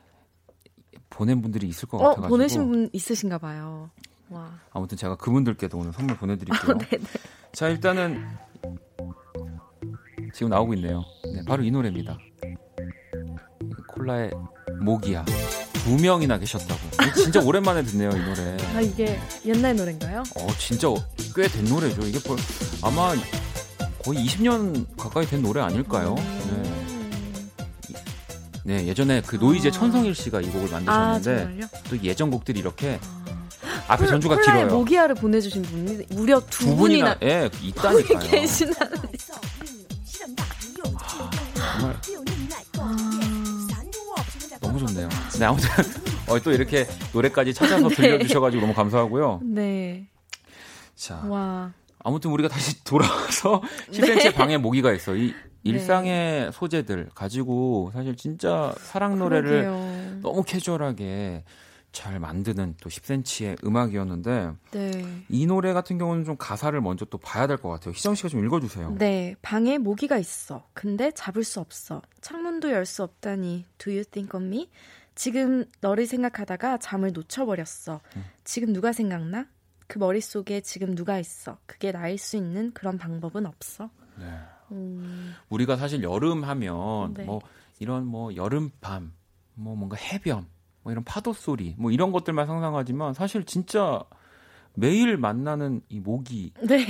보낸 1.09 1.41
분들이 1.41 1.67
있을 1.67 1.87
것 1.87 1.97
어, 1.97 2.03
같아가지고 2.09 2.29
보내신 2.29 2.67
분 2.69 2.89
있으신가 2.93 3.37
봐요. 3.37 3.89
와. 4.29 4.59
아무튼 4.71 4.97
제가 4.97 5.15
그분들께도 5.17 5.77
오늘 5.77 5.91
선물 5.93 6.17
보내드릴게요. 6.17 6.77
네, 6.77 6.87
네. 6.97 6.99
자 7.51 7.69
일단은 7.69 8.25
지금 10.33 10.49
나오고 10.49 10.73
있네요. 10.75 11.03
네, 11.25 11.43
바로 11.45 11.61
이 11.63 11.69
노래입니다. 11.71 12.17
콜라의 13.89 14.31
모기야 14.81 15.23
두 15.83 15.95
명이나 16.01 16.37
계셨다고. 16.37 16.79
진짜 17.15 17.39
오랜만에 17.41 17.83
듣네요 17.83 18.09
이 18.11 18.19
노래. 18.19 18.57
아, 18.75 18.81
이게 18.81 19.19
옛날 19.45 19.75
노래인가요? 19.75 20.23
어 20.35 20.47
진짜 20.57 20.87
꽤 21.35 21.47
된 21.47 21.65
노래죠. 21.65 22.01
이게 22.07 22.19
벌, 22.19 22.37
아마 22.81 23.13
거의 24.03 24.25
20년 24.25 24.85
가까이 24.97 25.25
된 25.25 25.41
노래 25.41 25.61
아닐까요? 25.61 26.15
네. 26.15 26.73
네, 28.65 28.85
예전에 28.87 29.21
그 29.21 29.35
노이제 29.35 29.67
아. 29.67 29.71
천성일 29.71 30.15
씨가 30.15 30.39
이 30.39 30.45
곡을 30.47 30.69
아, 30.73 30.79
만드셨는데 30.79 31.43
정말요? 31.43 31.67
또 31.89 32.01
예전 32.03 32.31
곡들이 32.31 32.59
이렇게 32.61 32.97
앞에 33.89 34.07
전주가 34.07 34.39
길어요. 34.39 34.67
모기야를 34.67 35.15
보내주신 35.15 35.63
분이 35.63 36.05
무려 36.11 36.39
두, 36.49 36.59
두 36.65 36.75
분이나, 36.77 37.15
분이나 37.15 37.17
예 37.23 37.49
있다니까요. 37.61 38.19
계시다는. 38.29 38.97
정말 41.55 41.97
네 45.43 45.47
아무튼 45.47 45.67
어, 46.29 46.39
또 46.39 46.53
이렇게 46.53 46.87
노래까지 47.13 47.53
찾아서 47.53 47.89
네. 47.89 47.95
들려주셔가지고 47.95 48.61
너무 48.61 48.73
감사하고요. 48.73 49.41
네. 49.43 50.07
자 50.95 51.17
와. 51.27 51.73
아무튼 51.99 52.31
우리가 52.31 52.47
다시 52.47 52.81
돌아와서 52.85 53.61
네. 53.91 53.99
10cm의 53.99 54.35
방에 54.35 54.57
모기가 54.57 54.93
있어. 54.93 55.17
이 55.17 55.33
일상의 55.63 56.51
소재들 56.53 57.09
가지고 57.13 57.91
사실 57.93 58.15
진짜 58.15 58.73
사랑 58.79 59.19
노래를 59.19 59.63
그러게요. 59.63 60.19
너무 60.21 60.43
캐주얼하게 60.43 61.43
잘 61.91 62.19
만드는 62.19 62.75
또 62.81 62.89
10cm의 62.89 63.65
음악이었는데 63.65 64.51
네. 64.71 65.05
이 65.29 65.45
노래 65.45 65.73
같은 65.73 65.97
경우는 65.97 66.23
좀 66.23 66.37
가사를 66.37 66.79
먼저 66.79 67.03
또 67.05 67.17
봐야 67.17 67.47
될 67.47 67.57
것 67.57 67.69
같아요. 67.69 67.93
희정 67.93 68.15
씨가 68.15 68.29
좀 68.29 68.43
읽어주세요. 68.45 68.95
네, 68.97 69.35
방에 69.41 69.77
모기가 69.77 70.17
있어. 70.17 70.65
근데 70.73 71.11
잡을 71.11 71.43
수 71.43 71.59
없어. 71.59 72.01
창문도 72.21 72.71
열 72.71 72.85
수 72.85 73.03
없다니. 73.03 73.65
Do 73.77 73.91
you 73.91 74.03
think 74.05 74.37
of 74.37 74.45
me? 74.45 74.69
지금 75.15 75.65
너를 75.81 76.05
생각하다가 76.05 76.77
잠을 76.77 77.11
놓쳐버렸어. 77.13 78.01
음. 78.15 78.25
지금 78.43 78.73
누가 78.73 78.91
생각나? 78.91 79.47
그 79.87 79.99
머릿속에 79.99 80.61
지금 80.61 80.95
누가 80.95 81.19
있어. 81.19 81.57
그게 81.65 81.91
나일 81.91 82.17
수 82.17 82.37
있는 82.37 82.71
그런 82.73 82.97
방법은 82.97 83.45
없어. 83.45 83.89
네. 84.17 84.25
음, 84.71 85.35
우리가 85.49 85.75
사실 85.75 86.01
여름 86.03 86.43
하면 86.43 87.13
네. 87.13 87.25
뭐 87.25 87.41
이런 87.79 88.05
뭐 88.05 88.35
여름 88.35 88.71
밤, 88.81 89.13
뭐 89.53 89.75
뭔가 89.75 89.97
해변, 89.97 90.47
뭐 90.81 90.91
이런 90.91 91.03
파도 91.03 91.33
소리, 91.33 91.75
뭐 91.77 91.91
이런 91.91 92.11
것들만 92.11 92.47
상상하지만 92.47 93.13
사실 93.13 93.43
진짜 93.45 94.03
매일 94.75 95.17
만나는 95.17 95.81
이 95.89 95.99
모기, 95.99 96.51
네. 96.61 96.85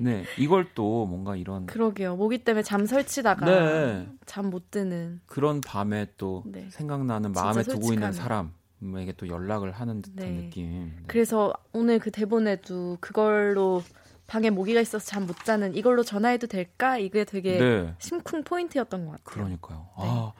네 0.00 0.24
이걸 0.38 0.68
또 0.74 1.06
뭔가 1.06 1.34
이런 1.36 1.66
그러게요. 1.66 2.16
모기 2.16 2.38
때문에 2.38 2.62
잠 2.62 2.84
설치다가 2.86 3.46
네. 3.46 4.08
잠못 4.26 4.70
드는. 4.70 5.20
그런 5.26 5.60
밤에 5.60 6.08
또 6.18 6.42
네. 6.46 6.68
생각나는 6.70 7.32
마음에 7.32 7.62
두고 7.62 7.92
있는. 7.94 8.12
사람에게 8.12 9.12
또 9.16 9.28
연락을 9.28 9.72
하는 9.72 10.02
듯한 10.02 10.16
네. 10.16 10.42
느낌. 10.42 10.92
네. 10.96 11.02
그래서 11.06 11.52
오늘 11.72 11.98
그 11.98 12.10
대본에도 12.10 12.98
그걸로 13.00 13.82
방에 14.26 14.50
모기가 14.50 14.80
있어서 14.80 15.04
잠 15.04 15.26
못 15.26 15.36
자는 15.44 15.74
이걸로 15.74 16.02
전화해도 16.02 16.46
될까? 16.48 16.98
이게 16.98 17.24
되게 17.24 17.58
네. 17.58 17.94
심쿵 17.98 18.44
포인트였던 18.44 19.06
것 19.06 19.12
같아요. 19.12 19.24
그러니까요. 19.24 19.78
네. 19.98 20.04
아, 20.06 20.32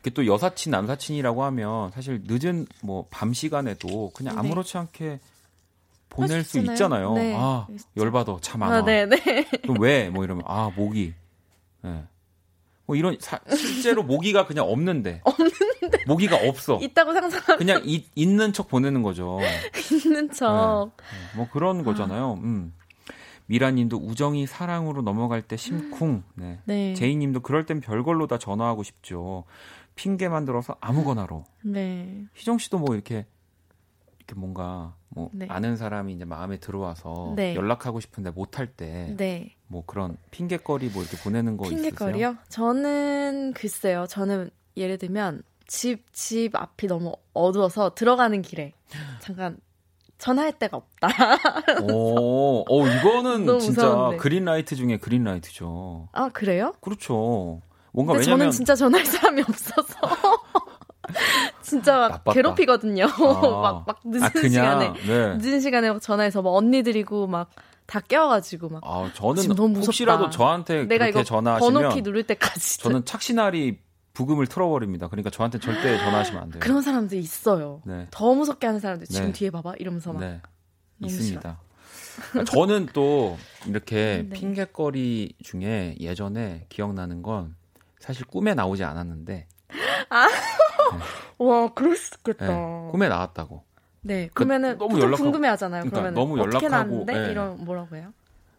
이게 0.00 0.10
또 0.10 0.26
여사친, 0.26 0.70
남사친이라고 0.70 1.44
하면 1.44 1.90
사실 1.92 2.22
늦은 2.26 2.66
뭐 2.82 3.06
밤 3.10 3.32
시간에도 3.32 4.10
그냥 4.14 4.34
네. 4.34 4.40
아무렇지 4.40 4.76
않게 4.78 5.20
보낼 6.08 6.44
수. 6.44 6.58
있잖아요. 6.58 7.12
네. 7.14 7.34
아, 7.36 7.66
열받아. 7.96 8.36
잠안 8.40 8.70
와. 8.70 8.76
아, 8.78 8.84
네, 8.84 9.06
네. 9.06 9.16
그럼 9.62 9.76
왜? 9.80 10.08
뭐 10.10 10.24
이러면 10.24 10.44
아, 10.46 10.70
모기. 10.74 11.14
예. 11.84 12.04
뭐 12.86 12.96
이런 12.96 13.16
사- 13.20 13.40
실제로 13.50 14.02
모기가 14.02 14.46
그냥 14.46 14.66
없는데. 14.68 15.20
없는데. 15.26 16.04
모기가 16.06 16.36
없어. 16.48 16.78
있다고 16.80 17.12
상상하면 17.12 17.58
그냥 17.58 17.82
이- 17.84 18.06
있는 18.14 18.52
척 18.52 18.68
보내는 18.68 19.02
거죠. 19.02 19.38
있는 20.04 20.30
척. 20.32 20.92
네, 20.98 21.36
뭐 21.36 21.48
그런 21.52 21.84
거잖아요. 21.84 22.34
음. 22.42 22.72
미라님도 23.48 23.98
우정이 23.98 24.46
사랑으로 24.46 25.02
넘어갈 25.02 25.40
때 25.42 25.56
심쿵. 25.56 26.24
네. 26.34 26.58
네. 26.64 26.94
제이님도 26.94 27.40
그럴 27.40 27.64
땐 27.66 27.80
별걸로 27.80 28.26
다 28.26 28.38
전화하고 28.38 28.82
싶죠. 28.82 29.44
핑계 29.94 30.28
만들어서 30.28 30.76
아무거나로. 30.80 31.44
네. 31.62 32.24
희정 32.34 32.58
씨도 32.58 32.78
뭐 32.78 32.94
이렇게 32.94 33.24
이렇게 34.18 34.34
뭔가 34.34 34.95
뭐 35.16 35.30
네. 35.32 35.46
아는 35.48 35.78
사람이 35.78 36.12
이제 36.12 36.26
마음에 36.26 36.58
들어와서 36.58 37.32
네. 37.36 37.54
연락하고 37.54 38.00
싶은데 38.00 38.30
못할 38.30 38.66
때뭐 38.66 39.16
네. 39.16 39.56
그런 39.86 40.18
핑계거리 40.30 40.90
뭐 40.90 41.02
이렇게 41.02 41.16
보내는 41.16 41.56
거 41.56 41.64
있으세요? 41.64 41.90
핑계거리요? 41.90 42.36
저는 42.50 43.54
글쎄요. 43.54 44.06
저는 44.06 44.50
예를 44.76 44.98
들면 44.98 45.42
집, 45.66 46.12
집 46.12 46.54
앞이 46.54 46.86
너무 46.86 47.14
어두워서 47.32 47.94
들어가는 47.94 48.42
길에 48.42 48.74
잠깐 49.20 49.56
전화할 50.18 50.58
데가 50.58 50.76
없다. 50.76 51.08
오, 51.82 52.64
어 52.68 52.86
이거는 52.86 53.58
진짜 53.58 53.86
무서운데. 53.86 54.16
그린라이트 54.18 54.76
중에 54.76 54.98
그린라이트죠. 54.98 56.08
아, 56.12 56.28
그래요? 56.28 56.74
그렇죠. 56.82 57.62
뭔가 57.92 58.12
왜냐면 58.12 58.38
저는 58.38 58.50
진짜 58.50 58.74
전화할 58.74 59.06
사람이 59.06 59.40
없어서. 59.40 59.94
진짜 61.66 61.98
막 61.98 62.08
나빴다. 62.10 62.32
괴롭히거든요. 62.32 63.04
아. 63.06 63.62
막, 63.62 63.84
막 63.86 64.00
늦은 64.04 64.22
아, 64.24 64.30
시간에. 64.48 64.92
네. 65.06 65.36
늦은 65.38 65.60
시간에 65.60 65.90
막 65.90 66.00
전화해서 66.00 66.42
막 66.42 66.50
언니들이고 66.50 67.26
막 67.26 67.50
다 67.86 68.00
깨워가지고 68.00 68.68
막. 68.68 68.82
아, 68.84 69.10
저는 69.14 69.42
지금 69.42 69.56
너무 69.56 69.68
무섭다. 69.68 69.86
혹시라도 69.86 70.30
저한테 70.30 70.84
내가 70.84 71.04
그렇게 71.06 71.10
이거 71.10 71.22
전화하시면 71.24 71.72
번호키 71.72 72.02
누를 72.02 72.24
때까지. 72.24 72.78
저는 72.80 73.04
착시나리 73.04 73.78
부금을 74.12 74.46
틀어버립니다. 74.46 75.08
그러니까 75.08 75.30
저한테 75.30 75.58
절대 75.58 75.96
전화하시면 75.98 76.42
안 76.42 76.50
돼요. 76.50 76.60
그런 76.60 76.82
사람들 76.82 77.18
있어요. 77.18 77.82
네. 77.84 78.08
더 78.10 78.34
무섭게 78.34 78.66
하는 78.66 78.80
사람들 78.80 79.06
지금 79.06 79.26
네. 79.26 79.32
뒤에 79.32 79.50
봐봐 79.50 79.74
이러면서 79.78 80.12
막 80.12 80.20
네. 80.20 80.40
있습니다. 81.00 81.60
저는 82.46 82.88
또 82.92 83.36
이렇게 83.66 84.24
네. 84.28 84.30
핑계거리 84.30 85.34
중에 85.44 85.96
예전에 86.00 86.66
기억나는 86.68 87.22
건 87.22 87.54
사실 88.00 88.24
꿈에 88.26 88.54
나오지 88.54 88.84
않았는데 88.84 89.46
와, 91.38 91.68
그럴 91.74 91.96
수 91.96 92.14
예, 92.14 92.16
있겠다. 92.18 92.88
꿈에 92.90 93.08
나왔다고. 93.08 93.62
네, 94.02 94.28
그러면은 94.32 94.78
너무 94.78 94.98
너무 94.98 95.14
연락하고- 95.14 95.16
궁금해 95.16 95.48
하잖아요. 95.48 95.82
그러니까 95.82 96.00
그러면 96.00 96.14
너무 96.14 96.38
연락하고, 96.38 96.68
나왔는데 96.68 97.26
예. 97.26 97.30
이런 97.32 97.64
뭐라고 97.64 97.96
해요? 97.96 98.12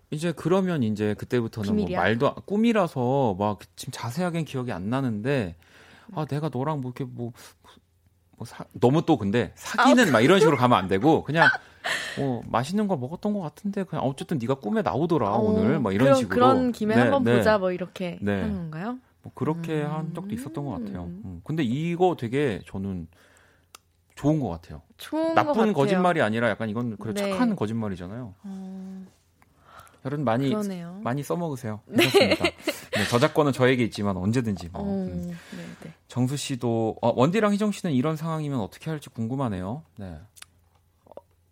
이제 0.09 0.31
그러면 0.31 0.83
이제 0.83 1.13
그때부터는 1.15 1.75
뭐? 1.75 1.89
말도 1.89 2.27
안- 2.29 2.35
꿈이라서 2.45 3.35
막 3.37 3.59
지금 3.75 3.91
자세하게는 3.91 4.45
기억이 4.45 4.71
안 4.71 4.89
나는데 4.89 5.55
아 6.15 6.25
내가 6.25 6.49
너랑 6.53 6.79
뭐 6.81 6.91
이렇게 6.95 7.03
뭐, 7.03 7.33
뭐 8.37 8.45
사, 8.47 8.63
너무 8.79 9.05
또 9.05 9.17
근데 9.17 9.51
사귀는 9.55 10.11
막 10.13 10.21
이런 10.21 10.39
식으로 10.39 10.55
가면 10.55 10.77
안 10.77 10.87
되고 10.87 11.23
그냥 11.25 11.49
뭐 12.17 12.41
맛있는 12.47 12.87
거 12.87 12.95
먹었던 12.95 13.33
것 13.33 13.41
같은데 13.41 13.83
그냥 13.83 14.05
어쨌든 14.05 14.37
네가 14.37 14.55
꿈에 14.55 14.81
나오더라 14.81 15.29
어, 15.29 15.39
오늘 15.39 15.79
막 15.79 15.93
이런 15.93 16.05
그럼, 16.07 16.19
식으로 16.19 16.35
그런 16.35 16.71
김에 16.71 16.95
네, 16.95 17.01
한번 17.01 17.23
네. 17.25 17.35
보자 17.37 17.57
뭐 17.57 17.71
이렇게 17.73 18.17
네. 18.21 18.41
하는 18.41 18.53
건가요? 18.55 18.99
뭐 19.27 19.31
그렇게 19.35 19.81
음. 19.83 19.91
한 19.91 20.13
적도 20.13 20.33
있었던 20.33 20.65
것 20.65 20.71
같아요. 20.71 21.03
음. 21.05 21.41
근데 21.43 21.63
이거 21.63 22.15
되게 22.17 22.61
저는 22.65 23.07
좋은 24.15 24.39
것 24.39 24.47
같아요. 24.49 24.81
좋은 24.97 25.29
것 25.29 25.33
나쁜 25.35 25.53
같아요. 25.53 25.73
거짓말이 25.73 26.21
아니라 26.21 26.49
약간 26.49 26.69
이건 26.69 26.95
그래 26.97 27.13
네. 27.13 27.29
착한 27.31 27.55
거짓말이잖아요. 27.55 28.33
어, 28.43 29.05
여러분 30.05 30.23
많이 30.23 30.49
그러네요. 30.49 30.99
많이 31.03 31.21
써먹으세요. 31.23 31.81
괜찮습니다. 31.89 32.43
네, 32.45 33.07
저작권은 33.09 33.51
저에게 33.51 33.83
있지만 33.83 34.15
언제든지. 34.17 34.69
뭐. 34.69 34.81
어, 34.81 34.85
음. 34.85 35.27
네, 35.51 35.63
네. 35.83 35.93
정수 36.07 36.37
씨도 36.37 36.97
어, 37.01 37.13
원디랑 37.15 37.53
희정 37.53 37.71
씨는 37.71 37.93
이런 37.93 38.15
상황이면 38.15 38.59
어떻게 38.59 38.89
할지 38.89 39.09
궁금하네요. 39.09 39.83
네. 39.97 40.17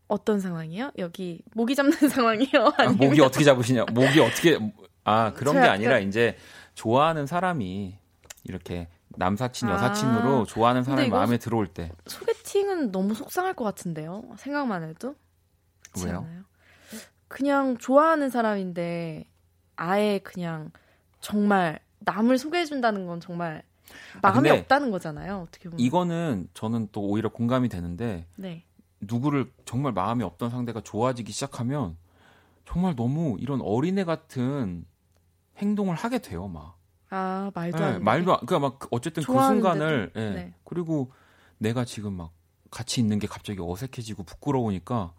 어떤 0.07 0.39
상황이요? 0.39 0.91
여기 0.99 1.41
모기 1.53 1.75
잡는 1.75 1.91
상황이요? 2.09 2.47
아, 2.67 2.73
아니면 2.77 2.97
목이 3.09 3.21
어떻게 3.21 3.43
잡으시냐? 3.43 3.85
목이 3.91 4.19
어떻게 4.21 4.57
아 5.03 5.33
그런 5.33 5.53
저게 5.55 5.65
약간- 5.65 5.75
아니라 5.75 5.99
이제 5.99 6.35
좋아하는 6.75 7.25
사람이 7.25 7.97
이렇게 8.43 8.87
남사친 9.09 9.67
아. 9.69 9.73
여사친으로 9.73 10.45
좋아하는 10.45 10.83
근데 10.83 10.95
사람이 10.95 11.09
마음에 11.09 11.37
들어올 11.37 11.67
때 11.67 11.91
소개팅은 12.05 12.91
너무 12.91 13.13
속상할 13.15 13.53
것 13.53 13.63
같은데요. 13.63 14.23
생각만 14.37 14.83
해도 14.83 15.15
왜요? 16.03 16.17
않아요? 16.17 16.43
그냥 17.27 17.77
좋아하는 17.77 18.29
사람인데 18.29 19.25
아예 19.77 20.19
그냥 20.19 20.71
정말 21.19 21.79
남을 21.99 22.37
소개해 22.37 22.65
준다는 22.65 23.07
건 23.07 23.19
정말 23.19 23.63
아, 24.21 24.29
마음이 24.29 24.49
근데 24.49 24.59
없다는 24.61 24.91
거잖아요. 24.91 25.45
어떻게 25.47 25.69
보면. 25.69 25.79
이거는 25.79 26.49
저는 26.53 26.89
또 26.91 27.01
오히려 27.01 27.29
공감이 27.29 27.69
되는데 27.69 28.27
네. 28.35 28.63
누구를 28.99 29.51
정말 29.65 29.93
마음이 29.93 30.23
없던 30.23 30.49
상대가 30.49 30.81
좋아지기 30.81 31.31
시작하면 31.31 31.97
정말 32.65 32.95
너무 32.95 33.37
이런 33.39 33.61
어린애 33.61 34.03
같은 34.03 34.85
행동을 35.57 35.95
하게 35.95 36.19
돼요, 36.19 36.47
막. 36.47 36.77
아 37.09 37.51
말도 37.53 37.77
예, 37.79 37.83
안 37.83 37.93
돼. 37.93 37.99
말도 37.99 38.33
안, 38.33 38.45
그러니까 38.45 38.59
막 38.69 38.79
그- 38.79 38.87
어쨌든 38.91 39.23
그? 39.23 39.31
순간을 39.31 40.11
예. 40.15 40.29
네. 40.31 40.53
그리고 40.63 41.11
내가 41.59 41.85
지금 41.85 42.13
막 42.13 42.31
같이 42.71 42.99
있는 42.99 43.19
게 43.19 43.27
갑자기 43.27 43.59
어색해지고 43.61 44.23
부끄러우니까 44.23 45.13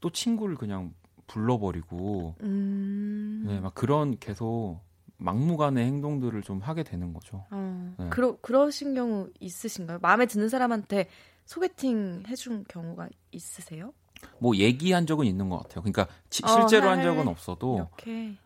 또 0.00 0.10
친구를 0.10 0.56
그냥 0.56 0.94
불러버리고 1.26 2.34
음. 2.42 3.44
네, 3.46 3.60
막 3.60 3.74
그런 3.74 4.18
계속 4.18 4.80
막무가내 5.18 5.84
행동들을 5.84 6.42
좀 6.42 6.60
하게 6.60 6.82
되는 6.82 7.12
거죠. 7.12 7.44
어, 7.50 7.94
네. 7.98 8.08
그러 8.10 8.36
그러신 8.40 8.94
경우 8.94 9.28
있으신가요? 9.40 9.98
마음에 10.02 10.26
드는 10.26 10.48
사람한테 10.48 11.08
소개팅 11.44 12.22
해준 12.26 12.64
경우가 12.68 13.08
있으세요? 13.32 13.92
뭐 14.40 14.56
얘기한 14.56 15.06
적은 15.06 15.26
있는 15.26 15.48
것 15.48 15.58
같아요. 15.58 15.82
그러니까 15.82 16.06
지- 16.30 16.42
어, 16.44 16.48
실제로 16.48 16.88
한 16.88 16.98
할- 16.98 17.04
적은 17.04 17.28
없어도 17.28 17.76
이렇게. 17.76 18.36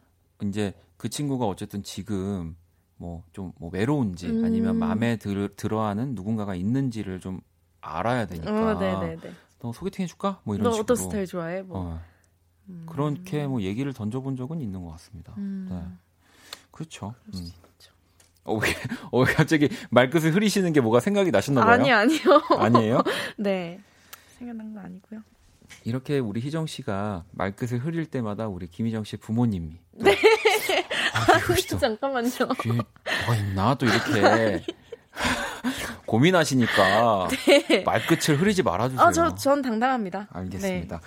이제 0.43 0.75
그 1.01 1.09
친구가 1.09 1.47
어쨌든 1.47 1.83
지금 1.83 2.57
뭐좀뭐 2.99 3.71
외로운지 3.73 4.27
음. 4.27 4.45
아니면 4.45 4.77
마음에 4.77 5.17
들, 5.17 5.49
들어하는 5.57 6.15
누군가가 6.15 6.55
있는지를 6.55 7.21
좀 7.21 7.41
알아야 7.81 8.27
되니까. 8.27 8.51
어, 8.51 8.79
네네네. 8.79 9.33
너 9.61 9.73
소개팅 9.73 10.03
해줄까? 10.03 10.43
뭐 10.45 10.55
이런 10.55 10.65
너 10.65 10.73
식으로. 10.73 10.83
어떤 10.83 10.97
스타일 10.97 11.27
좋아해? 11.27 11.63
뭐. 11.63 11.79
어, 11.79 12.01
음. 12.69 12.85
그렇게 12.87 13.47
뭐 13.47 13.63
얘기를 13.63 13.95
던져본 13.95 14.37
적은 14.37 14.61
있는 14.61 14.85
것 14.85 14.91
같습니다. 14.91 15.33
음. 15.39 15.69
네. 15.71 15.83
그렇죠. 16.71 17.15
음. 17.33 17.51
어, 18.45 18.57
왜, 18.57 18.69
어, 19.11 19.21
왜 19.21 19.33
갑자기 19.33 19.71
말끝을 19.89 20.35
흐리시는 20.35 20.75
게 20.75 20.83
뭐가 20.83 21.01
생각이 21.01 21.31
나셨나 21.31 21.65
봐요. 21.65 21.73
아니 21.73 21.91
아니요. 21.91 22.21
아니에요? 22.59 23.03
네. 23.39 23.81
생각난 24.37 24.75
거 24.75 24.81
아니고요. 24.81 25.23
이렇게 25.85 26.19
우리 26.19 26.43
희정 26.43 26.67
씨가 26.67 27.25
말끝을 27.31 27.79
흐릴 27.79 28.05
때마다 28.05 28.49
우리 28.49 28.67
김희정 28.67 29.05
씨 29.05 29.17
부모님이 29.17 29.79
네. 29.93 30.15
아, 31.15 31.39
또 31.69 31.79
잠깐만요. 31.79 32.31
뒤에 32.31 32.73
뭐가 32.73 33.37
있나 33.37 33.75
또 33.75 33.87
이렇게 33.87 34.63
고민하시니까 36.07 37.29
말끝을 37.85 38.41
흐리지 38.41 38.63
말아주세요. 38.63 39.01
네. 39.01 39.09
아, 39.09 39.13
저, 39.13 39.35
전 39.35 39.63
당당합니다. 39.63 40.29
알겠습니다. 40.33 41.01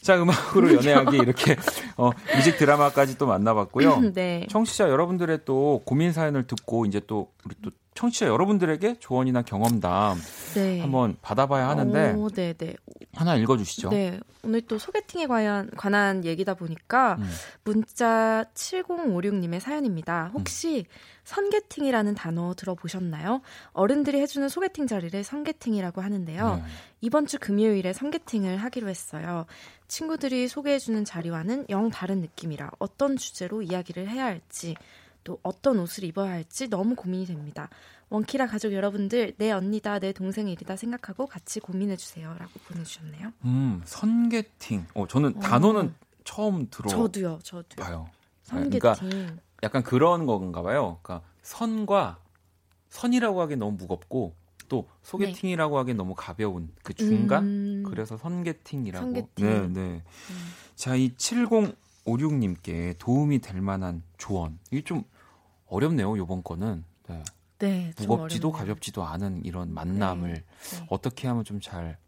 자, 0.00 0.20
음악으로 0.20 0.74
연애하기 0.74 1.16
이렇게 1.16 1.56
어, 1.96 2.10
뮤직 2.36 2.58
드라마까지 2.58 3.16
또 3.16 3.26
만나봤고요. 3.26 4.12
네. 4.12 4.46
청취자 4.50 4.90
여러분들의 4.90 5.40
또 5.46 5.82
고민 5.86 6.12
사연을 6.12 6.46
듣고 6.46 6.84
이제 6.84 7.00
또 7.06 7.32
우리 7.46 7.54
또 7.62 7.70
청취자 7.94 8.26
여러분들에게 8.26 8.96
조언이나 8.98 9.42
경험담 9.42 10.18
네. 10.54 10.80
한번 10.80 11.16
받아봐야 11.22 11.68
하는데 11.68 12.12
오, 12.14 12.28
네, 12.28 12.52
네. 12.52 12.74
하나 13.12 13.36
읽어주시죠. 13.36 13.90
네. 13.90 14.20
오늘 14.42 14.62
또 14.62 14.78
소개팅에 14.78 15.26
관한, 15.26 15.70
관한 15.76 16.24
얘기다 16.24 16.54
보니까 16.54 17.16
음. 17.20 17.30
문자 17.62 18.44
7056님의 18.54 19.60
사연입니다. 19.60 20.32
혹시 20.34 20.86
선게팅이라는 21.22 22.14
단어 22.14 22.54
들어보셨나요? 22.54 23.40
어른들이 23.72 24.20
해주는 24.20 24.48
소개팅 24.48 24.86
자리를 24.86 25.22
선게팅이라고 25.22 26.02
하는데요. 26.02 26.56
네. 26.56 26.62
이번 27.00 27.26
주 27.26 27.38
금요일에 27.38 27.92
선게팅을 27.92 28.56
하기로 28.56 28.88
했어요. 28.88 29.46
친구들이 29.86 30.48
소개해주는 30.48 31.04
자리와는 31.04 31.66
영 31.70 31.90
다른 31.90 32.20
느낌이라 32.20 32.72
어떤 32.78 33.16
주제로 33.16 33.62
이야기를 33.62 34.08
해야 34.08 34.24
할지 34.24 34.74
또 35.24 35.38
어떤 35.42 35.78
옷을 35.78 36.04
입어야 36.04 36.32
할지 36.32 36.68
너무 36.68 36.94
고민이 36.94 37.26
됩니다. 37.26 37.68
원키라 38.10 38.46
가족 38.46 38.72
여러분들 38.72 39.34
내 39.38 39.50
언니다 39.50 39.98
내 39.98 40.12
동생 40.12 40.46
일이다 40.46 40.76
생각하고 40.76 41.26
같이 41.26 41.58
고민해 41.60 41.96
주세요 41.96 42.34
라고 42.38 42.52
보내주셨네요. 42.68 43.32
음, 43.44 43.82
선게팅. 43.84 44.86
어, 44.94 45.06
저는 45.06 45.40
단어는 45.40 45.94
처음 46.24 46.68
들어봐요. 46.70 46.96
저도요, 46.96 47.38
저도요. 47.42 48.08
선게팅. 48.44 48.78
그러니까 48.78 49.42
약간 49.62 49.82
그런 49.82 50.26
건가 50.26 50.62
봐요. 50.62 50.98
그러니까 51.02 51.26
선과 51.42 52.18
선이라고 52.90 53.40
하기엔 53.40 53.58
너무 53.58 53.72
무겁고 53.72 54.36
또 54.68 54.88
소개팅이라고 55.02 55.78
하기엔 55.78 55.96
너무 55.96 56.14
가벼운 56.14 56.70
그 56.82 56.94
중간. 56.94 57.44
음, 57.44 57.82
그래서 57.86 58.16
선게팅이라고. 58.16 59.04
선게팅. 59.04 59.46
네, 59.46 59.68
네. 59.68 60.02
자, 60.74 60.94
이 60.96 61.14
7056님께 61.14 62.98
도움이 62.98 63.40
될 63.40 63.60
만한 63.60 64.02
조언. 64.16 64.58
이게 64.70 64.82
좀 64.82 65.04
어렵네요, 65.74 66.16
요번 66.18 66.42
거는. 66.42 66.84
네. 67.08 67.22
네, 67.58 67.92
좀 67.96 68.06
무겁지도. 68.08 68.52
가볍지도 68.52 69.04
않은 69.04 69.44
이런 69.44 69.72
만남을 69.74 70.32
네. 70.34 70.86
어떻게 70.88 71.28
하면 71.28 71.44
좀 71.44 71.60
잘 71.60 71.98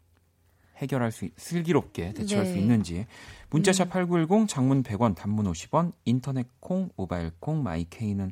해결할 0.77 1.11
수 1.11 1.25
있- 1.25 1.33
슬기롭게 1.39 2.13
대처할 2.13 2.45
네. 2.45 2.53
수 2.53 2.59
있는지 2.59 3.07
문자샵 3.51 3.89
8910 3.89 4.47
장문 4.47 4.83
100원 4.83 5.15
단문 5.17 5.51
50원 5.51 5.93
인터넷 6.05 6.47
콩 6.61 6.91
모바일 6.97 7.31
콩 7.41 7.63
마이케이는 7.63 8.31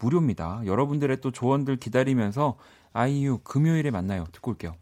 무료입니다. 0.00 0.62
여러분들의 0.66 1.20
또 1.20 1.30
조언들 1.30 1.76
기다리면서 1.76 2.56
아이유 2.92 3.38
금요일에 3.44 3.90
만나요. 3.92 4.24
듣고 4.32 4.50
올게요. 4.50 4.74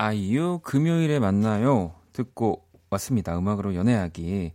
아이유 0.00 0.60
금요일에 0.62 1.18
만나요. 1.18 1.92
듣고 2.12 2.64
왔습니다. 2.88 3.36
음악으로 3.36 3.74
연애하기. 3.74 4.52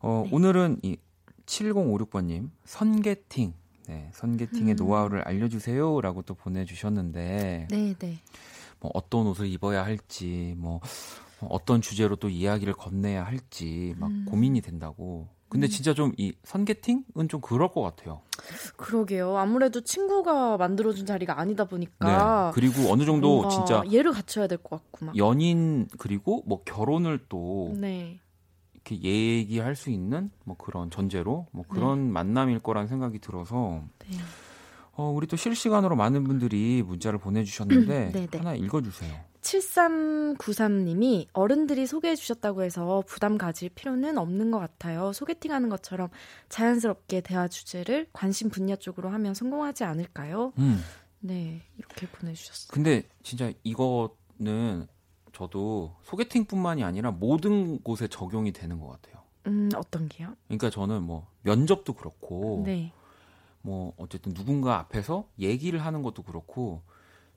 어, 0.00 0.24
네. 0.26 0.30
오늘은 0.30 0.80
이 0.82 0.98
7056번님, 1.46 2.50
선게팅. 2.66 3.54
네, 3.88 4.10
선게팅의 4.12 4.74
음. 4.74 4.76
노하우를 4.76 5.22
알려주세요. 5.22 6.02
라고 6.02 6.20
또 6.20 6.34
보내주셨는데, 6.34 7.68
네, 7.70 7.94
네. 7.98 8.18
뭐 8.80 8.90
어떤 8.92 9.26
옷을 9.28 9.46
입어야 9.46 9.82
할지, 9.82 10.54
뭐, 10.58 10.80
어떤 11.40 11.80
주제로 11.80 12.14
또 12.14 12.28
이야기를 12.28 12.74
건네야 12.74 13.24
할지, 13.24 13.94
막 13.96 14.10
음. 14.10 14.26
고민이 14.28 14.60
된다고. 14.60 15.26
근데 15.52 15.68
진짜 15.68 15.94
좀 15.94 16.12
이 16.16 16.32
선게팅은 16.44 17.28
좀 17.28 17.40
그럴 17.40 17.68
것 17.68 17.82
같아요. 17.82 18.22
그러게요. 18.76 19.36
아무래도 19.36 19.80
친구가 19.82 20.56
만들어준 20.56 21.06
자리가 21.06 21.38
아니다 21.38 21.64
보니까. 21.64 22.52
네. 22.54 22.60
그리고 22.60 22.90
어느 22.92 23.04
정도 23.04 23.48
진짜 23.48 23.82
예를 23.90 24.12
갖춰야 24.12 24.46
될 24.46 24.58
것 24.58 24.70
같고 24.82 25.06
막. 25.06 25.16
연인 25.16 25.88
그리고 25.98 26.42
뭐 26.46 26.62
결혼을 26.64 27.20
또 27.28 27.72
네. 27.76 28.18
이렇게 28.74 29.00
얘기할 29.02 29.76
수 29.76 29.90
있는 29.90 30.30
뭐 30.44 30.56
그런 30.56 30.90
전제로 30.90 31.46
뭐 31.52 31.64
그런 31.68 32.10
만남일 32.12 32.58
거란 32.60 32.88
생각이 32.88 33.18
들어서 33.20 33.82
네. 34.00 34.16
어, 34.94 35.10
우리 35.10 35.26
또 35.26 35.36
실시간으로 35.36 35.96
많은 35.96 36.24
분들이 36.24 36.82
문자를 36.82 37.18
보내주셨는데 37.18 38.10
네, 38.12 38.26
네. 38.26 38.38
하나 38.38 38.54
읽어주세요. 38.54 39.32
7393님이 39.40 41.26
어른들이 41.32 41.86
소개해 41.86 42.14
주셨다고 42.14 42.62
해서 42.62 43.02
부담 43.06 43.38
가질 43.38 43.70
필요는 43.70 44.18
없는 44.18 44.50
것 44.50 44.58
같아요. 44.58 45.12
소개팅 45.12 45.52
하는 45.52 45.68
것처럼 45.68 46.10
자연스럽게 46.48 47.22
대화 47.22 47.48
주제를 47.48 48.06
관심 48.12 48.50
분야 48.50 48.76
쪽으로 48.76 49.08
하면 49.08 49.34
성공하지 49.34 49.84
않을까요? 49.84 50.52
음. 50.58 50.80
네, 51.20 51.62
이렇게 51.76 52.06
보내주셨어요. 52.06 52.68
근데 52.72 53.02
진짜 53.22 53.52
이거는 53.64 54.86
저도 55.32 55.96
소개팅뿐만이 56.04 56.84
아니라 56.84 57.10
모든 57.10 57.80
곳에 57.82 58.06
적용이 58.06 58.52
되는 58.52 58.78
것 58.78 58.88
같아요. 58.88 59.22
음, 59.46 59.70
어떤 59.74 60.08
게요? 60.08 60.36
그러니까 60.46 60.70
저는 60.70 61.02
뭐 61.02 61.26
면접도 61.42 61.94
그렇고 61.94 62.62
네. 62.64 62.92
뭐 63.62 63.94
어쨌든 63.96 64.34
누군가 64.34 64.78
앞에서 64.78 65.28
얘기를 65.38 65.84
하는 65.84 66.02
것도 66.02 66.22
그렇고 66.22 66.82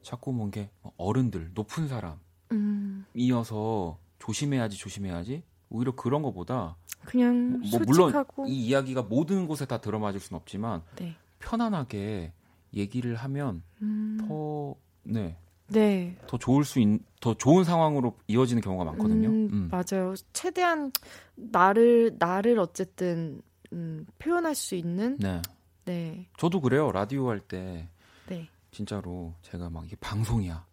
자꾸 0.02 0.34
뭔게 0.34 0.70
어른들 0.98 1.52
높은 1.54 1.88
사람 1.88 2.20
음, 2.52 3.06
이어서 3.14 3.98
조심해야지 4.20 4.78
조심해야지 4.78 5.44
오히려 5.70 5.96
그런 5.96 6.22
것보다 6.22 6.76
그냥 7.06 7.62
뭐 7.72 7.80
물론 7.86 8.12
솔직하고 8.12 8.48
이 8.48 8.68
이야기가 8.68 9.04
모든 9.04 9.48
곳에 9.48 9.66
다 9.66 9.80
들어맞을 9.80 10.20
수는 10.20 10.40
없지만 10.40 10.82
네. 10.96 11.16
편안하게 11.40 12.34
얘기를 12.74 13.16
하면 13.16 13.64
음, 13.82 14.18
더 14.28 14.76
네. 15.04 15.38
네. 15.68 16.16
더 16.28 16.38
좋을 16.38 16.64
수 16.64 16.80
있, 16.80 17.02
더 17.20 17.34
좋은 17.34 17.64
상황으로 17.64 18.18
이어지는 18.28 18.62
경우가 18.62 18.84
많거든요. 18.86 19.30
음, 19.30 19.50
음. 19.52 19.70
맞아요. 19.72 20.14
최대한 20.34 20.92
나를 21.36 22.16
나를 22.20 22.60
어쨌든 22.60 23.42
음, 23.74 24.06
표현할 24.20 24.54
수 24.56 24.76
있는 24.76 25.18
네. 25.18 25.42
네. 25.86 26.26
저도 26.38 26.62
그래요. 26.62 26.92
라디오 26.92 27.30
할 27.30 27.40
때 27.40 27.88
네. 28.28 28.50
진짜로 28.72 29.34
제가 29.42 29.70
막 29.70 29.86
이게 29.86 29.96
방송이야. 29.98 30.66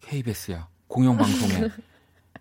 KBS야. 0.00 0.68
공영 0.86 1.16
방송에 1.16 1.68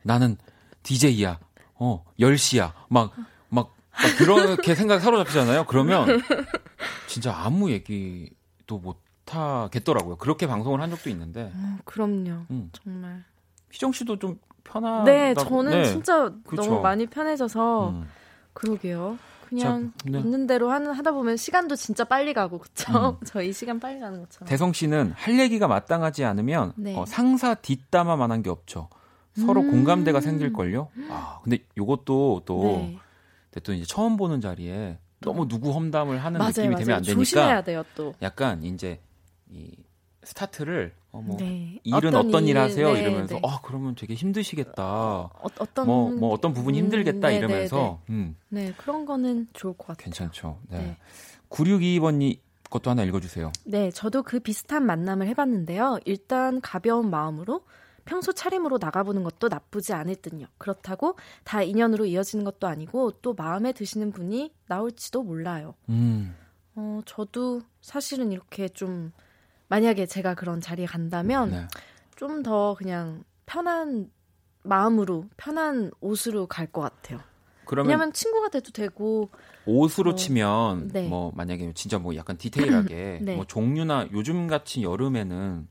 나는 0.04 0.38
DJ야. 0.84 1.40
어, 1.76 2.06
10시야. 2.20 2.72
막 2.90 3.14
막, 3.50 3.76
막 3.92 4.00
그렇게 4.18 4.76
생각 4.76 5.00
사로잡히잖아요. 5.00 5.66
그러면 5.66 6.08
진짜 7.08 7.36
아무 7.36 7.72
얘기도 7.72 8.78
못 8.80 9.02
하겠더라고요. 9.28 10.16
그렇게 10.18 10.48
방송을 10.48 10.80
한 10.82 10.90
적도 10.90 11.10
있는데. 11.10 11.52
어, 11.54 11.78
그럼요. 11.84 12.46
음. 12.52 12.70
정말. 12.72 13.24
희정 13.72 13.92
씨도 13.92 14.20
좀 14.20 14.40
편하다. 14.64 15.04
네, 15.04 15.34
저는 15.34 15.72
네. 15.72 15.86
진짜 15.86 16.32
그쵸. 16.46 16.62
너무 16.64 16.82
많이 16.82 17.06
편해져서 17.08 17.90
음. 17.90 18.10
그러게요. 18.54 19.18
그냥 19.48 19.94
자, 19.98 20.10
네. 20.12 20.20
있는 20.20 20.46
대로 20.46 20.72
하는 20.72 20.92
하다 20.92 21.12
보면 21.12 21.38
시간도 21.38 21.76
진짜 21.76 22.04
빨리 22.04 22.34
가고 22.34 22.58
그쵸? 22.60 23.18
음. 23.22 23.26
저희 23.26 23.54
시간 23.54 23.80
빨리 23.80 24.00
가는 24.00 24.20
것처럼. 24.22 24.48
대성 24.50 24.74
씨는 24.74 25.14
할 25.16 25.40
얘기가 25.40 25.68
마땅하지 25.68 26.26
않으면 26.26 26.74
네. 26.76 26.96
어, 26.98 27.06
상사 27.06 27.54
뒷담화만한 27.56 28.44
게 28.44 28.50
없죠. 28.50 28.90
서로 29.36 29.62
음. 29.62 29.72
공감대가 29.72 30.20
생길 30.20 30.52
걸요? 30.52 30.90
아, 31.10 31.40
근데 31.44 31.60
요것도 31.78 32.42
또, 32.46 32.64
네. 32.64 32.98
근데 33.52 33.60
또 33.64 33.74
이제 33.74 33.86
처음 33.86 34.18
보는 34.18 34.42
자리에 34.42 34.98
너무 35.22 35.48
누구 35.48 35.72
험담을 35.74 36.18
하는 36.24 36.40
맞아요, 36.40 36.50
느낌이 36.50 36.68
맞아요. 36.70 36.78
되면 36.80 36.96
안 36.98 37.04
되니까 37.04 37.20
조심해야 37.20 37.62
돼요 37.64 37.84
또. 37.96 38.14
약간 38.22 38.64
이제 38.64 39.00
이 39.50 39.72
스타트를 40.24 40.94
어, 41.07 41.07
뭐 41.22 41.38
네. 41.38 41.80
일은 41.84 42.16
어떤, 42.16 42.44
일 42.44 42.50
일, 42.50 42.58
하세요? 42.58 42.94
네, 42.94 43.02
이러면서 43.02 43.36
네. 43.36 43.42
어 43.44 43.62
그러면 43.62 43.96
되게 43.96 44.14
힘드시겠다. 44.14 44.84
어, 44.84 45.32
어떤 45.60 45.88
뭐, 45.88 46.12
뭐 46.12 46.34
어떤 46.34 46.54
부분이 46.54 46.80
음, 46.80 46.86
힘들겠다 46.86 47.30
네, 47.30 47.38
이러면서 47.38 48.02
음, 48.10 48.36
네, 48.50 48.62
네. 48.62 48.68
네, 48.68 48.74
그런 48.78 49.06
거는 49.06 49.48
좋을 49.54 49.74
것 49.74 49.88
같아요. 49.88 50.04
괜찮죠. 50.06 50.60
네. 50.70 50.78
네. 50.78 50.98
9622번이 51.50 52.40
것도 52.70 52.90
하나 52.90 53.04
읽어주세요. 53.04 53.52
네, 53.66 53.92
저도 53.92 54.24
그 54.24 54.40
비슷한 54.40 54.86
만남을 54.86 55.28
해봤는데요. 55.28 56.00
일단 56.06 56.62
가벼운 56.62 57.10
마음으로 57.10 57.62
평소 58.06 58.32
차림으로 58.32 58.78
나가보는 58.80 59.24
것도 59.24 59.50
나쁘지 59.50 59.94
않을 59.94 60.16
듯요. 60.16 60.48
그렇다고 60.58 61.16
다 61.44 61.62
인연으로 61.62 62.06
이어지는 62.06 62.46
것도 62.46 62.68
아니고 62.68 63.12
또 63.22 63.34
마음에 63.34 63.74
드시는 63.74 64.12
분이 64.12 64.54
나올지도 64.68 65.24
몰라요. 65.24 65.76
음, 65.90 66.36
어, 66.76 67.02
저도 67.06 67.62
사실은 67.82 68.32
이렇게 68.32 68.70
좀 68.70 69.12
만약에 69.70 70.06
제가 70.06 70.34
그런 70.36 70.62
자리에 70.62 70.86
간다면 70.86 71.52
네. 71.52 71.68
좀더 72.16 72.76
그냥 72.78 73.24
편한 73.46 74.10
마음으로 74.64 75.26
편한 75.38 75.92
옷으로 76.02 76.48
갈 76.48 76.68
것 76.72 76.82
같아요. 76.82 77.20
그러면 77.66 77.90
왜냐면 77.90 78.14
친구가 78.14 78.50
돼도 78.50 78.72
되고 78.72 79.30
옷으로 79.66 80.12
어, 80.12 80.16
치면 80.16 80.88
네. 80.94 81.08
뭐 81.08 81.32
만약에 81.36 81.74
진짜 81.74 82.00
뭐 82.00 82.16
약간 82.16 82.38
디테일하게 82.38 83.20
네. 83.24 83.36
뭐 83.36 83.46
종류나 83.46 84.08
요즘 84.14 84.48
같이 84.48 84.84
여름에는 84.84 85.68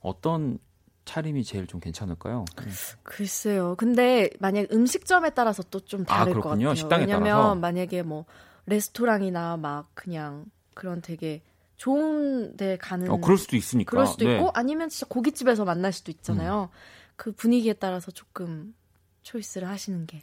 어떤 0.00 0.58
차림이 1.04 1.42
제일 1.42 1.66
좀 1.66 1.80
괜찮을까요? 1.80 2.44
음. 2.60 2.70
글쎄요. 3.02 3.74
근데 3.78 4.30
만약 4.38 4.66
음식점에 4.72 5.30
따라서 5.30 5.62
또좀 5.64 6.02
아, 6.08 6.18
다를 6.18 6.34
것 6.34 6.42
그렇군요. 6.42 6.68
같아요. 6.68 6.74
식당에 6.76 7.00
왜냐면 7.04 7.24
따라서. 7.32 7.54
만약에 7.56 8.02
뭐 8.02 8.24
레스토랑이나 8.66 9.56
막 9.56 9.88
그냥 9.94 10.44
그런 10.74 11.00
되게 11.00 11.42
좋은 11.78 12.56
데 12.56 12.76
가는 12.76 13.10
어, 13.10 13.18
그럴 13.20 13.38
수도 13.38 13.56
있으니까. 13.56 13.90
그럴 13.90 14.06
수도 14.06 14.24
네. 14.26 14.36
있고 14.36 14.50
아니면 14.54 14.90
진짜 14.90 15.06
고깃집에서 15.08 15.64
만날 15.64 15.92
수도 15.92 16.10
있잖아요. 16.10 16.68
그 17.16 17.32
분위기에 17.32 17.72
따라서 17.72 18.10
조금 18.10 18.74
초이스를 19.22 19.66
하시는 19.68 20.06
게 20.06 20.22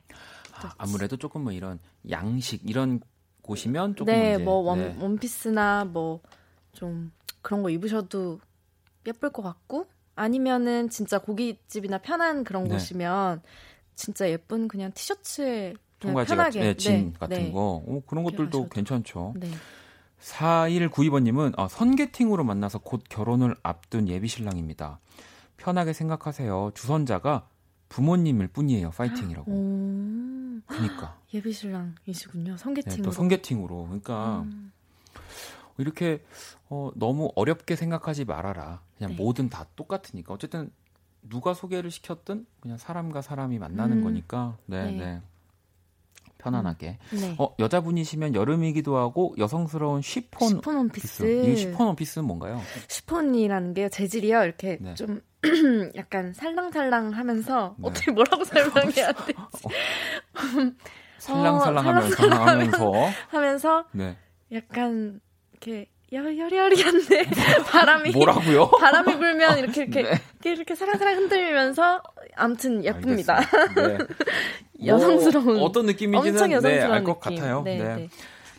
아, 0.61 0.73
아무래도 0.77 1.17
조금 1.17 1.43
뭐 1.43 1.51
이런 1.51 1.79
양식 2.09 2.61
이런 2.69 3.01
곳이면 3.41 3.95
조금 3.95 4.11
네, 4.13 4.33
이제, 4.33 4.43
뭐 4.43 4.55
원, 4.57 4.79
네. 4.79 4.95
원피스나 5.01 5.85
뭐 5.85 6.21
좀 6.75 7.11
그런 7.41 7.63
거 7.63 7.69
입으셔도 7.69 8.39
예쁠 9.07 9.31
것 9.31 9.41
같고 9.41 9.87
아니면은 10.15 10.89
진짜 10.89 11.17
고깃집이나 11.19 11.99
편한 11.99 12.43
그런 12.43 12.65
네. 12.65 12.69
곳이면 12.69 13.41
진짜 13.95 14.29
예쁜 14.29 14.67
그냥 14.67 14.91
티셔츠에 14.93 15.73
그냥 15.99 16.23
편하게 16.25 16.59
같은 16.59 16.61
네, 16.61 16.73
진 16.77 17.13
네, 17.13 17.19
같은 17.19 17.43
네. 17.43 17.51
거. 17.51 17.83
오, 17.85 18.01
그런 18.01 18.23
것들도 18.23 18.45
하셔도. 18.45 18.69
괜찮죠. 18.69 19.33
네. 20.25 20.87
4192번님은 20.87 21.53
아, 21.57 21.67
선게팅으로 21.67 22.43
만나서 22.43 22.79
곧 22.79 23.03
결혼을 23.07 23.55
앞둔 23.61 24.07
예비 24.07 24.27
신랑입니다. 24.27 24.99
편하게 25.57 25.93
생각하세요. 25.93 26.71
주선자가 26.73 27.47
부모님일 27.89 28.47
뿐이에요. 28.47 28.89
파이팅이라고. 28.89 29.51
오, 29.51 30.59
그러니까. 30.65 31.19
예비 31.33 31.51
신랑이시군요. 31.53 32.55
네, 32.57 33.11
성게팅으로. 33.11 33.83
그러니까 33.85 34.39
음, 34.41 34.71
이렇게 35.77 36.23
어, 36.69 36.91
너무 36.95 37.31
어렵게 37.35 37.75
생각하지 37.75 38.25
말아라. 38.25 38.81
그냥 38.97 39.11
네. 39.11 39.17
뭐든 39.17 39.49
다 39.49 39.67
똑같으니까. 39.75 40.33
어쨌든 40.33 40.71
누가 41.21 41.53
소개를 41.53 41.91
시켰든 41.91 42.45
그냥 42.59 42.77
사람과 42.77 43.21
사람이 43.21 43.59
만나는 43.59 43.99
음. 43.99 44.03
거니까. 44.03 44.57
네, 44.65 44.91
네. 44.91 44.97
네. 44.97 45.21
편안하게. 46.45 46.97
네. 47.11 47.35
어, 47.39 47.49
여자분이시면 47.59 48.35
여름이기도 48.35 48.97
하고 48.97 49.33
여성스러운 49.37 50.01
쉬폰 50.01 50.47
시폰 50.47 50.75
원피스. 50.77 51.45
이 51.45 51.55
쉬폰 51.55 51.87
원피스는 51.87 52.27
뭔가요? 52.27 52.61
시폰이라는 52.87 53.73
게 53.73 53.89
재질이요. 53.89 54.43
이렇게 54.43 54.77
네. 54.79 54.93
좀 54.93 55.21
약간 55.95 56.33
살랑살랑 56.33 57.11
하면서 57.11 57.75
네. 57.77 57.89
어떻게 57.89 58.11
뭐라고 58.11 58.43
설명해야 58.45 59.11
돼? 59.11 59.33
살랑살랑하면서 61.17 62.09
살랑살랑 62.15 62.47
하면서 62.47 62.91
하면서 63.29 63.85
네. 63.91 64.17
약간 64.51 65.19
이렇게 65.51 65.87
여리여리한데 66.13 67.25
바람이 67.65 68.11
뭐라고요? 68.11 68.69
바람이 68.69 69.17
불면 69.17 69.57
이렇게 69.57 69.83
이렇게 69.83 70.03
네. 70.03 70.09
이렇게, 70.09 70.51
이렇게 70.51 70.75
사랑사랑 70.75 71.15
흔들면서 71.15 72.01
아무튼 72.35 72.83
예쁩니다. 72.85 73.39
네. 73.75 73.97
여성스러운 74.87 75.45
뭐 75.57 75.63
어떤 75.63 75.85
느낌인지는 75.85 76.47
네, 76.47 76.53
여성스러운 76.55 76.91
알것 76.91 77.19
느낌. 77.19 77.35
같아요. 77.39 77.61
네, 77.63 77.77
네. 77.77 77.95
네. 77.95 78.09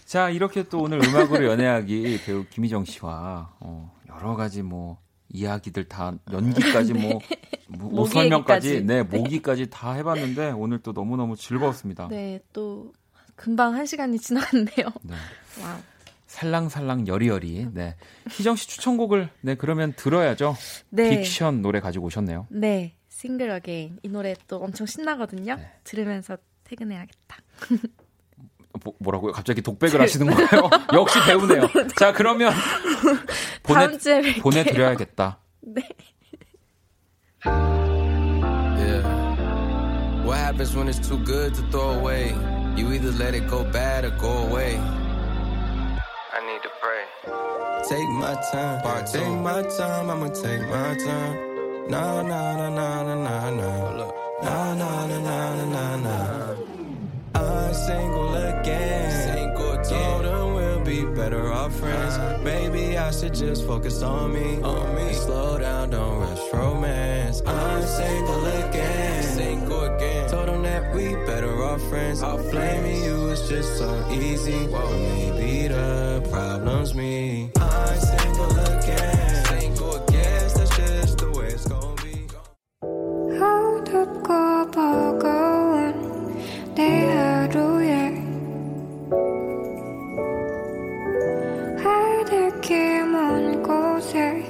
자, 0.05 0.31
이렇게 0.31 0.63
또 0.63 0.81
오늘 0.83 1.05
음악으로 1.05 1.47
연애하기 1.47 2.21
배우 2.25 2.45
김희정 2.49 2.85
씨와 2.85 3.55
어, 3.61 3.93
여러 4.09 4.37
가지 4.37 4.63
뭐 4.63 4.99
이야기들 5.29 5.85
다 5.85 6.15
연기까지 6.33 6.95
뭐, 6.95 7.19
뭐옷 7.69 8.13
설명까지 8.13 8.85
네 8.85 9.03
모기까지 9.03 9.69
다 9.71 9.93
해봤는데 9.93 10.53
오늘 10.53 10.79
또 10.79 10.93
너무 10.93 11.17
너무 11.17 11.37
즐거웠습니다. 11.37 12.09
네, 12.09 12.41
또 12.53 12.93
금방 13.35 13.75
한 13.75 13.85
시간이 13.87 14.19
지나갔네요. 14.19 14.87
네. 15.03 15.15
Wow. 15.63 15.79
살랑살랑 16.27 17.07
여리여리. 17.09 17.69
네. 17.73 17.97
희정 18.31 18.57
씨 18.57 18.69
추천곡을 18.69 19.31
네 19.41 19.55
그러면 19.55 19.93
들어야죠. 19.97 20.57
네. 20.91 21.23
빅션 21.23 21.61
노래 21.61 21.81
가지고 21.81 22.07
오셨네요. 22.07 22.47
네, 22.51 22.95
Single 23.17 23.51
Again 23.51 23.99
이 24.03 24.09
노래 24.11 24.35
또 24.47 24.59
엄청 24.59 24.87
신나거든요. 24.87 25.57
네. 25.57 25.73
들으면서 25.85 26.37
퇴근해야겠다. 26.65 27.39
뭐, 28.85 28.93
뭐라고요? 28.99 29.33
갑자기 29.33 29.63
독백을 29.63 30.03
하시는 30.03 30.27
건가요? 30.27 30.69
역시 30.93 31.19
배우네요. 31.27 31.63
자 31.97 32.13
그러면 32.13 32.53
보내 33.63 33.87
다음 33.87 33.99
주에 33.99 34.21
뵐게요. 34.21 34.43
보내드려야겠다. 34.43 35.39
네. 35.63 35.89
Yeah. 38.77 39.03
What 40.27 40.39
happens 40.39 40.77
when 40.77 40.89
it's 40.89 41.01
too 41.01 41.17
good 41.25 41.55
to 41.55 41.63
throw 41.71 41.99
away? 41.99 42.35
You 42.77 42.93
either 42.93 43.13
let 43.13 43.35
it 43.35 43.49
go 43.49 43.65
bad 43.73 44.05
or 44.05 44.15
go 44.19 44.45
away. 44.47 44.77
I 44.77 46.45
need 46.45 46.61
to 46.61 46.71
pray. 46.83 47.07
Take 47.89 48.11
my 48.11 48.37
time, 48.53 48.83
take 49.07 49.27
my 49.41 49.63
time, 49.75 50.11
I'ma 50.11 50.29
take 50.29 50.61
my 50.69 50.95
time. 50.99 51.46
Nah, 51.89 52.21
nah, 52.21 52.57
nah, 52.57 52.69
nah, 52.69 53.05
nah, 53.05 53.15
nah, 53.15 53.51
nah. 53.51 53.97
Look. 53.97 54.15
Nah, 54.43 54.75
nah, 54.75 55.07
nah, 55.07 55.19
nah, 55.21 55.55
nah, 55.55 55.97
nah, 55.97 55.97
nah. 55.97 56.57
I'm 57.37 57.75
single 57.75 58.35
again. 58.35 59.11
Single 59.13 59.73
again. 59.73 59.85
Told 59.85 60.25
her 60.25 60.47
we'll 60.53 60.81
be 60.81 61.05
better 61.15 61.53
off 61.53 61.73
friends. 61.79 62.17
Uh-huh. 62.17 62.39
Maybe 62.43 62.99
I 62.99 63.13
should 63.13 63.35
just 63.35 63.65
focus 63.65 64.03
on 64.03 64.35
me. 64.35 64.61
On 64.63 64.97
me. 64.97 65.13
Slow 65.13 65.61
down, 65.61 65.91
don't 65.91 66.19
rush 66.23 66.53
romance. 66.53 67.43
I'm 67.47 67.83
single 67.87 68.47
again. 68.47 69.23
Single 69.23 69.85
again. 69.85 70.29
Told 70.29 70.49
them 70.49 70.63
that 70.65 70.93
we 70.93 71.15
better 71.25 71.63
off 71.63 71.81
friends. 71.89 72.21
Off 72.21 72.43
Blaming 72.51 73.05
you 73.05 73.29
is 73.29 73.49
just 73.49 73.79
so 73.79 74.11
easy. 74.11 74.67
Maybe 74.67 75.69
the 75.69 76.21
problem's 76.33 76.97
me. 76.97 77.53
I'm 77.61 77.97
single 78.01 78.51
again. 78.59 78.86
버거운 84.77 86.35
내 86.75 87.07
하루에 87.11 88.11
하늘길 91.83 93.07
먼 93.07 93.63
곳에 93.63 94.45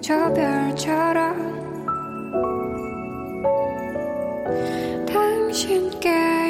저 0.00 0.32
별처럼 0.34 1.52
당신께 5.06 6.08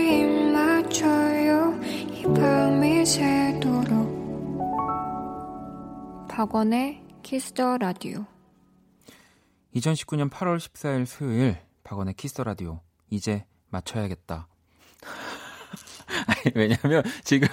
입 0.08 0.52
맞춰요. 0.52 1.78
이 2.14 2.22
밤이 2.22 3.04
새도록. 3.04 3.92
박원의 6.30 7.02
키스더 7.22 7.76
라디오 7.76 8.24
2019년 9.74 10.30
8월 10.30 10.56
14일 10.56 11.04
수요일 11.04 11.58
박원의 11.84 12.14
키스 12.14 12.40
라디오 12.40 12.80
이제 13.12 13.44
맞춰야겠다. 13.68 14.48
아니, 16.26 16.52
왜냐면 16.54 17.02
지금 17.24 17.46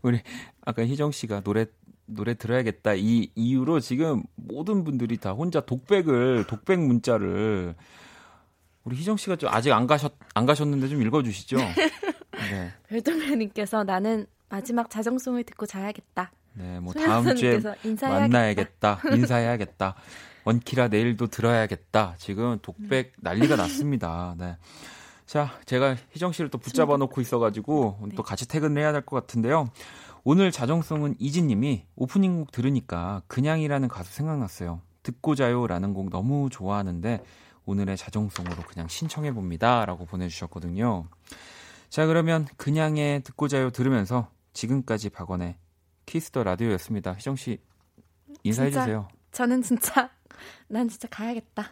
우리 0.00 0.20
아까 0.62 0.84
희정 0.84 1.12
씨가 1.12 1.42
노래 1.42 1.66
노래 2.06 2.34
들어야겠다 2.34 2.94
이 2.94 3.30
이유로 3.34 3.80
지금 3.80 4.22
모든 4.34 4.82
분들이 4.82 5.18
다 5.18 5.32
혼자 5.32 5.60
독백을 5.60 6.46
독백 6.46 6.80
문자를 6.80 7.74
우리 8.84 8.96
희정 8.96 9.16
씨가 9.16 9.36
좀 9.36 9.50
아직 9.52 9.72
안 9.72 9.86
가셨 9.86 10.14
안 10.34 10.46
가셨는데 10.46 10.88
좀 10.88 11.02
읽어 11.02 11.22
주시죠. 11.22 11.58
네. 11.58 12.72
별동면님께서 12.88 13.84
나는 13.84 14.26
마지막 14.48 14.88
자정송을 14.90 15.44
듣고 15.44 15.66
자야겠다. 15.66 16.32
네, 16.54 16.80
뭐 16.80 16.92
다음 16.92 17.34
주에. 17.36 17.60
만나야겠다. 18.00 19.00
인사해야겠다. 19.12 19.94
원키라 20.44 20.88
내일도 20.88 21.26
들어야겠다. 21.28 22.16
지금 22.18 22.58
독백 22.62 23.12
난리가 23.20 23.56
났습니다. 23.56 24.34
네. 24.38 24.56
자, 25.26 25.52
제가 25.66 25.96
희정 26.10 26.32
씨를 26.32 26.50
또 26.50 26.58
붙잡아 26.58 26.96
놓고 26.96 27.20
있어가지고 27.20 27.98
오늘 28.02 28.14
또 28.16 28.22
같이 28.22 28.46
퇴근을 28.46 28.80
해야 28.82 28.92
될 28.92 29.02
것 29.02 29.16
같은데요. 29.16 29.68
오늘 30.24 30.52
자정송은 30.52 31.16
이진님이 31.18 31.86
오프닝 31.96 32.36
곡 32.40 32.52
들으니까 32.52 33.22
그냥이라는 33.28 33.88
가수 33.88 34.12
생각났어요. 34.14 34.80
듣고 35.02 35.34
자요라는 35.34 35.94
곡 35.94 36.10
너무 36.10 36.48
좋아하는데 36.50 37.24
오늘의 37.64 37.96
자정송으로 37.96 38.62
그냥 38.62 38.88
신청해 38.88 39.32
봅니다라고 39.32 40.04
보내주셨거든요. 40.06 41.06
자, 41.88 42.06
그러면 42.06 42.46
그냥의 42.56 43.22
듣고 43.22 43.48
자요 43.48 43.70
들으면서 43.70 44.28
지금까지 44.52 45.10
박원의 45.10 45.56
키스 46.06 46.29
더 46.29 46.42
라디오였습니다. 46.44 47.14
희정 47.14 47.36
씨 47.36 47.58
인사해 48.44 48.70
주세요. 48.70 49.08
저는 49.32 49.62
진짜 49.62 50.10
난 50.68 50.88
진짜 50.88 51.08
가야겠다. 51.08 51.70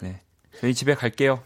네. 0.00 0.20
저희 0.58 0.74
집에 0.74 0.94
갈게요. 0.94 1.42